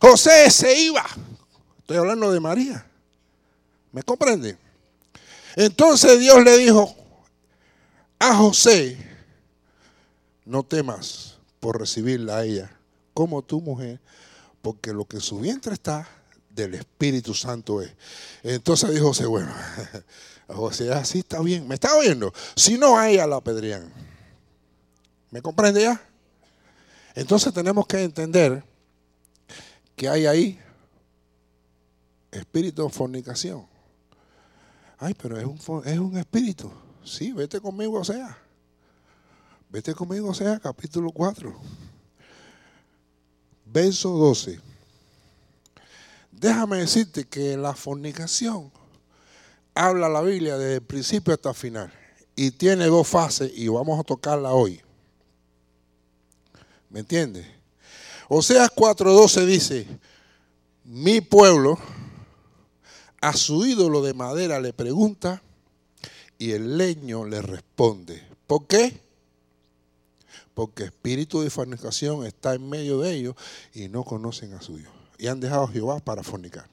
José 0.00 0.50
se 0.50 0.78
iba. 0.80 1.04
Estoy 1.78 1.96
hablando 1.96 2.32
de 2.32 2.40
María. 2.40 2.86
¿Me 3.92 4.02
comprende? 4.02 4.56
Entonces 5.56 6.18
Dios 6.20 6.42
le 6.44 6.56
dijo 6.58 6.94
a 8.18 8.34
José, 8.36 8.96
no 10.44 10.62
temas 10.62 11.38
por 11.58 11.78
recibirla 11.78 12.38
a 12.38 12.44
ella 12.44 12.70
como 13.14 13.42
tu 13.42 13.60
mujer, 13.60 14.00
porque 14.62 14.92
lo 14.92 15.04
que 15.04 15.20
su 15.20 15.40
vientre 15.40 15.74
está 15.74 16.08
del 16.50 16.74
Espíritu 16.74 17.34
Santo 17.34 17.82
es. 17.82 17.90
Entonces 18.42 18.90
dijo 18.90 19.08
José, 19.08 19.26
bueno, 19.26 19.52
José 20.54 20.92
así 20.92 21.20
está 21.20 21.40
bien, 21.40 21.66
¿me 21.68 21.74
está 21.74 21.94
oyendo? 21.94 22.32
Si 22.56 22.78
no, 22.78 22.98
a 22.98 23.08
ella 23.08 23.26
la 23.26 23.40
pedrían. 23.40 23.92
¿Me 25.30 25.42
comprende 25.42 25.82
ya? 25.82 26.00
Entonces 27.14 27.52
tenemos 27.52 27.86
que 27.86 28.02
entender 28.02 28.64
que 29.96 30.08
hay 30.08 30.26
ahí 30.26 30.60
espíritu 32.30 32.84
de 32.84 32.90
fornicación. 32.90 33.66
Ay, 34.98 35.14
pero 35.14 35.38
es 35.38 35.44
un, 35.44 35.82
es 35.84 35.98
un 35.98 36.16
espíritu. 36.18 36.70
Sí, 37.04 37.32
vete 37.32 37.60
conmigo, 37.60 38.00
o 38.00 38.04
sea. 38.04 38.36
Vete 39.68 39.94
conmigo, 39.94 40.28
o 40.28 40.34
sea, 40.34 40.58
capítulo 40.58 41.10
4. 41.12 41.54
Verso 43.66 44.10
12 44.10 44.70
déjame 46.40 46.78
decirte 46.78 47.24
que 47.24 47.56
la 47.56 47.74
fornicación 47.74 48.72
habla 49.74 50.08
la 50.08 50.22
Biblia 50.22 50.56
desde 50.56 50.76
el 50.76 50.82
principio 50.82 51.34
hasta 51.34 51.50
el 51.50 51.54
final. 51.54 51.92
Y 52.36 52.52
tiene 52.52 52.86
dos 52.86 53.06
fases 53.06 53.52
y 53.54 53.68
vamos 53.68 53.98
a 53.98 54.04
tocarla 54.04 54.52
hoy. 54.52 54.80
¿Me 56.88 57.00
entiendes? 57.00 57.46
Oseas 58.28 58.70
4:12 58.70 59.44
dice, 59.44 59.86
mi 60.84 61.20
pueblo 61.20 61.78
a 63.20 63.32
su 63.34 63.66
ídolo 63.66 64.02
de 64.02 64.14
madera 64.14 64.60
le 64.60 64.72
pregunta 64.72 65.42
y 66.38 66.52
el 66.52 66.78
leño 66.78 67.24
le 67.26 67.42
responde. 67.42 68.26
¿Por 68.46 68.66
qué? 68.66 69.00
Porque 70.54 70.84
espíritu 70.84 71.42
de 71.42 71.50
fornicación 71.50 72.24
está 72.24 72.54
en 72.54 72.68
medio 72.68 73.00
de 73.00 73.12
ellos 73.12 73.34
y 73.74 73.88
no 73.88 74.04
conocen 74.04 74.54
a 74.54 74.62
su 74.62 74.76
Dios 74.76 74.90
y 75.18 75.26
han 75.26 75.38
dejado 75.38 75.64
a 75.64 75.68
Jehová 75.68 76.00
para 76.00 76.22
fornicar. 76.22 76.66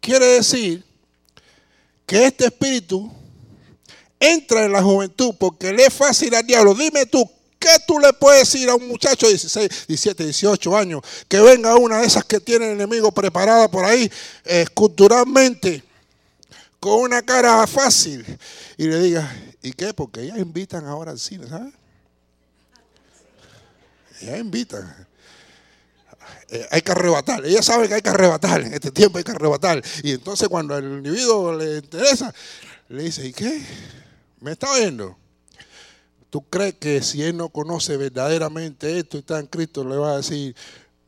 Quiere 0.00 0.26
decir 0.26 0.84
que 2.10 2.26
este 2.26 2.46
espíritu 2.46 3.08
entra 4.18 4.64
en 4.64 4.72
la 4.72 4.82
juventud 4.82 5.32
porque 5.38 5.72
le 5.72 5.86
es 5.86 5.94
fácil 5.94 6.34
al 6.34 6.44
diablo. 6.44 6.74
Dime 6.74 7.06
tú, 7.06 7.24
¿qué 7.56 7.68
tú 7.86 8.00
le 8.00 8.12
puedes 8.12 8.50
decir 8.50 8.68
a 8.68 8.74
un 8.74 8.88
muchacho 8.88 9.26
de 9.26 9.34
16, 9.34 9.86
17, 9.86 10.24
18 10.24 10.76
años 10.76 11.02
que 11.28 11.40
venga 11.40 11.76
una 11.76 12.00
de 12.00 12.06
esas 12.08 12.24
que 12.24 12.40
tiene 12.40 12.66
el 12.66 12.72
enemigo 12.72 13.12
preparada 13.12 13.70
por 13.70 13.84
ahí 13.84 14.10
esculturalmente 14.44 15.84
con 16.80 16.98
una 16.98 17.22
cara 17.22 17.64
fácil 17.68 18.26
y 18.76 18.88
le 18.88 18.98
diga, 18.98 19.32
¿y 19.62 19.72
qué? 19.72 19.94
Porque 19.94 20.22
ellas 20.22 20.38
invitan 20.38 20.86
ahora 20.86 21.12
al 21.12 21.20
cine, 21.20 21.46
¿sabes? 21.46 21.72
Ellas 24.20 24.40
invitan. 24.40 25.06
Eh, 26.48 26.66
hay 26.70 26.82
que 26.82 26.92
arrebatar. 26.92 27.44
Ella 27.44 27.62
sabe 27.62 27.88
que 27.88 27.94
hay 27.94 28.02
que 28.02 28.10
arrebatar, 28.10 28.60
en 28.60 28.74
este 28.74 28.90
tiempo 28.90 29.18
hay 29.18 29.24
que 29.24 29.30
arrebatar. 29.30 29.82
Y 30.02 30.12
entonces 30.12 30.48
cuando 30.48 30.74
al 30.74 30.84
individuo 30.84 31.54
le 31.54 31.78
interesa, 31.78 32.34
le 32.88 33.04
dice, 33.04 33.26
¿y 33.26 33.32
qué? 33.32 33.62
¿Me 34.40 34.52
está 34.52 34.70
oyendo? 34.72 35.16
¿Tú 36.30 36.42
crees 36.48 36.74
que 36.74 37.02
si 37.02 37.22
él 37.22 37.36
no 37.36 37.48
conoce 37.48 37.96
verdaderamente 37.96 38.98
esto 38.98 39.16
y 39.16 39.20
está 39.20 39.38
en 39.38 39.46
Cristo, 39.46 39.84
le 39.84 39.96
va 39.96 40.12
a 40.12 40.16
decir, 40.18 40.54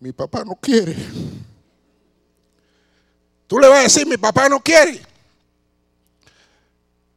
mi 0.01 0.13
papá 0.13 0.45
no 0.45 0.57
quiere? 0.57 0.97
Tú 3.47 3.59
le 3.59 3.69
vas 3.69 3.81
a 3.81 3.83
decir, 3.83 4.07
mi 4.07 4.17
papá 4.17 4.49
no 4.49 4.61
quiere. 4.61 5.01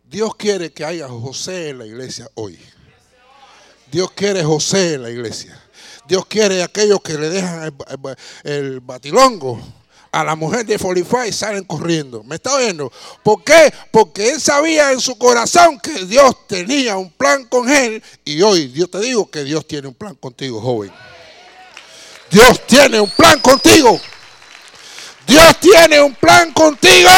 Dios 0.04 0.36
quiere 0.36 0.72
que 0.72 0.86
haya 0.86 1.08
José 1.08 1.70
en 1.70 1.80
la 1.80 1.86
iglesia 1.86 2.30
hoy. 2.36 2.60
Dios 3.92 4.12
quiere 4.12 4.44
José 4.44 4.96
en 4.96 5.04
la 5.04 5.10
iglesia. 5.10 5.60
Dios 6.08 6.26
quiere 6.28 6.62
aquellos 6.62 7.02
que 7.02 7.18
le 7.18 7.30
dejan 7.30 7.74
el, 8.44 8.80
batilongo 8.80 9.60
a 10.12 10.24
la 10.24 10.36
mujer 10.36 10.66
de 10.66 10.78
Folify 10.78 11.30
y 11.30 11.34
salen 11.34 11.64
corriendo. 11.64 12.24
¿Me 12.24 12.36
está 12.36 12.54
oyendo? 12.54 12.92
¿Por 13.24 13.44
qué? 13.44 13.74
Porque 13.92 14.32
él 14.32 14.40
sabía 14.40 14.92
en 14.92 15.02
su 15.02 15.18
corazón 15.18 15.80
que 15.80 16.06
Dios 16.06 16.48
tenía 16.48 16.96
un 16.96 17.12
plan 17.12 17.46
con 17.46 17.70
él. 17.70 18.02
Y 18.24 18.42
hoy 18.42 18.72
yo 18.72 18.88
te 18.88 19.00
digo 19.00 19.30
que 19.30 19.44
Dios 19.44 19.68
tiene 19.68 19.88
un 19.88 19.94
plan 19.96 20.16
contigo, 20.16 20.62
joven. 20.62 20.92
Dios 22.30 22.66
tiene 22.66 23.00
un 23.02 23.10
plan 23.10 23.40
contigo. 23.40 24.00
Dios 25.28 25.60
tiene 25.60 26.02
un 26.02 26.14
plan 26.16 26.54
contigo. 26.54 27.10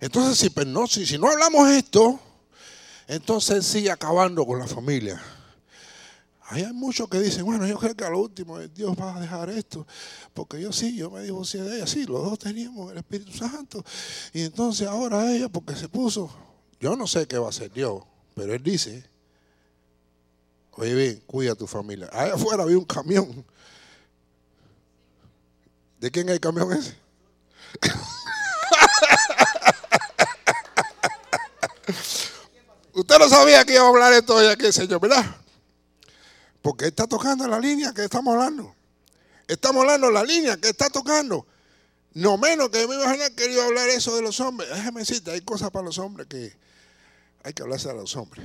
Entonces, 0.00 0.38
si, 0.38 0.50
pues, 0.50 0.66
no, 0.66 0.86
si, 0.86 1.06
si 1.06 1.18
no 1.18 1.28
hablamos 1.28 1.68
esto, 1.70 2.20
entonces 3.08 3.66
sigue 3.66 3.90
acabando 3.90 4.46
con 4.46 4.58
la 4.58 4.66
familia. 4.66 5.20
hay 6.50 6.70
muchos 6.74 7.08
que 7.08 7.18
dicen, 7.18 7.44
bueno, 7.44 7.66
yo 7.66 7.78
creo 7.78 7.96
que 7.96 8.04
a 8.04 8.10
lo 8.10 8.20
último 8.20 8.58
Dios 8.58 8.94
va 9.00 9.16
a 9.16 9.20
dejar 9.20 9.48
esto, 9.48 9.86
porque 10.34 10.60
yo 10.60 10.72
sí, 10.72 10.94
yo 10.94 11.10
me 11.10 11.22
divorcié 11.22 11.62
de 11.62 11.76
ella, 11.76 11.86
sí, 11.86 12.04
los 12.04 12.22
dos 12.22 12.38
teníamos 12.38 12.92
el 12.92 12.98
Espíritu 12.98 13.32
Santo, 13.32 13.82
y 14.32 14.42
entonces 14.42 14.86
ahora 14.86 15.32
ella, 15.32 15.48
porque 15.48 15.74
se 15.74 15.88
puso, 15.88 16.30
yo 16.78 16.94
no 16.96 17.06
sé 17.06 17.26
qué 17.26 17.38
va 17.38 17.46
a 17.46 17.50
hacer 17.50 17.72
Dios, 17.72 18.02
pero 18.34 18.54
Él 18.54 18.62
dice, 18.62 19.04
oye 20.72 20.94
bien, 20.94 21.22
cuida 21.26 21.52
a 21.52 21.56
tu 21.56 21.66
familia. 21.66 22.08
Allá 22.12 22.34
afuera 22.34 22.62
había 22.62 22.78
un 22.78 22.84
camión. 22.84 23.44
¿De 25.98 26.10
quién 26.10 26.28
es 26.28 26.34
el 26.34 26.40
camión 26.40 26.72
ese? 26.72 26.94
Usted 32.98 33.16
no 33.16 33.28
sabía 33.28 33.64
que 33.64 33.74
iba 33.74 33.84
a 33.84 33.88
hablar 33.88 34.12
esto 34.12 34.34
hoy 34.34 34.46
aquí, 34.46 34.72
Señor, 34.72 34.98
¿verdad? 34.98 35.24
Porque 36.60 36.86
está 36.86 37.06
tocando 37.06 37.46
la 37.46 37.60
línea 37.60 37.94
que 37.94 38.02
estamos 38.02 38.34
hablando. 38.34 38.74
Estamos 39.46 39.82
hablando 39.82 40.10
la 40.10 40.24
línea 40.24 40.56
que 40.56 40.70
está 40.70 40.90
tocando. 40.90 41.46
No 42.14 42.36
menos 42.38 42.70
que 42.70 42.84
me 42.88 42.96
imaginar 42.96 43.30
que 43.36 43.52
iba 43.52 43.62
a 43.62 43.66
hablar 43.66 43.88
eso 43.88 44.16
de 44.16 44.22
los 44.22 44.40
hombres. 44.40 44.68
Déjeme 44.70 45.02
decirte, 45.02 45.30
hay 45.30 45.42
cosas 45.42 45.70
para 45.70 45.84
los 45.84 45.96
hombres 45.98 46.26
que 46.26 46.52
hay 47.44 47.52
que 47.52 47.62
hablarse 47.62 47.88
a 47.88 47.92
los 47.92 48.16
hombres. 48.16 48.44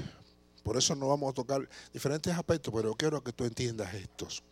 Por 0.62 0.78
eso 0.78 0.94
no 0.94 1.08
vamos 1.08 1.32
a 1.32 1.34
tocar 1.34 1.68
diferentes 1.92 2.32
aspectos, 2.32 2.72
pero 2.76 2.94
quiero 2.94 3.24
que 3.24 3.34
tú 3.34 3.46
entiendas 3.46 3.92
estos. 3.96 4.44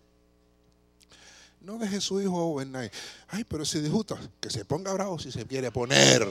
No 1.59 1.77
deje 1.77 2.01
su 2.01 2.19
hijo 2.19 2.37
overnight. 2.37 2.91
Ay, 3.27 3.43
pero 3.43 3.63
si 3.65 3.79
disfruta, 3.79 4.17
que 4.39 4.49
se 4.49 4.65
ponga 4.65 4.93
bravo 4.93 5.19
si 5.19 5.31
se 5.31 5.45
quiere 5.45 5.69
poner. 5.69 6.27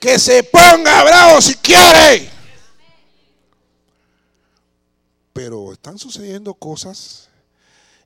Que 0.00 0.18
se 0.18 0.42
ponga 0.42 1.04
bravo 1.04 1.40
si 1.40 1.54
quiere. 1.54 2.42
Pero 5.34 5.74
están 5.74 5.98
sucediendo 5.98 6.54
cosas 6.54 7.28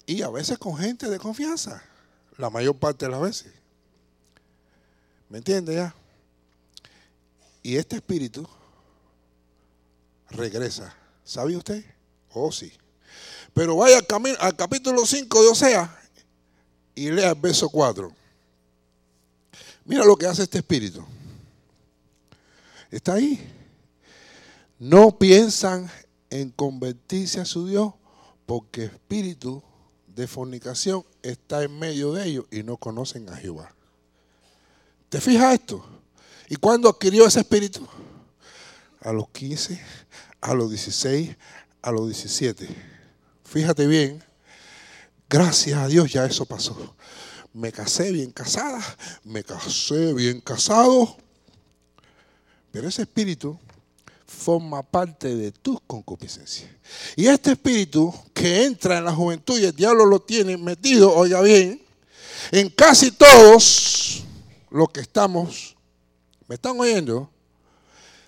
y 0.06 0.22
a 0.22 0.30
veces 0.30 0.58
con 0.58 0.76
gente 0.76 1.08
de 1.08 1.18
confianza, 1.18 1.80
la 2.38 2.50
mayor 2.50 2.76
parte 2.76 3.04
de 3.04 3.12
las 3.12 3.20
veces. 3.20 3.52
¿Me 5.28 5.38
entiende 5.38 5.74
ya? 5.74 5.94
Y 7.62 7.76
este 7.76 7.96
espíritu 7.96 8.48
regresa. 10.30 10.94
¿Sabe 11.22 11.56
usted? 11.56 11.84
Oh, 12.32 12.50
sí. 12.50 12.72
Pero 13.52 13.76
vaya 13.76 13.98
al, 14.40 14.56
capítulo 14.56 15.04
5 15.04 15.42
de 15.42 15.48
Osea 15.48 16.00
y 16.94 17.10
lea 17.10 17.30
el 17.30 17.34
verso 17.34 17.68
4. 17.68 18.10
Mira 19.84 20.04
lo 20.04 20.16
que 20.16 20.26
hace 20.26 20.44
este 20.44 20.58
espíritu. 20.58 21.04
Está 22.90 23.14
ahí. 23.14 23.52
No 24.78 25.18
piensan 25.18 25.90
en 26.30 26.50
convertirse 26.50 27.40
a 27.40 27.44
su 27.44 27.66
Dios 27.66 27.94
porque 28.46 28.84
espíritu 28.84 29.62
de 30.06 30.26
fornicación 30.26 31.04
está 31.22 31.62
en 31.62 31.78
medio 31.78 32.12
de 32.12 32.26
ellos 32.26 32.46
y 32.50 32.62
no 32.62 32.76
conocen 32.76 33.28
a 33.28 33.36
Jehová. 33.36 33.74
¿Te 35.08 35.20
fijas 35.20 35.54
esto? 35.54 35.84
¿Y 36.48 36.56
cuándo 36.56 36.88
adquirió 36.88 37.26
ese 37.26 37.40
espíritu? 37.40 37.86
A 39.00 39.12
los 39.12 39.28
15, 39.30 39.80
a 40.40 40.54
los 40.54 40.70
16, 40.70 41.36
a 41.82 41.92
los 41.92 42.06
17. 42.06 42.68
Fíjate 43.44 43.86
bien, 43.86 44.22
gracias 45.28 45.78
a 45.78 45.86
Dios 45.86 46.12
ya 46.12 46.24
eso 46.24 46.44
pasó. 46.46 46.96
Me 47.52 47.72
casé 47.72 48.12
bien 48.12 48.30
casada, 48.30 48.82
me 49.24 49.44
casé 49.44 50.12
bien 50.14 50.40
casado, 50.40 51.16
pero 52.70 52.88
ese 52.88 53.02
espíritu 53.02 53.58
forma 54.28 54.82
parte 54.82 55.34
de 55.34 55.50
tus 55.50 55.80
concupiscencias. 55.86 56.70
Y 57.16 57.26
este 57.26 57.52
espíritu 57.52 58.14
que 58.34 58.64
entra 58.64 58.98
en 58.98 59.04
la 59.06 59.14
juventud 59.14 59.58
y 59.58 59.64
el 59.64 59.74
diablo 59.74 60.04
lo 60.04 60.20
tiene 60.20 60.56
metido, 60.58 61.12
oiga 61.14 61.40
bien, 61.40 61.82
en 62.52 62.68
casi 62.68 63.10
todos 63.10 64.24
los 64.70 64.90
que 64.90 65.00
estamos, 65.00 65.76
¿me 66.46 66.56
están 66.56 66.78
oyendo? 66.78 67.30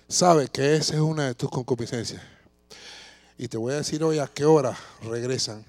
Sabe 0.07 0.47
que 0.47 0.75
esa 0.75 0.95
es 0.95 0.99
una 0.99 1.27
de 1.27 1.35
tus 1.35 1.49
concupiscencias. 1.49 2.21
Y 3.37 3.47
te 3.47 3.57
voy 3.57 3.73
a 3.73 3.77
decir 3.77 4.03
hoy 4.03 4.17
a 4.19 4.27
qué 4.27 4.43
hora 4.43 4.77
regresan. 5.03 5.63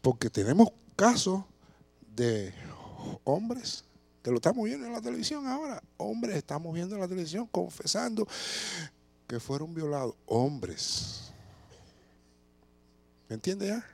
Porque 0.00 0.30
tenemos 0.30 0.68
casos 0.96 1.42
de 2.14 2.54
hombres 3.24 3.84
que 4.22 4.30
lo 4.30 4.36
estamos 4.36 4.64
viendo 4.64 4.86
en 4.86 4.92
la 4.92 5.00
televisión 5.00 5.46
ahora. 5.46 5.82
Hombres 5.96 6.36
estamos 6.36 6.72
viendo 6.72 6.94
en 6.94 7.00
la 7.00 7.08
televisión 7.08 7.46
confesando 7.46 8.26
que 9.30 9.38
fueron 9.38 9.72
violados 9.72 10.16
hombres. 10.26 11.30
¿Me 13.28 13.34
entiende 13.34 13.68
ya? 13.68 13.86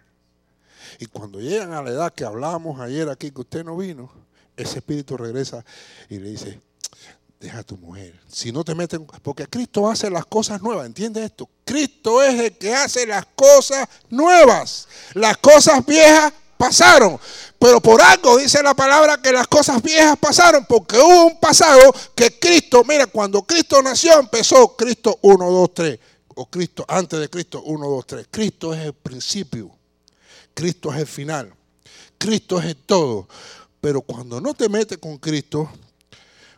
Y 0.98 1.04
cuando 1.04 1.42
llegan 1.42 1.74
a 1.74 1.82
la 1.82 1.90
edad 1.90 2.14
que 2.14 2.24
hablábamos 2.24 2.80
ayer 2.80 3.10
aquí, 3.10 3.30
que 3.30 3.42
usted 3.42 3.62
no 3.62 3.76
vino, 3.76 4.10
ese 4.56 4.78
espíritu 4.78 5.14
regresa 5.14 5.62
y 6.08 6.20
le 6.20 6.30
dice, 6.30 6.58
deja 7.38 7.58
a 7.58 7.62
tu 7.62 7.76
mujer. 7.76 8.18
Si 8.26 8.50
no 8.50 8.64
te 8.64 8.74
meten, 8.74 9.04
porque 9.22 9.46
Cristo 9.46 9.90
hace 9.90 10.08
las 10.08 10.24
cosas 10.24 10.62
nuevas, 10.62 10.86
¿entiende 10.86 11.22
esto? 11.22 11.50
Cristo 11.66 12.22
es 12.22 12.40
el 12.40 12.56
que 12.56 12.74
hace 12.74 13.06
las 13.06 13.26
cosas 13.26 13.86
nuevas. 14.08 14.88
Las 15.12 15.36
cosas 15.36 15.84
viejas 15.84 16.32
pasaron. 16.56 17.18
Pero 17.58 17.80
por 17.80 18.00
algo 18.02 18.36
dice 18.36 18.62
la 18.62 18.74
palabra 18.74 19.20
que 19.20 19.32
las 19.32 19.46
cosas 19.46 19.82
viejas 19.82 20.16
pasaron, 20.18 20.64
porque 20.66 20.98
hubo 20.98 21.26
un 21.26 21.40
pasado 21.40 21.94
que 22.14 22.38
Cristo, 22.38 22.84
mira, 22.84 23.06
cuando 23.06 23.42
Cristo 23.42 23.82
nació 23.82 24.18
empezó 24.18 24.76
Cristo 24.76 25.18
1, 25.22 25.50
2, 25.50 25.74
3, 25.74 26.00
o 26.34 26.46
Cristo 26.46 26.84
antes 26.88 27.18
de 27.18 27.28
Cristo 27.28 27.62
1, 27.62 27.88
2, 27.88 28.06
3. 28.06 28.26
Cristo 28.30 28.74
es 28.74 28.80
el 28.80 28.92
principio, 28.92 29.70
Cristo 30.54 30.92
es 30.92 31.00
el 31.00 31.06
final, 31.06 31.54
Cristo 32.18 32.58
es 32.58 32.66
el 32.66 32.76
todo. 32.76 33.28
Pero 33.80 34.00
cuando 34.02 34.40
no 34.40 34.52
te 34.54 34.68
metes 34.68 34.98
con 34.98 35.18
Cristo, 35.18 35.70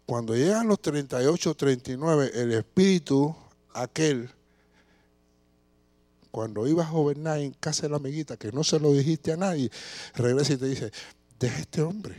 cuando 0.06 0.34
llegan 0.34 0.66
los 0.66 0.80
38, 0.80 1.54
39, 1.54 2.30
el 2.34 2.52
Espíritu, 2.52 3.36
aquel 3.74 4.30
cuando 6.38 6.68
ibas 6.68 6.86
a 6.86 6.90
gobernar 6.90 7.40
en 7.40 7.50
casa 7.50 7.82
de 7.82 7.88
la 7.88 7.96
amiguita, 7.96 8.36
que 8.36 8.52
no 8.52 8.62
se 8.62 8.78
lo 8.78 8.92
dijiste 8.92 9.32
a 9.32 9.36
nadie, 9.36 9.72
regresa 10.14 10.52
y 10.52 10.56
te 10.56 10.66
dice, 10.66 10.92
deja 11.36 11.58
este 11.58 11.82
hombre. 11.82 12.14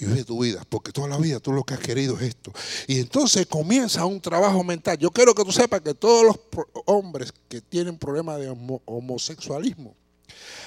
Y 0.00 0.04
vive 0.04 0.24
tu 0.24 0.42
vida, 0.42 0.64
porque 0.68 0.90
toda 0.90 1.06
la 1.06 1.16
vida 1.16 1.38
tú 1.38 1.52
lo 1.52 1.62
que 1.62 1.74
has 1.74 1.80
querido 1.80 2.16
es 2.16 2.22
esto. 2.22 2.52
Y 2.88 2.98
entonces 2.98 3.46
comienza 3.46 4.04
un 4.04 4.20
trabajo 4.20 4.64
mental. 4.64 4.98
Yo 4.98 5.12
quiero 5.12 5.32
que 5.32 5.44
tú 5.44 5.52
sepas 5.52 5.80
que 5.80 5.94
todos 5.94 6.24
los 6.24 6.66
hombres 6.86 7.32
que 7.48 7.60
tienen 7.60 7.96
problemas 7.96 8.40
de 8.40 8.48
homosexualismo 8.84 9.94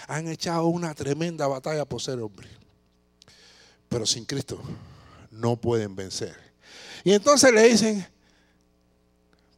han 0.07 0.29
echado 0.29 0.67
una 0.67 0.95
tremenda 0.95 1.47
batalla 1.47 1.83
por 1.83 2.01
ser 2.01 2.17
hombres. 2.21 2.49
Pero 3.89 4.05
sin 4.05 4.23
Cristo 4.23 4.57
no 5.31 5.57
pueden 5.57 5.97
vencer. 5.97 6.33
Y 7.03 7.11
entonces 7.11 7.53
le 7.53 7.63
dicen, 7.63 8.07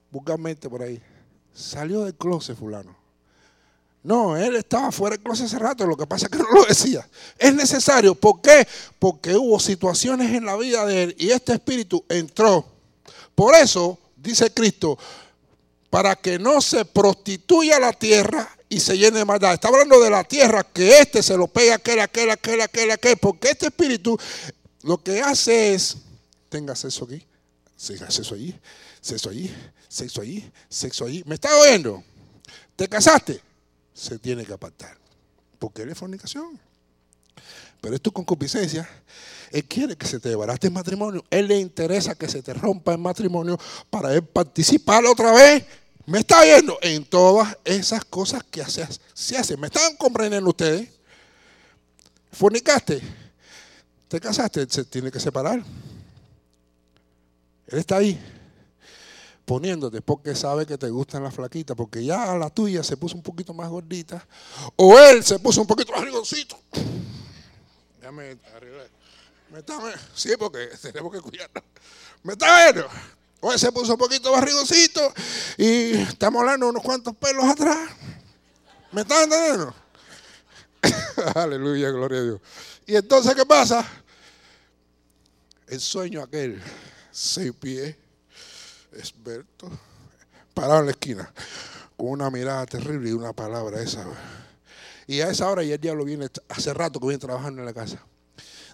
vulgarmente 0.09 0.67
por 0.67 0.81
ahí, 0.81 0.99
salió 1.53 2.03
del 2.03 2.15
closet 2.15 2.57
fulano. 2.57 2.95
No, 4.03 4.35
él 4.35 4.57
estaba 4.57 4.91
fuera 4.91 5.15
del 5.15 5.23
closet 5.23 5.45
hace 5.45 5.59
rato, 5.59 5.85
lo 5.85 5.95
que 5.95 6.05
pasa 6.05 6.25
es 6.25 6.31
que 6.31 6.37
no 6.43 6.51
lo 6.51 6.65
decía. 6.65 7.07
Es 7.37 7.53
necesario, 7.53 8.15
¿por 8.15 8.41
qué? 8.41 8.67
Porque 8.99 9.35
hubo 9.35 9.59
situaciones 9.59 10.33
en 10.33 10.45
la 10.45 10.57
vida 10.57 10.85
de 10.85 11.03
él 11.03 11.15
y 11.17 11.31
este 11.31 11.53
espíritu 11.53 12.03
entró. 12.09 12.65
Por 13.35 13.55
eso, 13.55 13.97
dice 14.17 14.53
Cristo, 14.53 14.97
para 15.89 16.15
que 16.15 16.39
no 16.39 16.59
se 16.59 16.85
prostituya 16.85 17.79
la 17.79 17.93
tierra 17.93 18.49
y 18.67 18.79
se 18.79 18.97
llene 18.97 19.19
de 19.19 19.25
maldad. 19.25 19.53
Está 19.53 19.67
hablando 19.67 19.99
de 19.99 20.09
la 20.09 20.23
tierra, 20.23 20.63
que 20.63 20.99
este 20.99 21.21
se 21.21 21.37
lo 21.37 21.47
pega 21.47 21.75
aquel, 21.75 21.99
aquel, 21.99 22.31
aquel, 22.31 22.61
aquel, 22.61 22.91
aquel, 22.91 23.17
porque 23.17 23.51
este 23.51 23.67
espíritu 23.67 24.17
lo 24.81 25.01
que 25.01 25.21
hace 25.21 25.75
es, 25.75 25.97
tenga 26.49 26.73
acceso 26.73 27.05
aquí, 27.05 27.25
tenga 27.87 28.05
acceso 28.05 28.35
allí, 28.35 28.59
sexo 29.01 29.29
allí, 29.29 29.53
sexo 29.93 30.21
allí, 30.21 30.51
sexo 30.69 31.05
allí. 31.05 31.23
¿Me 31.27 31.35
está 31.35 31.55
oyendo? 31.55 32.03
¿Te 32.75 32.87
casaste? 32.87 33.39
Se 33.93 34.17
tiene 34.17 34.43
que 34.43 34.53
apartar. 34.53 34.97
Porque 35.59 35.83
es 35.83 35.97
fornicación. 35.97 36.59
Pero 37.79 37.95
es 37.95 38.01
tu 38.01 38.11
concupiscencia. 38.11 38.89
Él 39.51 39.65
quiere 39.65 39.95
que 39.95 40.07
se 40.07 40.19
te 40.19 40.29
desbaraste 40.29 40.67
el 40.67 40.73
matrimonio. 40.73 41.23
Él 41.29 41.47
le 41.47 41.59
interesa 41.59 42.15
que 42.15 42.27
se 42.27 42.41
te 42.41 42.53
rompa 42.53 42.93
el 42.93 42.97
matrimonio 42.97 43.59
para 43.89 44.13
él 44.13 44.23
participar 44.23 45.05
otra 45.05 45.31
vez. 45.31 45.63
¿Me 46.07 46.19
está 46.19 46.41
oyendo? 46.41 46.79
En 46.81 47.05
todas 47.05 47.55
esas 47.63 48.03
cosas 48.03 48.43
que 48.43 48.63
se 48.65 49.37
hacen. 49.37 49.59
¿Me 49.59 49.67
están 49.67 49.95
comprendiendo 49.97 50.49
ustedes? 50.49 50.89
Fornicaste. 52.31 52.99
Te 54.07 54.19
casaste. 54.19 54.65
Se 54.67 54.85
tiene 54.85 55.11
que 55.11 55.19
separar. 55.19 55.63
Él 57.67 57.79
está 57.79 57.97
ahí 57.97 58.19
poniéndote 59.45 60.01
porque 60.01 60.35
sabe 60.35 60.65
que 60.65 60.77
te 60.77 60.89
gustan 60.89 61.23
las 61.23 61.33
flaquitas, 61.33 61.75
porque 61.75 62.03
ya 62.03 62.35
la 62.35 62.49
tuya 62.49 62.83
se 62.83 62.97
puso 62.97 63.15
un 63.15 63.23
poquito 63.23 63.53
más 63.53 63.69
gordita, 63.69 64.25
o 64.75 64.97
él 64.97 65.23
se 65.23 65.39
puso 65.39 65.61
un 65.61 65.67
poquito 65.67 65.91
más 65.91 66.01
rigoncito. 66.01 66.59
Déjame 67.99 68.37
arreglar. 68.55 68.89
¿Me 69.51 69.59
está? 69.59 69.79
Sí, 70.15 70.31
porque 70.37 70.69
tenemos 70.81 71.11
que 71.11 71.21
cuidarnos. 71.21 71.63
¿Me 72.23 72.33
está 72.33 72.71
viendo? 72.71 72.89
Hoy 73.41 73.59
se 73.59 73.71
puso 73.71 73.93
un 73.93 73.99
poquito 73.99 74.31
barrigocito 74.31 75.13
y 75.57 75.95
estamos 75.95 76.39
hablando 76.39 76.69
unos 76.69 76.81
cuantos 76.81 77.15
pelos 77.17 77.43
atrás. 77.43 77.89
¿Me 78.91 79.01
está 79.01 79.23
entendiendo? 79.23 79.75
Aleluya, 81.35 81.89
gloria 81.89 82.19
a 82.19 82.23
Dios. 82.23 82.41
Y 82.85 82.95
entonces, 82.95 83.35
¿qué 83.35 83.45
pasa? 83.45 83.85
El 85.67 85.81
sueño 85.81 86.21
aquel, 86.21 86.61
seis 87.11 87.51
pies, 87.59 87.95
experto, 88.97 89.69
parado 90.53 90.81
en 90.81 90.85
la 90.85 90.91
esquina, 90.91 91.33
con 91.97 92.09
una 92.09 92.29
mirada 92.29 92.65
terrible 92.65 93.09
y 93.09 93.13
una 93.13 93.33
palabra 93.33 93.81
esa. 93.81 94.05
Y 95.07 95.21
a 95.21 95.29
esa 95.29 95.49
hora 95.49 95.63
ya 95.63 95.75
el 95.75 95.81
diablo 95.81 96.05
viene, 96.05 96.29
hace 96.49 96.73
rato 96.73 96.99
que 96.99 97.07
viene 97.07 97.19
trabajando 97.19 97.61
en 97.61 97.65
la 97.65 97.73
casa. 97.73 98.03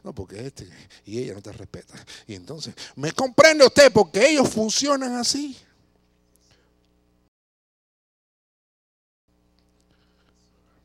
No, 0.03 0.13
porque 0.13 0.45
este 0.45 0.69
y 1.05 1.19
ella 1.19 1.33
no 1.33 1.41
te 1.41 1.51
respeta. 1.51 1.93
Y 2.27 2.35
entonces, 2.35 2.73
¿me 2.95 3.11
comprende 3.11 3.65
usted? 3.65 3.91
Porque 3.91 4.29
ellos 4.29 4.49
funcionan 4.49 5.15
así. 5.15 5.57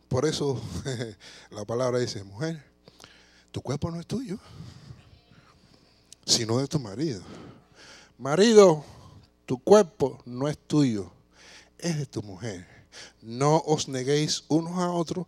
Por 0.08 0.26
eso 0.26 0.60
la 1.50 1.64
palabra 1.64 1.98
dice, 1.98 2.22
mujer, 2.22 2.62
tu 3.50 3.60
cuerpo 3.60 3.90
no 3.90 4.00
es 4.00 4.06
tuyo, 4.06 4.38
sino 6.24 6.58
de 6.58 6.68
tu 6.68 6.78
marido. 6.78 7.22
Marido, 8.16 8.84
tu 9.46 9.58
cuerpo 9.58 10.20
no 10.24 10.48
es 10.48 10.58
tuyo, 10.58 11.10
es 11.78 11.98
de 11.98 12.06
tu 12.06 12.22
mujer. 12.22 12.66
No 13.22 13.56
os 13.66 13.88
neguéis 13.88 14.44
unos 14.48 14.78
a 14.78 14.90
otros 14.90 15.26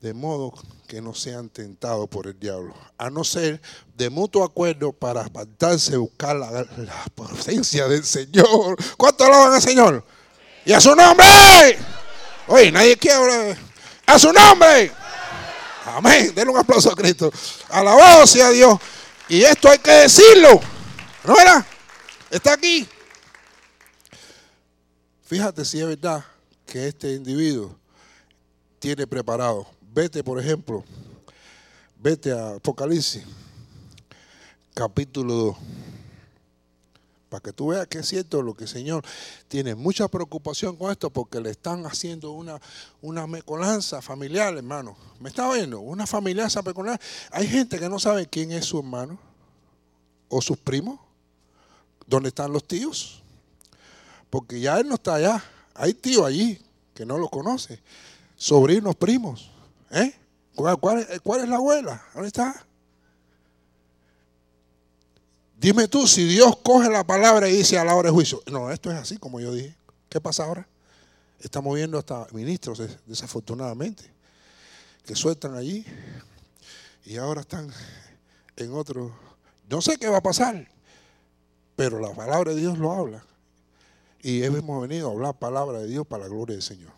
de 0.00 0.12
modo 0.12 0.52
que 0.86 1.00
no 1.00 1.14
sean 1.14 1.48
tentados 1.48 2.08
por 2.10 2.26
el 2.26 2.38
diablo, 2.38 2.74
a 2.98 3.08
no 3.08 3.24
ser 3.24 3.60
de 3.96 4.10
mutuo 4.10 4.44
acuerdo 4.44 4.92
para 4.92 5.24
apartarse, 5.24 5.96
buscar 5.96 6.36
la, 6.36 6.50
la 6.50 7.88
del 7.88 8.04
Señor. 8.04 8.76
¿Cuánto 8.98 9.24
alaban 9.24 9.54
al 9.54 9.62
Señor? 9.62 10.04
Y 10.66 10.72
a 10.72 10.80
su 10.80 10.94
nombre. 10.94 11.78
Oye, 12.48 12.70
nadie 12.70 12.98
quiere 12.98 13.56
a 14.06 14.18
su 14.18 14.30
nombre. 14.30 14.92
Amén. 15.86 16.32
Denle 16.34 16.52
un 16.52 16.58
aplauso 16.58 16.90
a 16.90 16.94
Cristo. 16.94 17.32
Alabado 17.70 18.26
sea 18.26 18.50
Dios. 18.50 18.78
Y 19.28 19.42
esto 19.42 19.70
hay 19.70 19.78
que 19.78 19.90
decirlo. 19.90 20.60
¿No 21.24 21.38
era? 21.38 21.66
Está 22.30 22.54
aquí. 22.54 22.86
Fíjate 25.24 25.64
si 25.64 25.80
es 25.80 25.86
verdad 25.86 26.24
que 26.66 26.86
este 26.88 27.14
individuo 27.14 27.74
tiene 28.78 29.06
preparado. 29.06 29.66
Vete, 29.92 30.22
por 30.22 30.38
ejemplo, 30.38 30.84
vete 31.98 32.32
a 32.32 32.56
Apocalipsis, 32.56 33.24
capítulo 34.74 35.34
2 35.34 35.56
para 37.34 37.42
que 37.42 37.52
tú 37.52 37.66
veas 37.68 37.88
que 37.88 37.98
es 37.98 38.06
cierto 38.06 38.42
lo 38.42 38.54
que 38.54 38.62
el 38.62 38.70
Señor 38.70 39.04
tiene 39.48 39.74
mucha 39.74 40.06
preocupación 40.06 40.76
con 40.76 40.92
esto 40.92 41.10
porque 41.10 41.40
le 41.40 41.50
están 41.50 41.84
haciendo 41.84 42.30
una, 42.30 42.60
una 43.02 43.26
mecolanza 43.26 44.00
familiar, 44.00 44.56
hermano. 44.56 44.96
¿Me 45.18 45.30
está 45.30 45.52
viendo? 45.52 45.80
Una 45.80 46.06
familianza 46.06 46.62
peculiar. 46.62 47.00
Hay 47.32 47.48
gente 47.48 47.80
que 47.80 47.88
no 47.88 47.98
sabe 47.98 48.28
quién 48.28 48.52
es 48.52 48.66
su 48.66 48.78
hermano 48.78 49.18
o 50.28 50.40
sus 50.40 50.58
primos. 50.58 51.00
¿Dónde 52.06 52.28
están 52.28 52.52
los 52.52 52.62
tíos? 52.68 53.23
Porque 54.34 54.58
ya 54.58 54.80
él 54.80 54.88
no 54.88 54.96
está 54.96 55.14
allá. 55.14 55.44
Hay 55.74 55.94
tíos 55.94 56.26
allí 56.26 56.60
que 56.92 57.06
no 57.06 57.18
lo 57.18 57.28
conoce. 57.28 57.80
Sobrinos, 58.34 58.96
primos. 58.96 59.48
¿Eh? 59.92 60.12
¿Cuál, 60.56 60.76
cuál 61.22 61.40
es 61.42 61.48
la 61.48 61.54
abuela? 61.54 62.04
¿Dónde 62.12 62.26
está? 62.26 62.66
Dime 65.56 65.86
tú 65.86 66.08
si 66.08 66.24
Dios 66.24 66.56
coge 66.64 66.90
la 66.90 67.06
palabra 67.06 67.48
y 67.48 67.58
dice 67.58 67.78
a 67.78 67.84
la 67.84 67.94
hora 67.94 68.08
de 68.08 68.12
juicio. 68.12 68.42
No, 68.50 68.72
esto 68.72 68.90
es 68.90 68.96
así 68.96 69.18
como 69.18 69.38
yo 69.38 69.54
dije. 69.54 69.76
¿Qué 70.08 70.20
pasa 70.20 70.46
ahora? 70.46 70.66
Estamos 71.38 71.72
viendo 71.76 71.96
hasta 71.96 72.26
ministros, 72.32 72.82
desafortunadamente, 73.06 74.02
que 75.06 75.14
sueltan 75.14 75.54
allí 75.54 75.86
y 77.04 77.18
ahora 77.18 77.42
están 77.42 77.70
en 78.56 78.72
otro. 78.72 79.16
No 79.70 79.80
sé 79.80 79.96
qué 79.96 80.08
va 80.08 80.18
a 80.18 80.22
pasar, 80.24 80.68
pero 81.76 82.00
la 82.00 82.12
palabra 82.12 82.52
de 82.52 82.60
Dios 82.60 82.78
lo 82.78 82.90
habla. 82.90 83.24
Y 84.24 84.42
hemos 84.42 84.82
venido 84.82 85.08
a 85.08 85.12
hablar 85.12 85.38
palabra 85.38 85.78
de 85.78 85.86
Dios 85.86 86.04
para 86.04 86.24
la 86.24 86.28
gloria 86.28 86.56
del 86.56 86.62
Señor. 86.62 86.90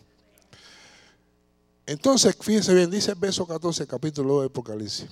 Entonces, 1.85 2.35
fíjense 2.41 2.73
bien, 2.73 2.91
dice 2.91 3.11
el 3.11 3.19
verso 3.19 3.47
14, 3.47 3.87
capítulo 3.87 4.35
2 4.35 4.43
de 4.43 4.47
Apocalipsis 4.47 5.07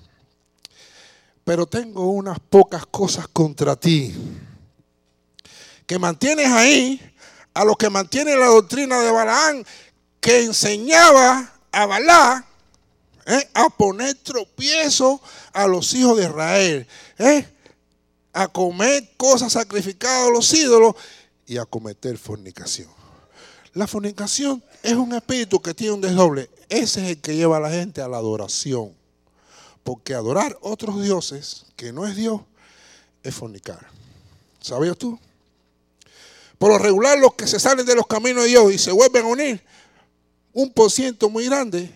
pero 1.44 1.66
tengo 1.66 2.08
unas 2.08 2.40
pocas 2.40 2.86
cosas 2.86 3.28
contra 3.28 3.76
ti. 3.76 4.14
Que 5.86 5.98
mantienes 5.98 6.50
ahí 6.50 7.00
a 7.52 7.64
los 7.64 7.76
que 7.76 7.90
mantienen 7.90 8.40
la 8.40 8.46
doctrina 8.46 9.00
de 9.00 9.10
Balaán, 9.10 9.64
que 10.20 10.42
enseñaba 10.42 11.52
a 11.70 11.86
Balá 11.86 12.46
¿eh? 13.26 13.50
a 13.52 13.68
poner 13.68 14.14
tropiezo 14.14 15.20
a 15.52 15.66
los 15.66 15.92
hijos 15.92 16.16
de 16.16 16.24
Israel, 16.24 16.86
¿eh? 17.18 17.46
a 18.32 18.48
comer 18.48 19.10
cosas 19.18 19.52
sacrificadas 19.52 20.28
a 20.28 20.30
los 20.30 20.52
ídolos 20.54 20.94
y 21.46 21.58
a 21.58 21.64
cometer 21.64 22.16
fornicación. 22.18 22.88
La 23.74 23.86
fornicación 23.86 24.62
es 24.82 24.94
un 24.94 25.12
espíritu 25.14 25.60
que 25.60 25.74
tiene 25.74 25.94
un 25.94 26.00
desdoble. 26.00 26.48
Ese 26.68 27.04
es 27.04 27.10
el 27.10 27.20
que 27.20 27.34
lleva 27.34 27.56
a 27.56 27.60
la 27.60 27.70
gente 27.70 28.00
a 28.00 28.08
la 28.08 28.18
adoración. 28.18 28.94
Porque 29.82 30.14
adorar 30.14 30.56
otros 30.60 31.02
dioses 31.02 31.66
que 31.76 31.92
no 31.92 32.06
es 32.06 32.14
Dios 32.16 32.40
es 33.22 33.34
fornicar. 33.34 33.86
¿Sabías 34.60 34.96
tú? 34.96 35.18
Por 36.56 36.70
lo 36.70 36.78
regular, 36.78 37.18
los 37.18 37.34
que 37.34 37.46
se 37.46 37.58
salen 37.58 37.84
de 37.84 37.94
los 37.94 38.06
caminos 38.06 38.44
de 38.44 38.50
Dios 38.50 38.72
y 38.72 38.78
se 38.78 38.92
vuelven 38.92 39.24
a 39.24 39.28
unir, 39.28 39.62
un 40.52 40.72
por 40.72 40.90
ciento 40.90 41.28
muy 41.28 41.46
grande, 41.46 41.92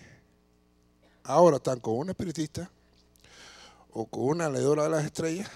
ahora 1.22 1.58
están 1.58 1.78
con 1.78 1.96
un 1.96 2.10
espiritista, 2.10 2.68
o 3.92 4.04
con 4.06 4.24
una 4.24 4.50
leedora 4.50 4.82
de 4.82 4.90
las 4.90 5.04
estrellas, 5.04 5.48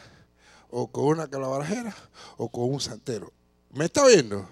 o 0.70 0.86
con 0.86 1.04
una 1.04 1.28
calabarajera, 1.28 1.94
o 2.36 2.48
con 2.48 2.72
un 2.72 2.80
santero. 2.80 3.32
¿Me 3.72 3.86
está 3.86 4.06
viendo? 4.06 4.46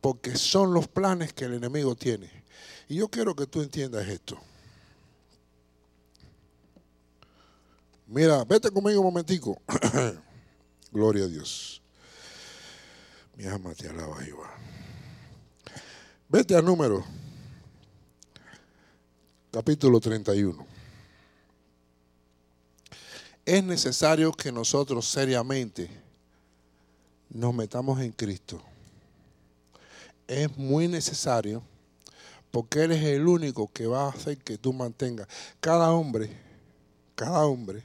Porque 0.00 0.36
son 0.36 0.72
los 0.72 0.88
planes 0.88 1.32
que 1.32 1.44
el 1.44 1.54
enemigo 1.54 1.94
tiene. 1.94 2.30
Y 2.88 2.96
yo 2.96 3.08
quiero 3.08 3.36
que 3.36 3.46
tú 3.46 3.60
entiendas 3.60 4.08
esto. 4.08 4.38
Mira, 8.06 8.44
vete 8.44 8.70
conmigo 8.70 9.00
un 9.00 9.06
momentico. 9.06 9.60
Gloria 10.92 11.24
a 11.24 11.28
Dios. 11.28 11.82
Mi 13.36 13.44
alma 13.44 13.74
te 13.74 13.88
alaba, 13.88 14.22
Jehová. 14.22 14.54
Vete 16.28 16.56
al 16.56 16.64
número, 16.64 17.04
capítulo 19.50 20.00
31. 20.00 20.66
Es 23.44 23.62
necesario 23.62 24.32
que 24.32 24.50
nosotros 24.50 25.06
seriamente 25.06 26.05
nos 27.36 27.54
metamos 27.54 28.00
en 28.00 28.12
Cristo. 28.12 28.60
Es 30.26 30.56
muy 30.56 30.88
necesario 30.88 31.62
porque 32.50 32.84
Él 32.84 32.92
es 32.92 33.04
el 33.04 33.26
único 33.26 33.70
que 33.72 33.86
va 33.86 34.06
a 34.06 34.10
hacer 34.10 34.38
que 34.38 34.58
tú 34.58 34.72
mantengas. 34.72 35.28
Cada 35.60 35.92
hombre, 35.92 36.30
cada 37.14 37.44
hombre 37.44 37.84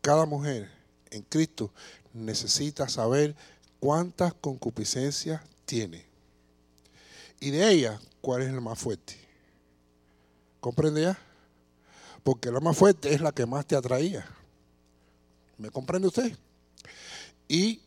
cada 0.00 0.24
mujer 0.24 0.70
en 1.10 1.22
Cristo 1.22 1.70
necesita 2.14 2.88
saber 2.88 3.36
cuántas 3.78 4.32
concupiscencias 4.34 5.42
tiene. 5.66 6.06
Y 7.38 7.50
de 7.50 7.70
ellas, 7.70 8.00
cuál 8.20 8.42
es 8.42 8.52
la 8.52 8.60
más 8.60 8.78
fuerte. 8.78 9.16
¿Comprende 10.60 11.02
ya? 11.02 11.18
Porque 12.22 12.50
la 12.50 12.60
más 12.60 12.76
fuerte 12.76 13.14
es 13.14 13.20
la 13.20 13.32
que 13.32 13.46
más 13.46 13.66
te 13.66 13.76
atraía. 13.76 14.26
¿Me 15.56 15.70
comprende 15.70 16.08
usted? 16.08 16.36
Y 17.48 17.82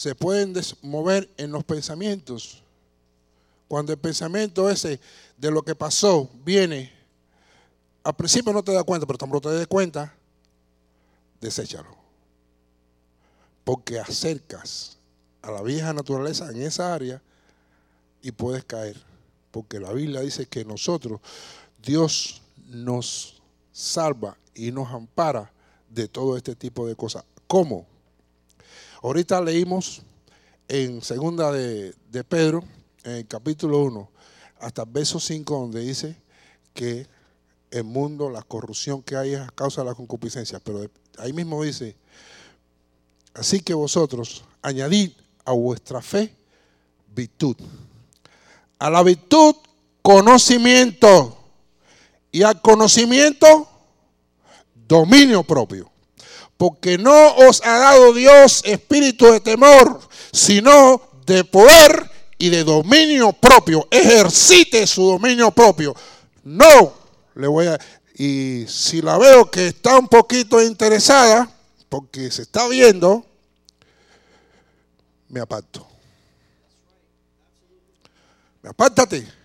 se 0.00 0.14
pueden 0.14 0.54
mover 0.80 1.28
en 1.36 1.52
los 1.52 1.62
pensamientos. 1.62 2.62
Cuando 3.68 3.92
el 3.92 3.98
pensamiento 3.98 4.70
ese 4.70 4.98
de 5.36 5.50
lo 5.50 5.62
que 5.62 5.74
pasó 5.74 6.30
viene, 6.42 6.90
al 8.02 8.16
principio 8.16 8.50
no 8.54 8.62
te 8.62 8.72
das 8.72 8.84
cuenta, 8.84 9.06
pero 9.06 9.18
tampoco 9.18 9.50
te 9.50 9.54
das 9.54 9.66
cuenta, 9.66 10.14
deséchalo. 11.38 11.94
Porque 13.62 14.00
acercas 14.00 14.96
a 15.42 15.50
la 15.50 15.60
vieja 15.60 15.92
naturaleza 15.92 16.50
en 16.50 16.62
esa 16.62 16.94
área 16.94 17.20
y 18.22 18.32
puedes 18.32 18.64
caer. 18.64 18.96
Porque 19.50 19.78
la 19.78 19.92
Biblia 19.92 20.22
dice 20.22 20.46
que 20.46 20.64
nosotros, 20.64 21.20
Dios 21.82 22.40
nos 22.70 23.42
salva 23.70 24.38
y 24.54 24.72
nos 24.72 24.88
ampara 24.94 25.52
de 25.90 26.08
todo 26.08 26.38
este 26.38 26.56
tipo 26.56 26.86
de 26.86 26.96
cosas. 26.96 27.22
¿Cómo? 27.46 27.89
Ahorita 29.02 29.40
leímos 29.40 30.02
en 30.68 31.00
segunda 31.02 31.50
de, 31.52 31.94
de 32.10 32.22
Pedro, 32.22 32.62
en 33.02 33.12
el 33.12 33.26
capítulo 33.26 33.78
1, 33.78 34.10
hasta 34.60 34.82
el 34.82 34.90
verso 34.90 35.18
5, 35.18 35.58
donde 35.58 35.80
dice 35.80 36.16
que 36.74 37.06
el 37.70 37.84
mundo, 37.84 38.28
la 38.28 38.42
corrupción 38.42 39.02
que 39.02 39.16
hay 39.16 39.32
es 39.32 39.40
a 39.40 39.48
causa 39.48 39.80
de 39.82 39.88
la 39.88 39.94
concupiscencia. 39.94 40.60
Pero 40.60 40.90
ahí 41.18 41.32
mismo 41.32 41.62
dice, 41.62 41.96
así 43.32 43.60
que 43.60 43.72
vosotros 43.72 44.44
añadid 44.60 45.12
a 45.44 45.52
vuestra 45.52 46.02
fe 46.02 46.34
virtud. 47.14 47.56
A 48.78 48.90
la 48.90 49.02
virtud, 49.02 49.54
conocimiento. 50.02 51.38
Y 52.32 52.42
al 52.42 52.60
conocimiento, 52.60 53.68
dominio 54.74 55.42
propio. 55.42 55.89
Porque 56.60 56.98
no 56.98 57.36
os 57.36 57.62
ha 57.64 57.78
dado 57.78 58.12
Dios 58.12 58.60
espíritu 58.66 59.32
de 59.32 59.40
temor, 59.40 59.98
sino 60.30 61.00
de 61.24 61.42
poder 61.42 62.10
y 62.36 62.50
de 62.50 62.64
dominio 62.64 63.32
propio. 63.32 63.88
Ejercite 63.90 64.86
su 64.86 65.06
dominio 65.06 65.52
propio. 65.52 65.96
No 66.44 66.92
le 67.34 67.46
voy 67.46 67.66
a. 67.66 67.80
Y 68.14 68.66
si 68.68 69.00
la 69.00 69.16
veo 69.16 69.50
que 69.50 69.68
está 69.68 69.98
un 69.98 70.06
poquito 70.06 70.62
interesada, 70.62 71.50
porque 71.88 72.30
se 72.30 72.42
está 72.42 72.68
viendo, 72.68 73.24
me 75.30 75.40
aparto. 75.40 75.88
Apártate. 78.64 79.39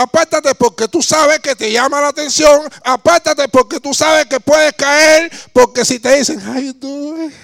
Apártate 0.00 0.54
porque 0.54 0.88
tú 0.88 1.02
sabes 1.02 1.40
que 1.40 1.54
te 1.54 1.70
llama 1.70 2.00
la 2.00 2.08
atención. 2.08 2.62
Apártate 2.82 3.48
porque 3.48 3.80
tú 3.80 3.92
sabes 3.92 4.24
que 4.24 4.40
puedes 4.40 4.72
caer. 4.72 5.30
Porque 5.52 5.84
si 5.84 5.98
te 5.98 6.16
dicen, 6.16 6.40
ay, 6.46 6.72
tú. 6.72 7.30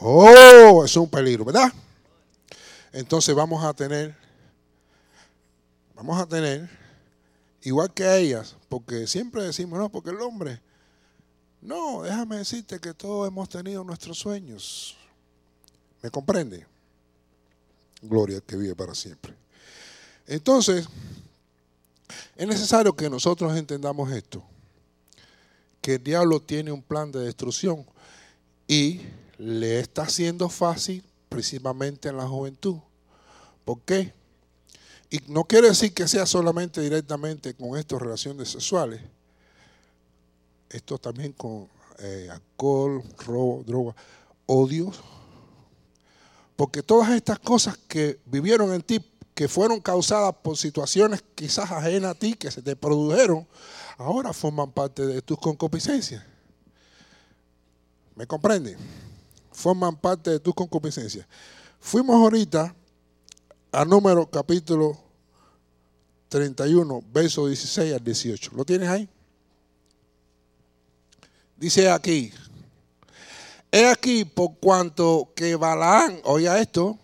Oh, 0.00 0.84
es 0.84 0.96
un 0.96 1.10
peligro, 1.10 1.44
¿verdad? 1.44 1.72
Entonces 2.92 3.34
vamos 3.34 3.64
a 3.64 3.74
tener, 3.74 4.16
vamos 5.96 6.20
a 6.20 6.24
tener, 6.24 6.70
igual 7.62 7.92
que 7.92 8.16
ellas, 8.16 8.54
porque 8.68 9.08
siempre 9.08 9.42
decimos, 9.42 9.76
no, 9.76 9.88
porque 9.88 10.10
el 10.10 10.20
hombre, 10.20 10.60
no, 11.60 12.02
déjame 12.02 12.36
decirte 12.36 12.78
que 12.78 12.94
todos 12.94 13.26
hemos 13.26 13.48
tenido 13.48 13.82
nuestros 13.82 14.20
sueños. 14.20 14.96
¿Me 16.00 16.10
comprende? 16.12 16.64
Gloria 18.00 18.40
que 18.40 18.56
vive 18.56 18.76
para 18.76 18.94
siempre. 18.94 19.34
Entonces, 20.28 20.86
es 22.36 22.46
necesario 22.46 22.94
que 22.94 23.08
nosotros 23.08 23.56
entendamos 23.56 24.12
esto, 24.12 24.44
que 25.80 25.94
el 25.94 26.04
diablo 26.04 26.40
tiene 26.40 26.70
un 26.70 26.82
plan 26.82 27.10
de 27.10 27.20
destrucción 27.20 27.86
y 28.66 29.00
le 29.38 29.80
está 29.80 30.02
haciendo 30.02 30.50
fácil 30.50 31.02
principalmente 31.30 32.10
en 32.10 32.18
la 32.18 32.28
juventud. 32.28 32.76
¿Por 33.64 33.80
qué? 33.80 34.12
Y 35.08 35.20
no 35.28 35.44
quiere 35.44 35.68
decir 35.68 35.94
que 35.94 36.06
sea 36.06 36.26
solamente 36.26 36.82
directamente 36.82 37.54
con 37.54 37.78
estas 37.78 38.00
relaciones 38.00 38.50
sexuales. 38.50 39.00
Esto 40.68 40.98
también 40.98 41.32
con 41.32 41.68
eh, 42.00 42.28
alcohol, 42.30 43.02
robo, 43.24 43.64
droga, 43.66 43.96
odio. 44.44 44.92
Porque 46.54 46.82
todas 46.82 47.12
estas 47.12 47.38
cosas 47.38 47.78
que 47.88 48.20
vivieron 48.26 48.74
en 48.74 48.82
ti, 48.82 49.00
que 49.38 49.46
fueron 49.46 49.78
causadas 49.80 50.34
por 50.42 50.56
situaciones 50.56 51.22
quizás 51.36 51.70
ajenas 51.70 52.10
a 52.10 52.14
ti, 52.18 52.34
que 52.34 52.50
se 52.50 52.60
te 52.60 52.74
produjeron, 52.74 53.46
ahora 53.96 54.32
forman 54.32 54.72
parte 54.72 55.06
de 55.06 55.22
tus 55.22 55.38
concupiscencias. 55.38 56.24
¿Me 58.16 58.26
comprende? 58.26 58.76
Forman 59.52 59.94
parte 59.94 60.30
de 60.30 60.40
tus 60.40 60.52
concupiscencias. 60.56 61.24
Fuimos 61.78 62.16
ahorita 62.16 62.74
a 63.70 63.84
número 63.84 64.28
capítulo 64.28 64.98
31, 66.30 67.04
verso 67.12 67.46
16 67.46 67.94
al 67.94 68.02
18. 68.02 68.50
¿Lo 68.56 68.64
tienes 68.64 68.88
ahí? 68.88 69.08
Dice 71.56 71.88
aquí, 71.88 72.32
he 73.70 73.86
aquí 73.86 74.24
por 74.24 74.58
cuanto 74.58 75.30
que 75.36 75.54
Balaán, 75.54 76.20
oiga 76.24 76.58
esto, 76.58 76.98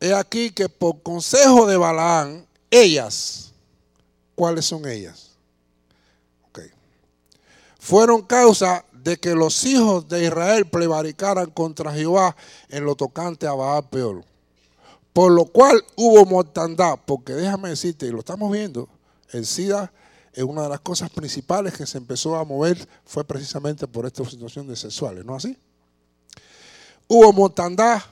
he 0.00 0.14
aquí 0.14 0.50
que 0.50 0.68
por 0.68 1.02
consejo 1.02 1.66
de 1.66 1.76
Balaán, 1.76 2.46
ellas, 2.70 3.52
¿cuáles 4.34 4.64
son 4.64 4.86
ellas? 4.86 5.28
Fueron 7.88 8.20
causa 8.20 8.84
de 8.92 9.16
que 9.16 9.34
los 9.34 9.64
hijos 9.64 10.06
de 10.08 10.24
Israel 10.24 10.66
prevaricaran 10.66 11.48
contra 11.50 11.90
Jehová 11.90 12.36
en 12.68 12.84
lo 12.84 12.94
tocante 12.94 13.46
a 13.46 13.54
Baal 13.54 13.88
peor. 13.88 14.24
Por 15.14 15.32
lo 15.32 15.46
cual 15.46 15.82
hubo 15.96 16.26
mortandad, 16.26 16.98
porque 17.06 17.32
déjame 17.32 17.70
decirte, 17.70 18.04
y 18.04 18.10
lo 18.10 18.18
estamos 18.18 18.52
viendo, 18.52 18.90
el 19.30 19.46
SIDA 19.46 19.90
es 20.34 20.42
una 20.42 20.64
de 20.64 20.68
las 20.68 20.80
cosas 20.80 21.08
principales 21.08 21.72
que 21.72 21.86
se 21.86 21.96
empezó 21.96 22.36
a 22.36 22.44
mover, 22.44 22.86
fue 23.06 23.24
precisamente 23.24 23.86
por 23.86 24.04
esta 24.04 24.22
situación 24.24 24.68
de 24.68 24.76
sexuales, 24.76 25.24
¿no 25.24 25.34
así? 25.34 25.56
Hubo 27.08 27.32
mortandad 27.32 28.02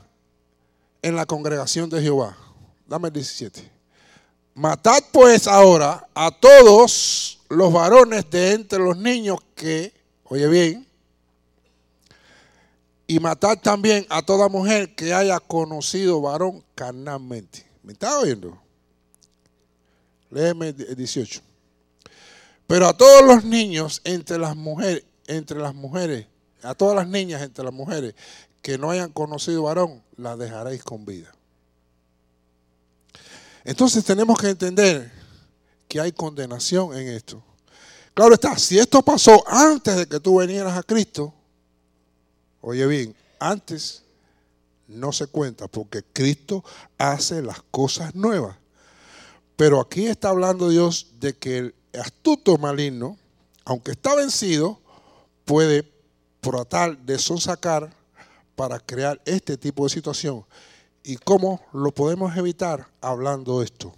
en 1.02 1.16
la 1.16 1.26
congregación 1.26 1.90
de 1.90 2.02
Jehová. 2.02 2.36
Dame 2.86 3.08
el 3.08 3.14
17. 3.14 3.70
Matad 4.54 5.02
pues 5.12 5.46
ahora 5.46 6.08
a 6.14 6.30
todos 6.30 7.40
los 7.48 7.72
varones 7.72 8.30
de 8.30 8.52
entre 8.52 8.78
los 8.78 8.96
niños 8.96 9.38
que, 9.54 9.92
oye 10.24 10.48
bien, 10.48 10.86
y 13.06 13.20
matar 13.20 13.60
también 13.60 14.06
a 14.08 14.22
toda 14.22 14.48
mujer 14.48 14.94
que 14.94 15.14
haya 15.14 15.38
conocido 15.38 16.20
varón 16.20 16.64
carnalmente. 16.74 17.66
¿Me 17.82 17.92
está 17.92 18.18
oyendo? 18.18 18.60
Léeme 20.30 20.68
el 20.68 20.96
18. 20.96 21.40
Pero 22.66 22.88
a 22.88 22.96
todos 22.96 23.24
los 23.24 23.44
niños 23.44 24.00
entre 24.04 24.38
las 24.38 24.56
mujeres, 24.56 25.04
entre 25.28 25.58
las 25.58 25.74
mujeres, 25.74 26.26
a 26.62 26.74
todas 26.74 26.96
las 26.96 27.06
niñas 27.06 27.42
entre 27.42 27.64
las 27.64 27.72
mujeres 27.72 28.14
que 28.60 28.76
no 28.76 28.90
hayan 28.90 29.12
conocido 29.12 29.62
varón, 29.62 30.02
las 30.16 30.38
dejaréis 30.38 30.82
con 30.82 31.04
vida. 31.04 31.32
Entonces 33.64 34.04
tenemos 34.04 34.38
que 34.38 34.50
entender 34.50 35.12
que 35.88 36.00
hay 36.00 36.12
condenación 36.12 36.96
en 36.96 37.08
esto. 37.08 37.42
Claro 38.14 38.34
está, 38.34 38.58
si 38.58 38.78
esto 38.78 39.02
pasó 39.02 39.44
antes 39.46 39.96
de 39.96 40.06
que 40.06 40.20
tú 40.20 40.40
vinieras 40.40 40.76
a 40.76 40.82
Cristo, 40.82 41.34
Oye 42.68 42.84
bien, 42.88 43.14
antes 43.38 44.02
no 44.88 45.12
se 45.12 45.28
cuenta 45.28 45.68
porque 45.68 46.02
Cristo 46.12 46.64
hace 46.98 47.40
las 47.40 47.62
cosas 47.70 48.12
nuevas. 48.16 48.56
Pero 49.54 49.80
aquí 49.80 50.06
está 50.06 50.30
hablando 50.30 50.68
Dios 50.68 51.12
de 51.20 51.36
que 51.36 51.58
el 51.58 51.74
astuto 51.94 52.58
maligno, 52.58 53.16
aunque 53.64 53.92
está 53.92 54.16
vencido, 54.16 54.80
puede 55.44 55.88
tratar 56.40 56.98
de 56.98 57.20
sonsacar 57.20 57.95
para 58.56 58.80
crear 58.80 59.20
este 59.24 59.56
tipo 59.56 59.84
de 59.84 59.90
situación. 59.90 60.44
¿Y 61.04 61.16
cómo 61.16 61.60
lo 61.72 61.92
podemos 61.92 62.36
evitar? 62.36 62.88
Hablando 63.00 63.62
esto. 63.62 63.94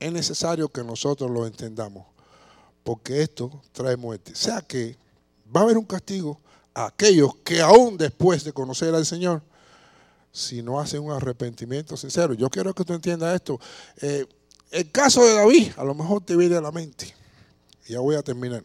Es 0.00 0.10
necesario 0.10 0.68
que 0.68 0.82
nosotros 0.82 1.30
lo 1.30 1.46
entendamos, 1.46 2.06
porque 2.82 3.22
esto 3.22 3.62
trae 3.70 3.96
muerte. 3.96 4.32
O 4.32 4.36
sea 4.36 4.62
que 4.62 4.96
va 5.54 5.60
a 5.60 5.64
haber 5.64 5.76
un 5.76 5.84
castigo, 5.84 6.40
aquellos 6.74 7.36
que 7.44 7.60
aún 7.60 7.96
después 7.96 8.42
de 8.42 8.52
conocer 8.52 8.94
al 8.94 9.06
Señor, 9.06 9.42
si 10.32 10.62
no 10.62 10.80
hacen 10.80 11.02
un 11.02 11.12
arrepentimiento 11.12 11.96
sincero. 11.96 12.34
Yo 12.34 12.48
quiero 12.48 12.72
que 12.74 12.84
tú 12.84 12.94
entiendas 12.94 13.34
esto. 13.34 13.60
Eh, 14.00 14.26
el 14.70 14.90
caso 14.90 15.24
de 15.24 15.34
David, 15.34 15.72
a 15.76 15.84
lo 15.84 15.94
mejor 15.94 16.24
te 16.24 16.36
viene 16.36 16.56
a 16.56 16.60
la 16.60 16.72
mente. 16.72 17.14
Ya 17.88 18.00
voy 18.00 18.14
a 18.14 18.22
terminar. 18.22 18.64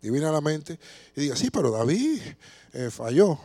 Te 0.00 0.10
viene 0.10 0.26
a 0.26 0.32
la 0.32 0.40
mente 0.40 0.78
y 1.16 1.22
diga, 1.22 1.36
sí, 1.36 1.50
pero 1.50 1.70
David 1.70 2.20
eh, 2.72 2.90
falló. 2.90 3.38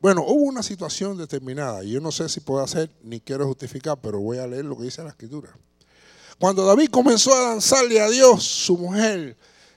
Bueno, 0.00 0.24
hubo 0.26 0.42
una 0.42 0.62
situación 0.62 1.18
determinada, 1.18 1.84
y 1.84 1.90
yo 1.92 2.00
no 2.00 2.10
sé 2.10 2.28
si 2.28 2.40
puedo 2.40 2.62
hacer, 2.62 2.90
ni 3.02 3.20
quiero 3.20 3.46
justificar, 3.46 3.98
pero 4.00 4.20
voy 4.20 4.38
a 4.38 4.46
leer 4.46 4.64
lo 4.64 4.76
que 4.76 4.84
dice 4.84 5.02
la 5.02 5.10
escritura. 5.10 5.50
Cuando 6.38 6.64
David 6.64 6.88
comenzó 6.90 7.34
a 7.34 7.50
danzarle 7.50 8.00
a 8.00 8.08
Dios, 8.08 8.42
su 8.42 8.78
mujer 8.78 9.36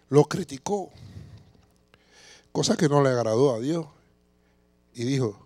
lo 0.09 0.23
criticó 0.25 0.91
cosa 2.53 2.77
que 2.77 2.87
no 2.87 3.03
le 3.03 3.09
agradó 3.09 3.53
a 3.53 3.59
Dios. 3.59 3.85
Y 4.93 5.03
dijo, 5.03 5.37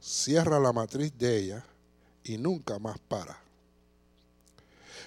cierra 0.00 0.58
la 0.58 0.72
matriz 0.72 1.12
de 1.16 1.38
ella 1.38 1.64
y 2.24 2.38
nunca 2.38 2.80
más 2.80 2.98
para. 2.98 3.38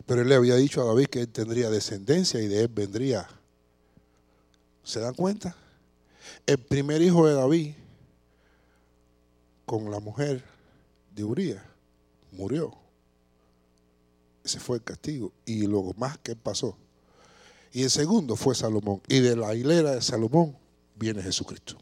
Pero 0.05 0.21
él 0.21 0.29
le 0.29 0.35
había 0.35 0.55
dicho 0.55 0.81
a 0.81 0.85
David 0.85 1.07
que 1.07 1.21
él 1.21 1.27
tendría 1.27 1.69
descendencia 1.69 2.39
y 2.39 2.47
de 2.47 2.61
él 2.61 2.67
vendría. 2.69 3.27
¿Se 4.83 4.99
dan 4.99 5.15
cuenta? 5.15 5.55
El 6.45 6.59
primer 6.59 7.01
hijo 7.01 7.27
de 7.27 7.33
David 7.33 7.73
con 9.69 9.91
la 9.91 9.99
mujer 9.99 10.43
de 11.13 11.23
Uría 11.23 11.63
murió. 12.31 12.73
Ese 14.43 14.59
fue 14.59 14.77
el 14.77 14.83
castigo. 14.83 15.31
Y 15.45 15.67
lo 15.67 15.93
más 15.95 16.17
que 16.17 16.35
pasó. 16.35 16.75
Y 17.71 17.83
el 17.83 17.91
segundo 17.91 18.35
fue 18.35 18.55
Salomón. 18.55 18.99
Y 19.07 19.19
de 19.19 19.35
la 19.35 19.53
hilera 19.53 19.91
de 19.91 20.01
Salomón 20.01 20.57
viene 20.95 21.21
Jesucristo. 21.21 21.77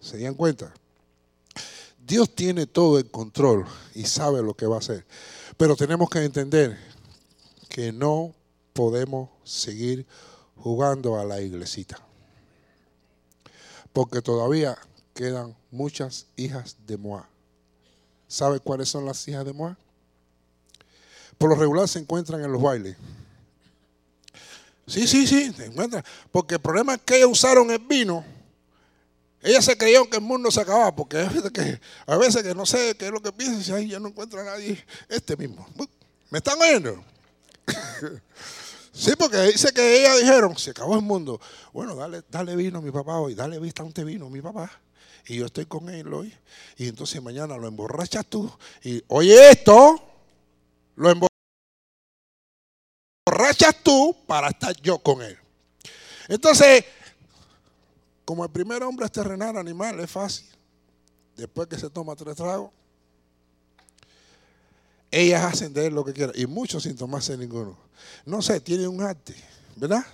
¿Se 0.00 0.18
dan 0.20 0.32
cuenta? 0.32 0.72
Dios 2.02 2.34
tiene 2.34 2.66
todo 2.66 2.98
el 2.98 3.10
control 3.10 3.66
y 3.94 4.04
sabe 4.04 4.40
lo 4.42 4.54
que 4.54 4.64
va 4.64 4.76
a 4.76 4.78
hacer. 4.78 5.04
Pero 5.58 5.76
tenemos 5.76 6.08
que 6.08 6.24
entender 6.24 6.78
que 7.68 7.92
no 7.92 8.34
podemos 8.72 9.28
seguir 9.44 10.06
jugando 10.56 11.20
a 11.20 11.26
la 11.26 11.42
iglesita. 11.42 12.00
Porque 13.92 14.22
todavía 14.22 14.78
quedan 15.14 15.56
muchas 15.70 16.26
hijas 16.36 16.76
de 16.86 16.96
Moab. 16.96 17.26
¿Sabe 18.28 18.60
cuáles 18.60 18.88
son 18.88 19.04
las 19.04 19.26
hijas 19.28 19.44
de 19.44 19.52
Moab? 19.52 19.76
Por 21.38 21.50
lo 21.50 21.56
regular 21.56 21.88
se 21.88 21.98
encuentran 21.98 22.42
en 22.42 22.52
los 22.52 22.62
bailes. 22.62 22.96
Sí, 24.86 25.06
sí, 25.06 25.26
sí, 25.26 25.52
se 25.52 25.66
encuentran. 25.66 26.04
Porque 26.30 26.54
el 26.54 26.60
problema 26.60 26.94
es 26.94 27.00
que 27.04 27.16
ellas 27.16 27.28
usaron 27.30 27.70
el 27.70 27.78
vino. 27.78 28.24
Ellas 29.42 29.64
se 29.64 29.76
creyeron 29.76 30.08
que 30.08 30.16
el 30.16 30.22
mundo 30.22 30.50
se 30.50 30.60
acababa, 30.60 30.94
porque 30.94 31.18
a 32.06 32.16
veces 32.16 32.42
que, 32.42 32.54
no 32.54 32.64
sé 32.64 32.94
qué 32.96 33.06
es 33.06 33.12
lo 33.12 33.20
que 33.20 33.32
piensan, 33.32 33.76
ay, 33.76 33.88
ya 33.88 33.98
no 33.98 34.08
encuentro 34.08 34.40
a 34.40 34.44
nadie, 34.44 34.84
este 35.08 35.36
mismo. 35.36 35.66
¿Me 36.30 36.38
están 36.38 36.60
oyendo? 36.60 37.04
Sí, 38.92 39.12
porque 39.18 39.38
dice 39.44 39.72
que 39.72 40.00
ellas 40.00 40.20
dijeron, 40.20 40.56
se 40.58 40.70
acabó 40.70 40.94
el 40.94 41.02
mundo. 41.02 41.40
Bueno, 41.72 41.96
dale, 41.96 42.22
dale 42.30 42.54
vino 42.54 42.78
a 42.78 42.82
mi 42.82 42.90
papá 42.90 43.18
hoy, 43.18 43.34
dale 43.34 43.58
bastante 43.58 44.04
vino 44.04 44.28
mi 44.28 44.42
papá. 44.42 44.70
Y 45.26 45.36
yo 45.36 45.46
estoy 45.46 45.66
con 45.66 45.88
él 45.88 46.12
hoy. 46.12 46.34
Y 46.76 46.88
entonces 46.88 47.22
mañana 47.22 47.56
lo 47.56 47.68
emborrachas 47.68 48.26
tú. 48.26 48.50
Y 48.82 49.02
oye 49.08 49.50
esto, 49.50 50.02
lo 50.96 51.10
emborrachas 53.26 53.76
tú 53.82 54.16
para 54.26 54.48
estar 54.48 54.74
yo 54.80 54.98
con 54.98 55.22
él. 55.22 55.38
Entonces, 56.28 56.84
como 58.24 58.44
el 58.44 58.50
primer 58.50 58.82
hombre 58.82 59.06
es 59.06 59.12
terrenal, 59.12 59.56
animal, 59.56 60.00
es 60.00 60.10
fácil. 60.10 60.46
Después 61.36 61.68
que 61.68 61.78
se 61.78 61.90
toma 61.90 62.16
tres 62.16 62.36
tragos, 62.36 62.70
ellas 65.10 65.44
hacen 65.44 65.72
de 65.72 65.86
él 65.86 65.94
lo 65.94 66.04
que 66.04 66.12
quieran. 66.12 66.34
Y 66.36 66.46
muchos 66.46 66.82
sin 66.84 66.96
tomarse 66.96 67.36
ninguno. 67.36 67.76
No 68.24 68.42
sé, 68.42 68.60
tienen 68.60 68.88
un 68.88 69.02
arte, 69.02 69.34
¿verdad? 69.76 70.04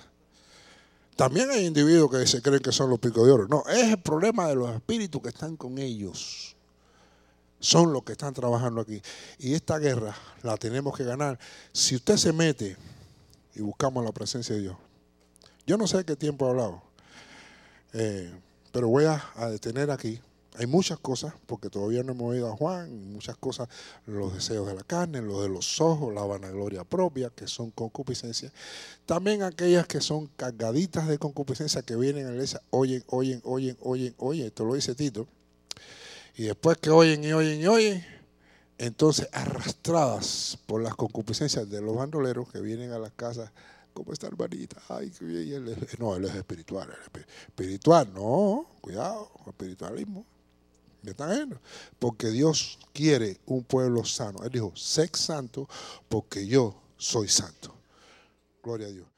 También 1.19 1.51
hay 1.51 1.67
individuos 1.67 2.13
que 2.13 2.25
se 2.29 2.41
creen 2.41 2.61
que 2.61 2.71
son 2.71 2.91
los 2.91 3.01
picos 3.01 3.27
de 3.27 3.33
oro. 3.33 3.49
No, 3.49 3.65
es 3.69 3.89
el 3.89 4.01
problema 4.01 4.47
de 4.47 4.55
los 4.55 4.73
espíritus 4.73 5.21
que 5.21 5.31
están 5.31 5.57
con 5.57 5.77
ellos. 5.79 6.55
Son 7.59 7.93
los 7.93 8.05
que 8.05 8.13
están 8.13 8.33
trabajando 8.33 8.81
aquí. 8.81 9.03
Y 9.41 9.55
esta 9.55 9.81
guerra 9.81 10.15
la 10.45 10.57
tenemos 10.57 10.97
que 10.97 11.03
ganar. 11.03 11.37
Si 11.73 11.97
usted 11.97 12.17
se 12.17 12.33
mete 12.33 12.77
y 13.57 13.61
buscamos 13.63 14.05
la 14.05 14.13
presencia 14.13 14.55
de 14.55 14.61
Dios. 14.61 14.77
Yo 15.67 15.77
no 15.77 15.89
sé 15.89 16.05
qué 16.05 16.15
tiempo 16.15 16.47
he 16.47 16.51
hablado, 16.51 16.83
eh, 17.95 18.33
pero 18.71 18.87
voy 18.87 19.07
a, 19.07 19.21
a 19.35 19.49
detener 19.49 19.91
aquí 19.91 20.21
hay 20.59 20.67
muchas 20.67 20.99
cosas, 20.99 21.35
porque 21.47 21.71
todavía 21.71 22.03
no 22.03 22.13
hemos 22.13 22.33
oído 22.33 22.53
a 22.53 22.57
Juan, 22.57 23.13
muchas 23.13 23.37
cosas, 23.37 23.69
los 24.07 24.35
deseos 24.35 24.67
de 24.67 24.75
la 24.75 24.83
carne, 24.83 25.23
los 25.23 25.41
de 25.43 25.49
los 25.49 25.81
ojos, 25.81 26.13
la 26.13 26.23
vanagloria 26.23 26.83
propia, 26.83 27.31
que 27.31 27.47
son 27.47 27.71
concupiscencia. 27.71 28.53
También 29.07 29.43
aquellas 29.43 29.87
que 29.87 30.01
son 30.01 30.27
cargaditas 30.37 31.07
de 31.07 31.17
concupiscencia 31.19 31.83
que 31.83 31.95
vienen 31.95 32.27
a 32.27 32.31
la 32.31 32.35
iglesia, 32.35 32.61
oyen, 32.71 33.05
oyen, 33.07 33.41
oyen, 33.45 33.77
oyen, 33.81 34.15
oyen, 34.19 34.47
esto 34.47 34.65
lo 34.65 34.75
dice 34.75 34.97
Tito. 34.97 35.29
Y 36.37 36.45
después 36.45 36.77
que 36.79 36.91
oyen 36.91 37.23
y 37.23 37.33
oyen 37.33 37.61
y 37.61 37.67
oyen, 37.69 38.05
entonces 38.79 39.29
arrastradas 39.33 40.59
por 40.67 40.83
las 40.83 40.97
concupiscencias 40.97 41.71
de 41.71 41.81
los 41.81 41.95
bandoleros 41.95 42.51
que 42.51 42.61
vienen 42.61 42.91
a 42.91 42.99
las 42.99 43.13
casas 43.13 43.53
¿Cómo 43.99 44.13
está 44.13 44.29
hermanita? 44.29 44.81
Ay, 44.91 45.11
qué 45.11 45.25
bien. 45.25 45.65
no, 45.99 46.15
él 46.15 46.25
es 46.25 46.35
espiritual. 46.37 46.89
espiritual, 47.49 48.09
no, 48.15 48.65
cuidado, 48.81 49.29
espiritualismo. 49.49 50.25
¿Me? 51.03 51.15
Porque 51.99 52.29
Dios 52.29 52.79
quiere 52.93 53.39
un 53.47 53.65
pueblo 53.65 54.05
sano. 54.05 54.43
Él 54.45 54.51
dijo, 54.51 54.73
sé 54.75 55.11
santo 55.13 55.69
porque 56.09 56.47
yo 56.47 56.75
soy 56.97 57.29
santo. 57.29 57.75
Gloria 58.63 58.89
a 58.89 58.91
Dios. 58.91 59.18